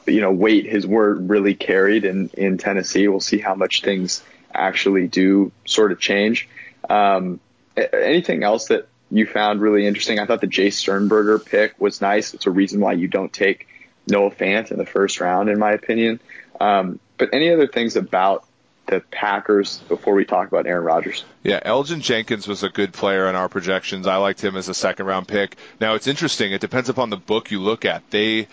you 0.07 0.21
know 0.21 0.33
weight 0.33 0.67
his 0.67 0.87
word 0.87 1.29
really 1.29 1.55
carried 1.55 2.05
in 2.05 2.31
in 2.35 2.59
Tennessee. 2.59 3.09
We'll 3.09 3.21
see 3.21 3.39
how 3.39 3.55
much 3.55 3.83
things 3.83 4.23
actually 4.53 5.07
do 5.07 5.53
sort 5.65 5.93
of 5.93 6.01
change. 6.01 6.49
Um, 6.89 7.41
anything 7.77 8.43
else 8.43 8.69
that 8.69 8.89
you 9.11 9.27
found 9.27 9.61
really 9.61 9.87
interesting? 9.87 10.19
I 10.19 10.27
thought 10.27 10.41
the 10.41 10.47
Jace 10.47 10.75
Sternberger 10.75 11.39
pick 11.39 11.81
was 11.81 12.01
nice. 12.01 12.35
It's 12.35 12.47
a 12.47 12.51
reason 12.51 12.81
why 12.81 12.93
you 12.93 13.09
don't 13.09 13.33
take 13.33 13.69
Noah 14.09 14.31
Fant 14.31 14.71
in 14.71 14.79
the 14.79 14.87
first 14.87 15.21
round, 15.21 15.49
in 15.49 15.59
my 15.59 15.73
opinion. 15.73 16.21
Um, 16.61 16.99
but 17.17 17.31
any 17.33 17.51
other 17.51 17.67
things 17.67 17.97
about 17.97 18.45
the 18.89 19.01
Packers 19.01 19.79
before 19.89 20.15
we 20.15 20.25
talk 20.25 20.49
about 20.49 20.67
Aaron 20.67 20.85
Rodgers? 20.85 21.25
Yeah, 21.43 21.61
Elgton 21.61 22.01
Jenkins 22.01 22.49
was 22.49 22.63
a 22.63 22.69
good 22.69 22.93
player 22.93 23.29
in 23.29 23.37
our 23.37 23.49
projections. 23.49 24.07
I 24.07 24.17
liked 24.17 24.43
him 24.43 24.57
as 24.57 24.69
a 24.69 24.75
second 24.75 25.07
round 25.07 25.29
pick. 25.29 25.57
Now 25.81 25.95
it's 25.95 26.07
interesting. 26.07 26.53
It 26.53 26.61
depends 26.61 26.89
upon 26.89 27.11
the 27.11 27.17
book 27.17 27.51
you 27.51 27.61
look 27.61 27.85
at. 27.85 28.09
They 28.11 28.49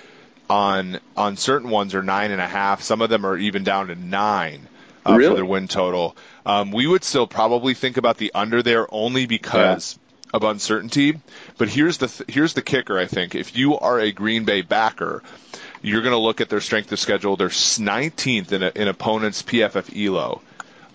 on 0.50 1.00
on 1.18 1.38
certain 1.38 1.70
ones 1.70 1.96
are 1.96 2.04
nine 2.04 2.32
and 2.32 2.42
a 2.42 2.48
half. 2.48 2.82
Some 2.82 3.02
of 3.02 3.10
them 3.10 3.26
are 3.26 3.38
even 3.38 3.64
down 3.64 3.88
to 3.88 3.96
nine 3.96 4.68
uh, 5.06 5.16
really? 5.16 5.32
for 5.32 5.36
their 5.36 5.46
win 5.46 5.68
total. 5.68 6.16
Um, 6.46 6.72
we 6.72 6.86
would 6.86 7.04
still 7.04 7.28
probably 7.28 7.74
think 7.74 7.98
about 7.98 8.18
the 8.18 8.32
under 8.36 8.62
there 8.62 8.88
only 8.94 9.26
because. 9.26 9.96
Yeah. 9.98 10.02
Of 10.34 10.44
uncertainty, 10.44 11.22
but 11.58 11.70
here's 11.70 11.98
the 12.00 12.08
th- 12.08 12.30
here's 12.30 12.56
the 12.56 12.62
kicker. 12.62 13.00
I 13.00 13.06
think 13.06 13.36
if 13.36 13.56
you 13.56 13.78
are 13.78 14.02
a 14.02 14.12
Green 14.12 14.44
Bay 14.44 14.64
backer, 14.64 15.24
you're 15.86 16.02
going 16.02 16.14
to 16.14 16.20
look 16.20 16.42
at 16.42 16.50
their 16.50 16.62
strength 16.62 16.92
of 16.92 17.00
schedule. 17.00 17.36
They're 17.36 17.50
19th 17.50 18.52
in, 18.52 18.64
a, 18.64 18.72
in 18.76 18.88
opponents' 18.88 19.44
PFF 19.44 19.96
ELO. 19.96 20.42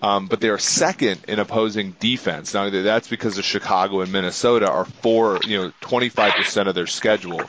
Um, 0.01 0.25
but 0.25 0.41
they 0.41 0.49
are 0.49 0.57
second 0.57 1.21
in 1.27 1.37
opposing 1.37 1.95
defense. 1.99 2.55
Now 2.55 2.71
that's 2.71 3.07
because 3.07 3.37
of 3.37 3.45
Chicago 3.45 4.01
and 4.01 4.11
Minnesota 4.11 4.69
are 4.69 4.85
four, 4.85 5.39
you 5.45 5.57
know, 5.57 5.71
25% 5.81 6.67
of 6.67 6.73
their 6.73 6.87
schedule. 6.87 7.39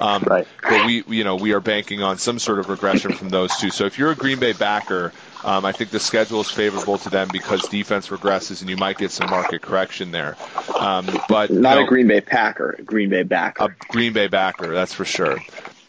Um, 0.00 0.24
right. 0.24 0.46
But 0.60 0.86
we, 0.86 1.04
you 1.06 1.22
know, 1.22 1.36
we 1.36 1.52
are 1.52 1.60
banking 1.60 2.02
on 2.02 2.18
some 2.18 2.40
sort 2.40 2.58
of 2.58 2.68
regression 2.68 3.12
from 3.12 3.28
those 3.28 3.56
two. 3.58 3.70
So 3.70 3.86
if 3.86 3.96
you're 3.96 4.10
a 4.10 4.16
Green 4.16 4.40
Bay 4.40 4.52
backer, 4.52 5.12
um, 5.44 5.64
I 5.64 5.70
think 5.70 5.90
the 5.90 6.00
schedule 6.00 6.40
is 6.40 6.50
favorable 6.50 6.98
to 6.98 7.10
them 7.10 7.28
because 7.32 7.68
defense 7.68 8.08
regresses, 8.08 8.60
and 8.60 8.68
you 8.68 8.76
might 8.76 8.98
get 8.98 9.12
some 9.12 9.30
market 9.30 9.62
correction 9.62 10.10
there. 10.10 10.36
Um, 10.76 11.06
but 11.28 11.50
not 11.50 11.74
you 11.74 11.80
know, 11.80 11.84
a 11.84 11.86
Green 11.86 12.08
Bay 12.08 12.20
Packer, 12.20 12.74
a 12.76 12.82
Green 12.82 13.08
Bay 13.08 13.22
backer. 13.22 13.64
A 13.64 13.74
Green 13.88 14.12
Bay 14.12 14.26
backer, 14.26 14.74
that's 14.74 14.92
for 14.92 15.04
sure. 15.04 15.38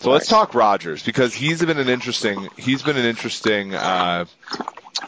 So 0.02 0.10
let's 0.10 0.28
talk 0.28 0.56
Rodgers 0.56 1.04
because 1.04 1.32
he's 1.32 1.64
been 1.64 1.78
an 1.78 1.88
interesting 1.88 2.50
he's 2.58 2.82
been 2.82 2.98
an 2.98 3.06
interesting 3.06 3.76
uh, 3.76 4.26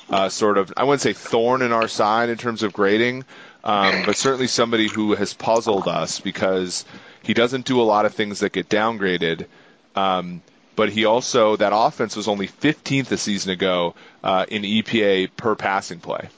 uh, 0.08 0.30
sort 0.30 0.60
of 0.60 0.72
I 0.78 0.84
wouldn't 0.84 1.02
say 1.02 1.14
thorn 1.14 1.64
in 1.64 1.72
our 1.72 1.88
side 1.88 2.30
in 2.30 2.38
terms 2.38 2.62
of 2.62 2.74
grading, 2.74 3.26
um, 3.64 4.04
but 4.06 4.16
certainly 4.16 4.46
somebody 4.46 4.88
who 4.88 5.16
has 5.16 5.34
puzzled 5.34 5.88
us 5.88 6.20
because 6.20 6.86
he 7.24 7.34
doesn't 7.34 7.66
do 7.66 7.82
a 7.82 7.84
lot 7.84 8.06
of 8.06 8.14
things 8.14 8.42
that 8.42 8.52
get 8.52 8.70
downgraded. 8.70 9.48
Um, 9.96 10.44
but 10.76 10.90
he 10.90 11.06
also 11.06 11.56
that 11.56 11.72
offense 11.74 12.16
was 12.16 12.28
only 12.28 12.48
15th 12.48 13.12
a 13.12 13.18
season 13.18 13.52
ago 13.52 13.96
uh, 14.24 14.46
in 14.48 14.62
EPA 14.62 15.32
per 15.36 15.56
passing 15.56 16.02
play. 16.02 16.30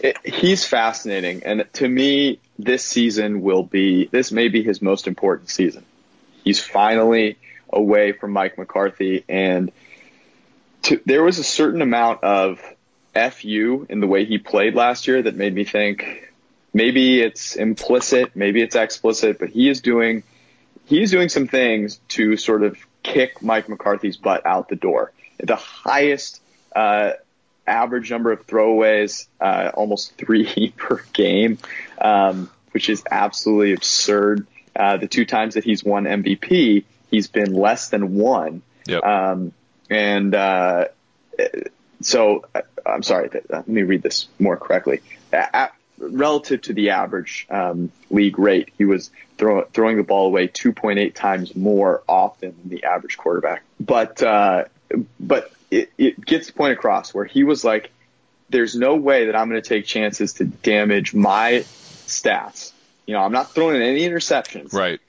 It, 0.00 0.18
he's 0.24 0.66
fascinating, 0.66 1.44
and 1.44 1.64
to 1.74 1.88
me, 1.88 2.40
this 2.58 2.84
season 2.84 3.40
will 3.40 3.62
be 3.62 4.06
this 4.06 4.32
may 4.32 4.48
be 4.48 4.64
his 4.64 4.82
most 4.82 5.06
important 5.06 5.48
season 5.48 5.84
He's 6.44 6.60
finally 6.60 7.38
away 7.72 8.12
from 8.12 8.32
Mike 8.32 8.58
McCarthy, 8.58 9.24
and 9.28 9.72
to, 10.82 11.00
there 11.06 11.22
was 11.22 11.38
a 11.38 11.44
certain 11.44 11.82
amount 11.82 12.22
of 12.22 12.60
fu 13.32 13.86
in 13.88 14.00
the 14.00 14.06
way 14.06 14.24
he 14.24 14.38
played 14.38 14.74
last 14.74 15.08
year 15.08 15.22
that 15.22 15.34
made 15.34 15.54
me 15.54 15.64
think 15.64 16.30
maybe 16.72 17.20
it's 17.20 17.56
implicit, 17.56 18.34
maybe 18.34 18.60
it's 18.60 18.76
explicit, 18.76 19.38
but 19.38 19.48
he 19.48 19.68
is 19.68 19.80
doing 19.80 20.22
he's 20.86 21.10
doing 21.10 21.28
some 21.28 21.46
things 21.48 22.00
to 22.08 22.36
sort 22.36 22.62
of 22.62 22.76
kick 23.02 23.42
Mike 23.42 23.68
McCarthy's 23.68 24.16
butt 24.16 24.44
out 24.44 24.68
the 24.68 24.76
door. 24.76 25.12
The 25.38 25.56
highest 25.56 26.40
uh, 26.74 27.12
average 27.66 28.10
number 28.10 28.32
of 28.32 28.46
throwaways, 28.46 29.26
uh, 29.40 29.70
almost 29.74 30.16
three 30.16 30.70
per 30.76 31.02
game, 31.12 31.58
um, 32.00 32.50
which 32.72 32.88
is 32.88 33.02
absolutely 33.10 33.72
absurd. 33.72 34.46
Uh, 34.76 34.96
the 34.96 35.08
two 35.08 35.24
times 35.24 35.54
that 35.54 35.64
he's 35.64 35.84
won 35.84 36.04
MVP, 36.04 36.84
he's 37.10 37.28
been 37.28 37.54
less 37.54 37.88
than 37.90 38.14
one. 38.14 38.62
Yep. 38.86 39.04
Um, 39.04 39.52
and 39.88 40.34
uh, 40.34 40.86
so, 42.00 42.44
uh, 42.54 42.62
I'm 42.84 43.02
sorry, 43.02 43.30
uh, 43.34 43.40
let 43.48 43.68
me 43.68 43.82
read 43.82 44.02
this 44.02 44.26
more 44.38 44.56
correctly. 44.56 45.00
At, 45.32 45.74
relative 45.98 46.62
to 46.62 46.72
the 46.72 46.90
average 46.90 47.46
um, 47.50 47.90
league 48.10 48.38
rate, 48.38 48.72
he 48.76 48.84
was 48.84 49.10
throw, 49.38 49.64
throwing 49.64 49.96
the 49.96 50.02
ball 50.02 50.26
away 50.26 50.48
2.8 50.48 51.14
times 51.14 51.54
more 51.54 52.02
often 52.08 52.54
than 52.60 52.68
the 52.68 52.84
average 52.84 53.16
quarterback. 53.16 53.62
But 53.80 54.22
uh, 54.22 54.64
but 55.18 55.52
it, 55.70 55.92
it 55.98 56.24
gets 56.24 56.48
the 56.48 56.52
point 56.52 56.72
across 56.72 57.14
where 57.14 57.24
he 57.24 57.44
was 57.44 57.64
like, 57.64 57.90
"There's 58.50 58.74
no 58.74 58.96
way 58.96 59.26
that 59.26 59.36
I'm 59.36 59.48
going 59.48 59.60
to 59.60 59.68
take 59.68 59.86
chances 59.86 60.34
to 60.34 60.44
damage 60.44 61.14
my 61.14 61.64
stats 62.06 62.72
you 63.06 63.14
know, 63.14 63.20
I'm 63.20 63.32
not 63.32 63.52
throwing 63.52 63.76
in 63.76 63.82
any 63.82 64.08
interceptions. 64.08 64.72
Right. 64.72 65.00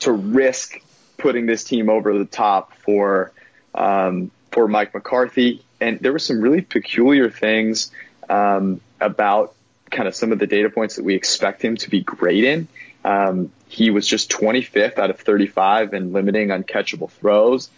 To 0.00 0.12
risk 0.12 0.80
putting 1.16 1.46
this 1.46 1.64
team 1.64 1.90
over 1.90 2.16
the 2.16 2.24
top 2.24 2.74
for 2.76 3.32
um, 3.74 4.30
for 4.50 4.68
Mike 4.68 4.94
McCarthy, 4.94 5.64
and 5.80 6.00
there 6.00 6.12
were 6.12 6.18
some 6.18 6.40
really 6.40 6.62
peculiar 6.62 7.30
things 7.30 7.90
um, 8.28 8.80
about 9.00 9.54
kind 9.90 10.08
of 10.08 10.14
some 10.14 10.32
of 10.32 10.38
the 10.38 10.46
data 10.46 10.70
points 10.70 10.96
that 10.96 11.04
we 11.04 11.14
expect 11.14 11.62
him 11.62 11.76
to 11.76 11.90
be 11.90 12.00
great 12.00 12.44
in. 12.44 12.68
Um, 13.04 13.52
he 13.68 13.90
was 13.90 14.06
just 14.06 14.30
25th 14.30 14.98
out 14.98 15.10
of 15.10 15.20
35 15.20 15.94
in 15.94 16.12
limiting 16.12 16.48
uncatchable 16.48 17.10
throws. 17.10 17.70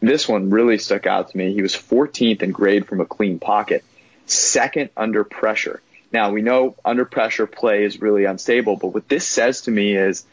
This 0.00 0.28
one 0.28 0.50
really 0.50 0.78
stuck 0.78 1.06
out 1.06 1.30
to 1.30 1.36
me. 1.36 1.54
He 1.54 1.62
was 1.62 1.74
14th 1.74 2.42
in 2.42 2.52
grade 2.52 2.86
from 2.86 3.00
a 3.00 3.06
clean 3.06 3.38
pocket, 3.38 3.84
second 4.26 4.90
under 4.96 5.24
pressure. 5.24 5.80
Now 6.12 6.30
we 6.30 6.42
know 6.42 6.76
under 6.84 7.04
pressure 7.04 7.46
play 7.46 7.84
is 7.84 8.00
really 8.00 8.24
unstable, 8.24 8.76
but 8.76 8.88
what 8.88 9.08
this 9.08 9.26
says 9.26 9.62
to 9.62 9.70
me 9.70 9.96
is 9.96 10.24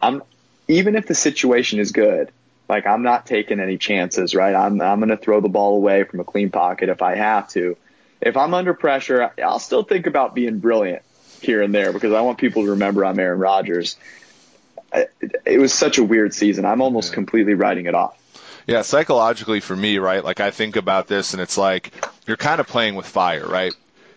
I'm 0.00 0.22
even 0.68 0.96
if 0.96 1.06
the 1.06 1.14
situation 1.14 1.78
is 1.78 1.92
good, 1.92 2.32
like 2.68 2.86
I'm 2.86 3.02
not 3.02 3.26
taking 3.26 3.60
any 3.60 3.78
chances, 3.78 4.34
right? 4.34 4.54
I'm 4.54 4.80
I'm 4.80 4.98
going 4.98 5.10
to 5.10 5.16
throw 5.16 5.40
the 5.40 5.48
ball 5.48 5.76
away 5.76 6.04
from 6.04 6.20
a 6.20 6.24
clean 6.24 6.50
pocket 6.50 6.88
if 6.88 7.02
I 7.02 7.16
have 7.16 7.48
to. 7.50 7.76
If 8.20 8.36
I'm 8.36 8.54
under 8.54 8.72
pressure, 8.74 9.32
I'll 9.42 9.58
still 9.58 9.82
think 9.82 10.06
about 10.06 10.34
being 10.34 10.58
brilliant 10.58 11.02
here 11.40 11.62
and 11.62 11.74
there 11.74 11.92
because 11.92 12.12
I 12.12 12.20
want 12.20 12.38
people 12.38 12.64
to 12.64 12.70
remember 12.70 13.04
I'm 13.04 13.18
Aaron 13.18 13.40
Rodgers. 13.40 13.96
It 15.44 15.58
was 15.58 15.72
such 15.72 15.98
a 15.98 16.04
weird 16.04 16.34
season. 16.34 16.64
I'm 16.64 16.80
almost 16.80 17.10
yeah. 17.10 17.16
completely 17.16 17.54
writing 17.54 17.86
it 17.86 17.94
off. 17.94 18.16
Yeah, 18.66 18.82
psychologically 18.82 19.60
for 19.60 19.74
me, 19.74 19.98
right? 19.98 20.22
Like 20.24 20.40
I 20.40 20.50
think 20.50 20.76
about 20.76 21.08
this 21.08 21.32
and 21.32 21.42
it's 21.42 21.58
like 21.58 21.92
you're 22.26 22.36
kind 22.36 22.60
of 22.60 22.68
playing 22.68 22.94
with 22.94 23.06
fire, 23.06 23.46
right? 23.46 23.74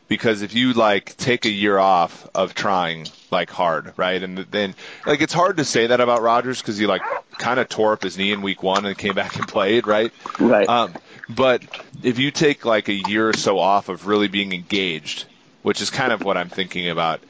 Because 0.07 0.41
if 0.41 0.53
you 0.53 0.73
like 0.73 1.17
take 1.17 1.45
a 1.45 1.49
year 1.49 1.77
off 1.77 2.27
of 2.35 2.53
trying 2.53 3.07
like 3.31 3.49
hard, 3.49 3.93
right? 3.97 4.21
And 4.21 4.37
then 4.37 4.75
like 5.05 5.21
it's 5.21 5.33
hard 5.33 5.57
to 5.57 5.65
say 5.65 5.87
that 5.87 5.99
about 5.99 6.21
Rodgers 6.21 6.61
because 6.61 6.77
he 6.77 6.85
like 6.85 7.01
kind 7.37 7.59
of 7.59 7.69
tore 7.69 7.93
up 7.93 8.03
his 8.03 8.17
knee 8.17 8.31
in 8.31 8.41
week 8.41 8.61
one 8.61 8.85
and 8.85 8.97
came 8.97 9.15
back 9.21 9.35
and 9.35 9.47
played, 9.47 9.87
right? 9.87 10.11
Right. 10.39 10.67
Um, 10.67 10.93
but 11.29 11.63
if 12.03 12.19
you 12.19 12.31
take 12.31 12.65
like 12.65 12.87
a 12.87 12.93
year 12.93 13.29
or 13.29 13.33
so 13.33 13.59
off 13.59 13.89
of 13.89 14.07
really 14.07 14.27
being 14.27 14.53
engaged, 14.53 15.25
which 15.63 15.81
is 15.81 15.89
kind 15.89 16.11
of 16.11 16.23
what 16.23 16.37
I'm 16.37 16.49
thinking 16.49 16.89
about, 16.89 17.21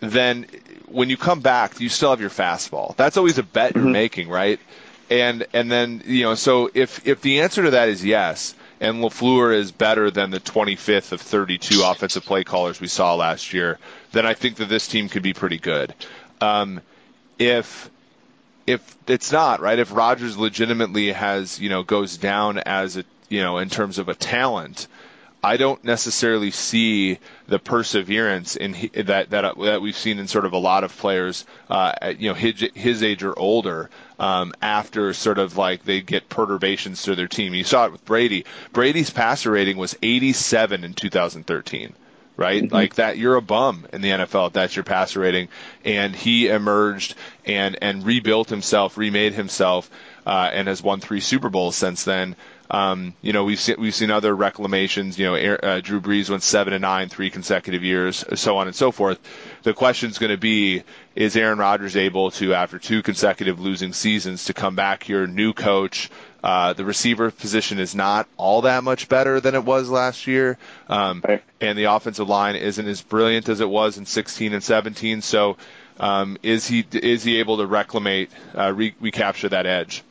then 0.00 0.46
when 0.88 1.08
you 1.08 1.16
come 1.16 1.40
back, 1.40 1.80
you 1.80 1.88
still 1.88 2.10
have 2.10 2.20
your 2.20 2.30
fastball. 2.30 2.94
That's 2.96 3.16
always 3.16 3.38
a 3.38 3.42
bet 3.42 3.74
you're 3.74 3.84
mm-hmm. 3.84 3.92
making, 3.92 4.28
right? 4.28 4.60
And 5.08 5.46
and 5.52 5.70
then 5.70 6.02
you 6.04 6.24
know, 6.24 6.34
so 6.34 6.70
if 6.72 7.06
if 7.06 7.22
the 7.22 7.40
answer 7.40 7.62
to 7.62 7.70
that 7.72 7.88
is 7.88 8.04
yes, 8.04 8.54
and 8.82 8.96
LaFleur 8.96 9.54
is 9.54 9.70
better 9.70 10.10
than 10.10 10.30
the 10.32 10.40
25th 10.40 11.12
of 11.12 11.20
32 11.20 11.82
offensive 11.84 12.24
play 12.24 12.42
callers 12.42 12.80
we 12.80 12.88
saw 12.88 13.14
last 13.14 13.52
year, 13.52 13.78
then 14.10 14.26
I 14.26 14.34
think 14.34 14.56
that 14.56 14.68
this 14.68 14.88
team 14.88 15.08
could 15.08 15.22
be 15.22 15.32
pretty 15.32 15.58
good. 15.58 15.94
Um, 16.40 16.80
if 17.38 17.88
if 18.66 18.96
it's 19.06 19.30
not 19.30 19.60
right, 19.60 19.78
if 19.78 19.94
Rodgers 19.94 20.36
legitimately 20.36 21.12
has 21.12 21.60
you 21.60 21.68
know 21.68 21.84
goes 21.84 22.16
down 22.16 22.58
as 22.58 22.96
a 22.96 23.04
you 23.28 23.40
know 23.40 23.58
in 23.58 23.70
terms 23.70 23.98
of 23.98 24.08
a 24.08 24.14
talent, 24.16 24.88
I 25.44 25.56
don't 25.56 25.82
necessarily 25.82 26.52
see 26.52 27.18
the 27.48 27.58
perseverance 27.58 28.54
in 28.54 28.90
that 28.94 29.30
that 29.30 29.58
that 29.58 29.82
we've 29.82 29.96
seen 29.96 30.20
in 30.20 30.28
sort 30.28 30.44
of 30.44 30.52
a 30.52 30.58
lot 30.58 30.84
of 30.84 30.96
players, 30.96 31.44
uh, 31.68 32.14
you 32.16 32.28
know, 32.28 32.34
his, 32.34 32.70
his 32.74 33.02
age 33.02 33.24
or 33.24 33.36
older, 33.36 33.90
um, 34.20 34.54
after 34.62 35.12
sort 35.12 35.38
of 35.38 35.56
like 35.56 35.84
they 35.84 36.00
get 36.00 36.28
perturbations 36.28 37.02
to 37.02 37.16
their 37.16 37.26
team. 37.26 37.54
You 37.54 37.64
saw 37.64 37.86
it 37.86 37.92
with 37.92 38.04
Brady. 38.04 38.44
Brady's 38.72 39.10
passer 39.10 39.50
rating 39.50 39.78
was 39.78 39.96
87 40.00 40.84
in 40.84 40.94
2013. 40.94 41.92
Right? 42.36 42.62
Mm-hmm. 42.62 42.74
Like 42.74 42.94
that, 42.96 43.18
you're 43.18 43.36
a 43.36 43.42
bum 43.42 43.86
in 43.92 44.00
the 44.00 44.10
NFL 44.10 44.48
if 44.48 44.52
that's 44.52 44.76
your 44.76 44.84
passer 44.84 45.20
rating. 45.20 45.48
And 45.84 46.14
he 46.14 46.48
emerged 46.48 47.14
and 47.44 47.76
and 47.82 48.04
rebuilt 48.04 48.48
himself, 48.48 48.96
remade 48.96 49.34
himself, 49.34 49.90
uh, 50.26 50.50
and 50.52 50.68
has 50.68 50.82
won 50.82 51.00
three 51.00 51.20
Super 51.20 51.50
Bowls 51.50 51.76
since 51.76 52.04
then. 52.04 52.36
Um, 52.70 53.12
you 53.20 53.34
know, 53.34 53.44
we've 53.44 53.60
seen 53.60 53.76
we've 53.78 53.94
seen 53.94 54.10
other 54.10 54.34
reclamations. 54.34 55.18
You 55.18 55.26
know, 55.26 55.34
Air, 55.34 55.62
uh, 55.62 55.80
Drew 55.80 56.00
Brees 56.00 56.30
went 56.30 56.42
seven 56.42 56.72
and 56.72 56.80
nine 56.80 57.10
three 57.10 57.28
consecutive 57.28 57.84
years, 57.84 58.24
so 58.34 58.56
on 58.56 58.66
and 58.66 58.74
so 58.74 58.90
forth. 58.90 59.20
The 59.62 59.74
question 59.74 60.08
is 60.08 60.18
going 60.18 60.30
to 60.32 60.38
be: 60.38 60.82
Is 61.14 61.36
Aaron 61.36 61.58
Rodgers 61.58 61.96
able 61.96 62.30
to, 62.32 62.54
after 62.54 62.78
two 62.78 63.02
consecutive 63.02 63.60
losing 63.60 63.92
seasons, 63.92 64.46
to 64.46 64.54
come 64.54 64.74
back 64.74 65.02
here, 65.02 65.26
new 65.26 65.52
coach? 65.52 66.08
Uh, 66.42 66.72
the 66.72 66.84
receiver 66.84 67.30
position 67.30 67.78
is 67.78 67.94
not 67.94 68.26
all 68.36 68.62
that 68.62 68.82
much 68.82 69.08
better 69.08 69.40
than 69.40 69.54
it 69.54 69.64
was 69.64 69.88
last 69.88 70.26
year, 70.26 70.58
um, 70.88 71.22
Right. 71.26 71.42
and 71.60 71.78
the 71.78 71.84
offensive 71.84 72.28
line 72.28 72.56
isn't 72.56 72.86
as 72.88 73.00
brilliant 73.00 73.48
as 73.48 73.60
it 73.60 73.68
was 73.68 73.96
in 73.96 74.06
16 74.06 74.52
and 74.52 74.62
17. 74.62 75.22
So, 75.22 75.56
um, 76.00 76.36
is 76.42 76.66
he 76.66 76.84
is 76.92 77.22
he 77.22 77.38
able 77.38 77.58
to 77.58 77.66
reclamate, 77.66 78.28
uh, 78.58 78.72
re- 78.72 78.94
recapture 79.00 79.48
that 79.50 79.66
edge? 79.66 80.02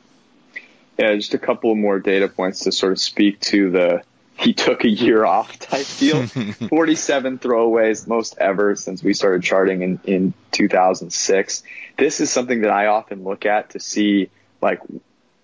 Yeah, 0.98 1.16
just 1.16 1.34
a 1.34 1.38
couple 1.40 1.74
more 1.76 2.00
data 2.00 2.28
points 2.30 2.62
to 2.62 2.72
sort 2.72 2.94
of 2.94 3.00
speak 3.00 3.40
to 3.42 3.70
the 3.72 4.02
he 4.38 4.54
took 4.54 4.84
a 4.86 4.90
year 4.90 5.24
off 5.26 5.60
type 5.60 5.86
deal. 6.00 6.26
47 6.70 7.40
throwaways, 7.40 8.08
most 8.08 8.38
ever 8.40 8.76
since 8.76 9.04
we 9.04 9.14
started 9.14 9.44
charting 9.44 9.82
in, 9.84 10.00
in 10.06 10.34
2006. 10.52 11.64
This 11.98 12.22
is 12.22 12.32
something 12.32 12.62
that 12.62 12.72
I 12.72 12.88
often 12.88 13.24
look 13.24 13.46
at 13.46 13.72
to 13.72 13.80
see 13.80 14.30
like 14.62 14.80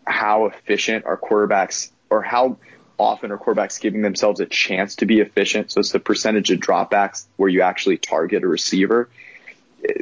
how 0.08 0.46
efficient 0.46 1.06
our 1.06 1.18
quarterbacks 1.18 1.92
or 2.10 2.22
how 2.22 2.58
often 3.00 3.32
are 3.32 3.38
quarterbacks 3.38 3.80
giving 3.80 4.02
themselves 4.02 4.40
a 4.40 4.46
chance 4.46 4.96
to 4.98 5.06
be 5.06 5.20
efficient. 5.20 5.72
So 5.72 5.80
it's 5.80 5.92
the 5.92 6.00
percentage 6.00 6.52
of 6.52 6.60
dropbacks 6.60 7.26
where 7.36 7.50
you 7.50 7.62
actually 7.62 7.98
target 7.98 8.44
a 8.44 8.48
receiver. 8.48 9.10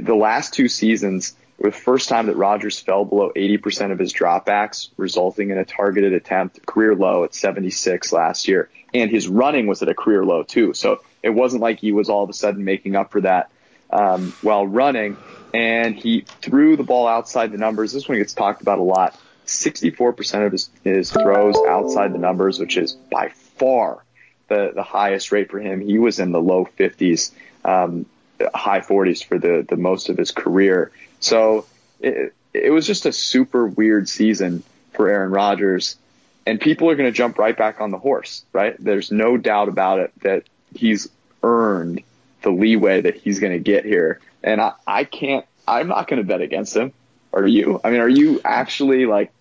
The 0.02 0.16
last 0.16 0.54
two 0.54 0.70
seasons, 0.70 1.36
the 1.60 1.72
first 1.72 2.10
time 2.10 2.28
that 2.28 2.36
Rodgers 2.36 2.80
fell 2.80 3.04
below 3.04 3.32
80% 3.36 3.92
of 3.92 4.00
his 4.00 4.14
dropbacks, 4.14 4.90
resulting 4.98 5.50
in 5.50 5.58
a 5.58 5.66
targeted 5.66 6.14
attempt, 6.14 6.66
career 6.66 6.96
low 6.96 7.24
at 7.24 7.36
76 7.36 8.14
last 8.14 8.48
year. 8.48 8.70
And 8.94 9.12
his 9.12 9.28
running 9.28 9.68
was 9.68 9.82
at 9.82 9.90
a 9.90 9.94
career 9.94 10.24
low 10.24 10.44
too. 10.44 10.74
So 10.74 11.02
it 11.22 11.30
wasn't 11.30 11.62
like 11.62 11.80
he 11.80 11.92
was 11.92 12.10
all 12.10 12.24
of 12.24 12.30
a 12.30 12.34
sudden 12.34 12.64
making 12.64 12.96
up 12.96 13.12
for 13.12 13.22
that 13.22 13.50
um, 13.90 14.34
while 14.42 14.66
running. 14.66 15.18
And 15.54 15.96
he 15.96 16.22
threw 16.42 16.78
the 16.78 16.84
ball 16.84 17.08
outside 17.08 17.52
the 17.52 17.58
numbers. 17.58 17.92
This 17.92 18.08
one 18.08 18.18
gets 18.18 18.34
talked 18.34 18.62
about 18.62 18.80
a 18.80 18.84
lot. 18.84 19.18
64% 19.46 20.46
of 20.46 20.52
his, 20.52 20.70
his 20.84 21.12
throws 21.12 21.56
outside 21.68 22.14
the 22.14 22.18
numbers, 22.18 22.60
which 22.60 22.78
is 22.78 22.94
by 22.94 23.30
far 23.30 24.04
the, 24.48 24.72
the 24.74 24.84
highest 24.84 25.32
rate 25.32 25.50
for 25.50 25.60
him. 25.60 25.82
He 25.82 25.98
was 25.98 26.20
in 26.20 26.32
the 26.32 26.42
low 26.42 26.68
50s, 26.78 27.32
um, 27.64 28.06
high 28.54 28.82
40s 28.82 29.24
for 29.24 29.40
the, 29.40 29.66
the 29.68 29.76
most 29.76 30.10
of 30.10 30.18
his 30.18 30.32
career. 30.32 30.92
So 31.20 31.66
it, 32.00 32.34
it 32.54 32.72
was 32.72 32.88
just 32.88 33.06
a 33.06 33.12
super 33.12 33.66
weird 33.66 34.08
season 34.08 34.64
for 34.94 35.10
Aaron 35.10 35.32
Rodgers. 35.32 35.98
And 36.46 36.62
people 36.62 36.90
are 36.90 36.96
going 36.96 37.12
to 37.12 37.16
jump 37.18 37.40
right 37.40 37.58
back 37.58 37.82
on 37.82 37.92
the 37.92 37.98
horse, 37.98 38.44
right? 38.54 38.76
There's 38.80 39.12
no 39.12 39.36
doubt 39.36 39.68
about 39.68 40.00
it 40.00 40.12
that 40.22 40.44
he's 40.76 41.10
earned 41.42 42.04
the 42.44 42.52
leeway 42.52 43.02
that 43.02 43.16
he's 43.16 43.40
going 43.40 43.54
to 43.54 43.60
get 43.60 43.84
here. 43.86 44.20
And 44.44 44.62
I, 44.62 44.74
I 44.86 45.04
can't, 45.04 45.46
I'm 45.68 45.88
not 45.88 46.08
going 46.08 46.22
to 46.22 46.28
bet 46.28 46.42
against 46.42 46.76
him. 46.76 46.94
Are 47.34 47.46
you? 47.46 47.82
I 47.84 47.90
mean, 47.90 48.00
are 48.00 48.10
you 48.10 48.40
actually 48.46 49.06
like 49.06 49.34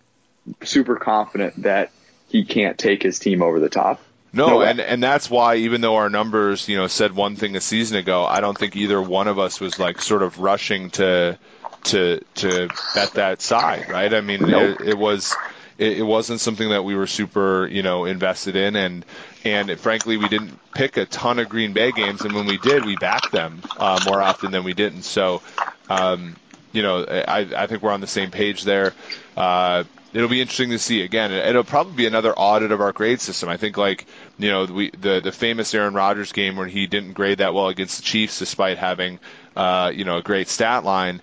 super 0.62 0.97
confident 0.97 1.62
that 1.62 1.90
he 2.28 2.45
can't 2.45 2.78
take 2.78 3.03
his 3.03 3.18
team 3.18 3.42
over 3.42 3.61
the 3.61 3.68
top? 3.68 4.01
No, 4.32 4.49
No 4.49 4.62
and 4.62 4.80
and 4.80 5.03
that's 5.03 5.30
why 5.30 5.57
even 5.57 5.80
though 5.80 5.97
our 5.97 6.11
numbers, 6.11 6.68
you 6.68 6.76
know, 6.76 6.88
said 6.88 7.14
one 7.14 7.36
thing 7.36 7.55
a 7.57 7.61
season 7.61 7.97
ago, 7.99 8.24
I 8.24 8.40
don't 8.40 8.59
think 8.59 8.74
either 8.74 9.01
one 9.01 9.28
of 9.28 9.38
us 9.38 9.61
was 9.61 9.78
like 9.78 10.01
sort 10.01 10.22
of 10.22 10.40
rushing 10.40 10.90
to 10.90 11.38
to 11.84 12.20
to 12.36 12.68
bet 12.95 13.12
that 13.12 13.40
side, 13.40 13.88
right? 13.88 14.12
I 14.12 14.20
mean, 14.20 14.40
Nope. 14.40 14.80
it, 14.80 14.88
it 14.88 14.99
was 14.99 15.36
it, 15.78 15.99
it 15.99 16.03
wasn't 16.03 16.40
something 16.40 16.70
that 16.70 16.82
we 16.84 16.95
were 16.95 17.07
super, 17.07 17.66
you 17.66 17.82
know, 17.82 18.05
invested 18.05 18.57
in, 18.57 18.76
and 18.76 19.05
and 19.45 19.78
frankly, 19.78 20.16
we 20.16 20.28
didn't 20.28 20.59
pick 20.72 20.97
a 20.97 21.07
ton 21.07 21.38
of 21.38 21.49
Green 21.49 21.72
Bay 21.72 21.92
games, 21.92 22.22
and 22.22 22.34
when 22.34 22.47
we 22.47 22.59
did, 22.59 22.84
we 22.84 22.97
backed 22.97 23.32
them 23.32 23.62
uh, 23.76 24.01
more 24.07 24.20
often 24.20 24.51
than 24.51 24.64
we 24.64 24.72
didn't. 24.74 25.03
So, 25.03 25.42
um, 25.88 26.36
you 26.75 26.83
know, 26.83 27.05
I 27.05 27.49
I 27.57 27.66
think 27.66 27.83
we're 27.83 27.93
on 27.93 28.01
the 28.01 28.07
same 28.07 28.31
page 28.31 28.64
there. 28.64 28.93
Uh, 29.37 29.85
it'll 30.12 30.29
be 30.29 30.41
interesting 30.41 30.70
to 30.70 30.79
see 30.79 31.03
again. 31.03 31.33
It'll 31.33 31.64
probably 31.64 31.95
be 31.95 32.07
another 32.07 32.33
audit 32.33 32.72
of 32.72 32.81
our 32.81 32.93
grade 32.93 33.20
system. 33.20 33.49
I 33.49 33.57
think 33.57 33.77
like 33.77 34.07
you 34.39 34.51
know 34.51 34.64
we 34.64 34.91
the 34.91 35.20
the 35.20 35.33
famous 35.33 35.72
Aaron 35.72 35.95
Rodgers 35.95 36.33
game 36.33 36.57
where 36.57 36.66
he 36.66 36.87
didn't 36.87 37.12
grade 37.12 37.39
that 37.39 37.55
well 37.55 37.68
against 37.68 37.99
the 37.99 38.03
Chiefs 38.03 38.39
despite 38.41 38.77
having 38.79 39.20
uh, 39.57 39.93
you 39.95 40.05
know 40.05 40.18
a 40.18 40.22
great 40.22 40.49
stat 40.49 40.85
line. 40.85 41.22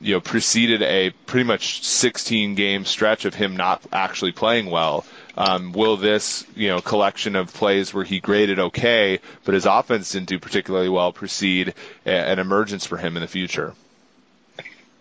You 0.00 0.14
know, 0.14 0.20
preceded 0.20 0.82
a 0.82 1.10
pretty 1.26 1.44
much 1.44 1.84
16 1.84 2.56
game 2.56 2.84
stretch 2.84 3.24
of 3.24 3.36
him 3.36 3.56
not 3.56 3.86
actually 3.92 4.32
playing 4.32 4.68
well. 4.68 5.04
Um, 5.36 5.70
will 5.70 5.96
this, 5.96 6.44
you 6.56 6.66
know, 6.66 6.80
collection 6.80 7.36
of 7.36 7.54
plays 7.54 7.94
where 7.94 8.02
he 8.02 8.18
graded 8.18 8.58
okay, 8.58 9.20
but 9.44 9.54
his 9.54 9.64
offense 9.64 10.10
didn't 10.10 10.28
do 10.28 10.40
particularly 10.40 10.88
well, 10.88 11.12
precede 11.12 11.74
an 12.04 12.40
emergence 12.40 12.84
for 12.84 12.96
him 12.96 13.16
in 13.16 13.20
the 13.20 13.28
future? 13.28 13.74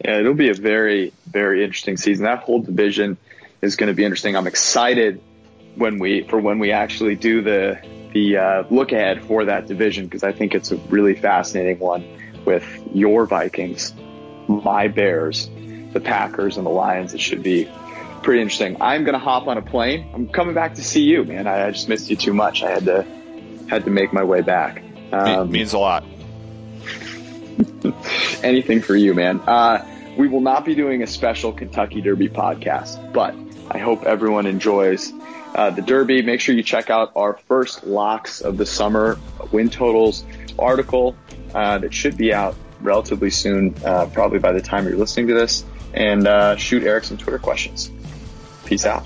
Yeah, 0.03 0.19
it'll 0.19 0.33
be 0.33 0.49
a 0.49 0.53
very, 0.53 1.13
very 1.27 1.63
interesting 1.63 1.97
season. 1.97 2.25
That 2.25 2.39
whole 2.39 2.61
division 2.61 3.17
is 3.61 3.75
going 3.75 3.87
to 3.87 3.93
be 3.93 4.03
interesting. 4.03 4.35
I'm 4.35 4.47
excited 4.47 5.21
when 5.75 5.99
we 5.99 6.23
for 6.23 6.39
when 6.39 6.59
we 6.59 6.71
actually 6.71 7.15
do 7.15 7.41
the 7.41 7.79
the 8.13 8.37
uh, 8.37 8.63
look 8.69 8.91
ahead 8.91 9.23
for 9.25 9.45
that 9.45 9.67
division 9.67 10.05
because 10.05 10.23
I 10.23 10.31
think 10.31 10.53
it's 10.55 10.71
a 10.71 10.75
really 10.75 11.15
fascinating 11.15 11.79
one 11.79 12.05
with 12.45 12.65
your 12.93 13.25
Vikings, 13.25 13.93
my 14.47 14.87
Bears, 14.87 15.49
the 15.93 16.01
Packers, 16.03 16.57
and 16.57 16.65
the 16.65 16.71
Lions. 16.71 17.13
It 17.13 17.21
should 17.21 17.43
be 17.43 17.69
pretty 18.23 18.41
interesting. 18.41 18.81
I'm 18.81 19.03
going 19.03 19.13
to 19.13 19.19
hop 19.19 19.47
on 19.47 19.57
a 19.57 19.61
plane. 19.61 20.09
I'm 20.13 20.27
coming 20.27 20.55
back 20.55 20.75
to 20.75 20.83
see 20.83 21.03
you, 21.03 21.23
man. 21.23 21.47
I, 21.47 21.67
I 21.67 21.71
just 21.71 21.87
missed 21.87 22.09
you 22.09 22.15
too 22.15 22.33
much. 22.33 22.63
I 22.63 22.71
had 22.71 22.85
to 22.85 23.05
had 23.69 23.85
to 23.85 23.91
make 23.91 24.11
my 24.13 24.23
way 24.23 24.41
back. 24.41 24.83
Um, 25.11 25.51
means 25.51 25.73
a 25.73 25.79
lot. 25.79 26.03
anything 28.43 28.81
for 28.81 28.95
you, 28.95 29.13
man. 29.13 29.39
Uh, 29.41 29.85
we 30.17 30.27
will 30.27 30.41
not 30.41 30.65
be 30.65 30.75
doing 30.75 31.03
a 31.03 31.07
special 31.07 31.53
Kentucky 31.53 32.01
Derby 32.01 32.29
podcast, 32.29 33.13
but 33.13 33.35
I 33.69 33.77
hope 33.77 34.03
everyone 34.03 34.45
enjoys 34.45 35.13
uh, 35.55 35.69
the 35.69 35.81
Derby. 35.81 36.21
Make 36.21 36.41
sure 36.41 36.55
you 36.55 36.63
check 36.63 36.89
out 36.89 37.11
our 37.15 37.33
first 37.47 37.85
locks 37.85 38.41
of 38.41 38.57
the 38.57 38.65
summer 38.65 39.17
win 39.51 39.69
totals 39.69 40.25
article 40.59 41.15
uh, 41.53 41.77
that 41.79 41.93
should 41.93 42.17
be 42.17 42.33
out 42.33 42.55
relatively 42.81 43.29
soon, 43.29 43.75
uh, 43.85 44.07
probably 44.07 44.39
by 44.39 44.51
the 44.51 44.61
time 44.61 44.85
you're 44.87 44.97
listening 44.97 45.27
to 45.27 45.33
this. 45.33 45.63
And 45.93 46.27
uh, 46.27 46.55
shoot 46.55 46.83
Eric 46.83 47.03
some 47.03 47.17
Twitter 47.17 47.39
questions. 47.39 47.91
Peace 48.65 48.85
out. 48.85 49.05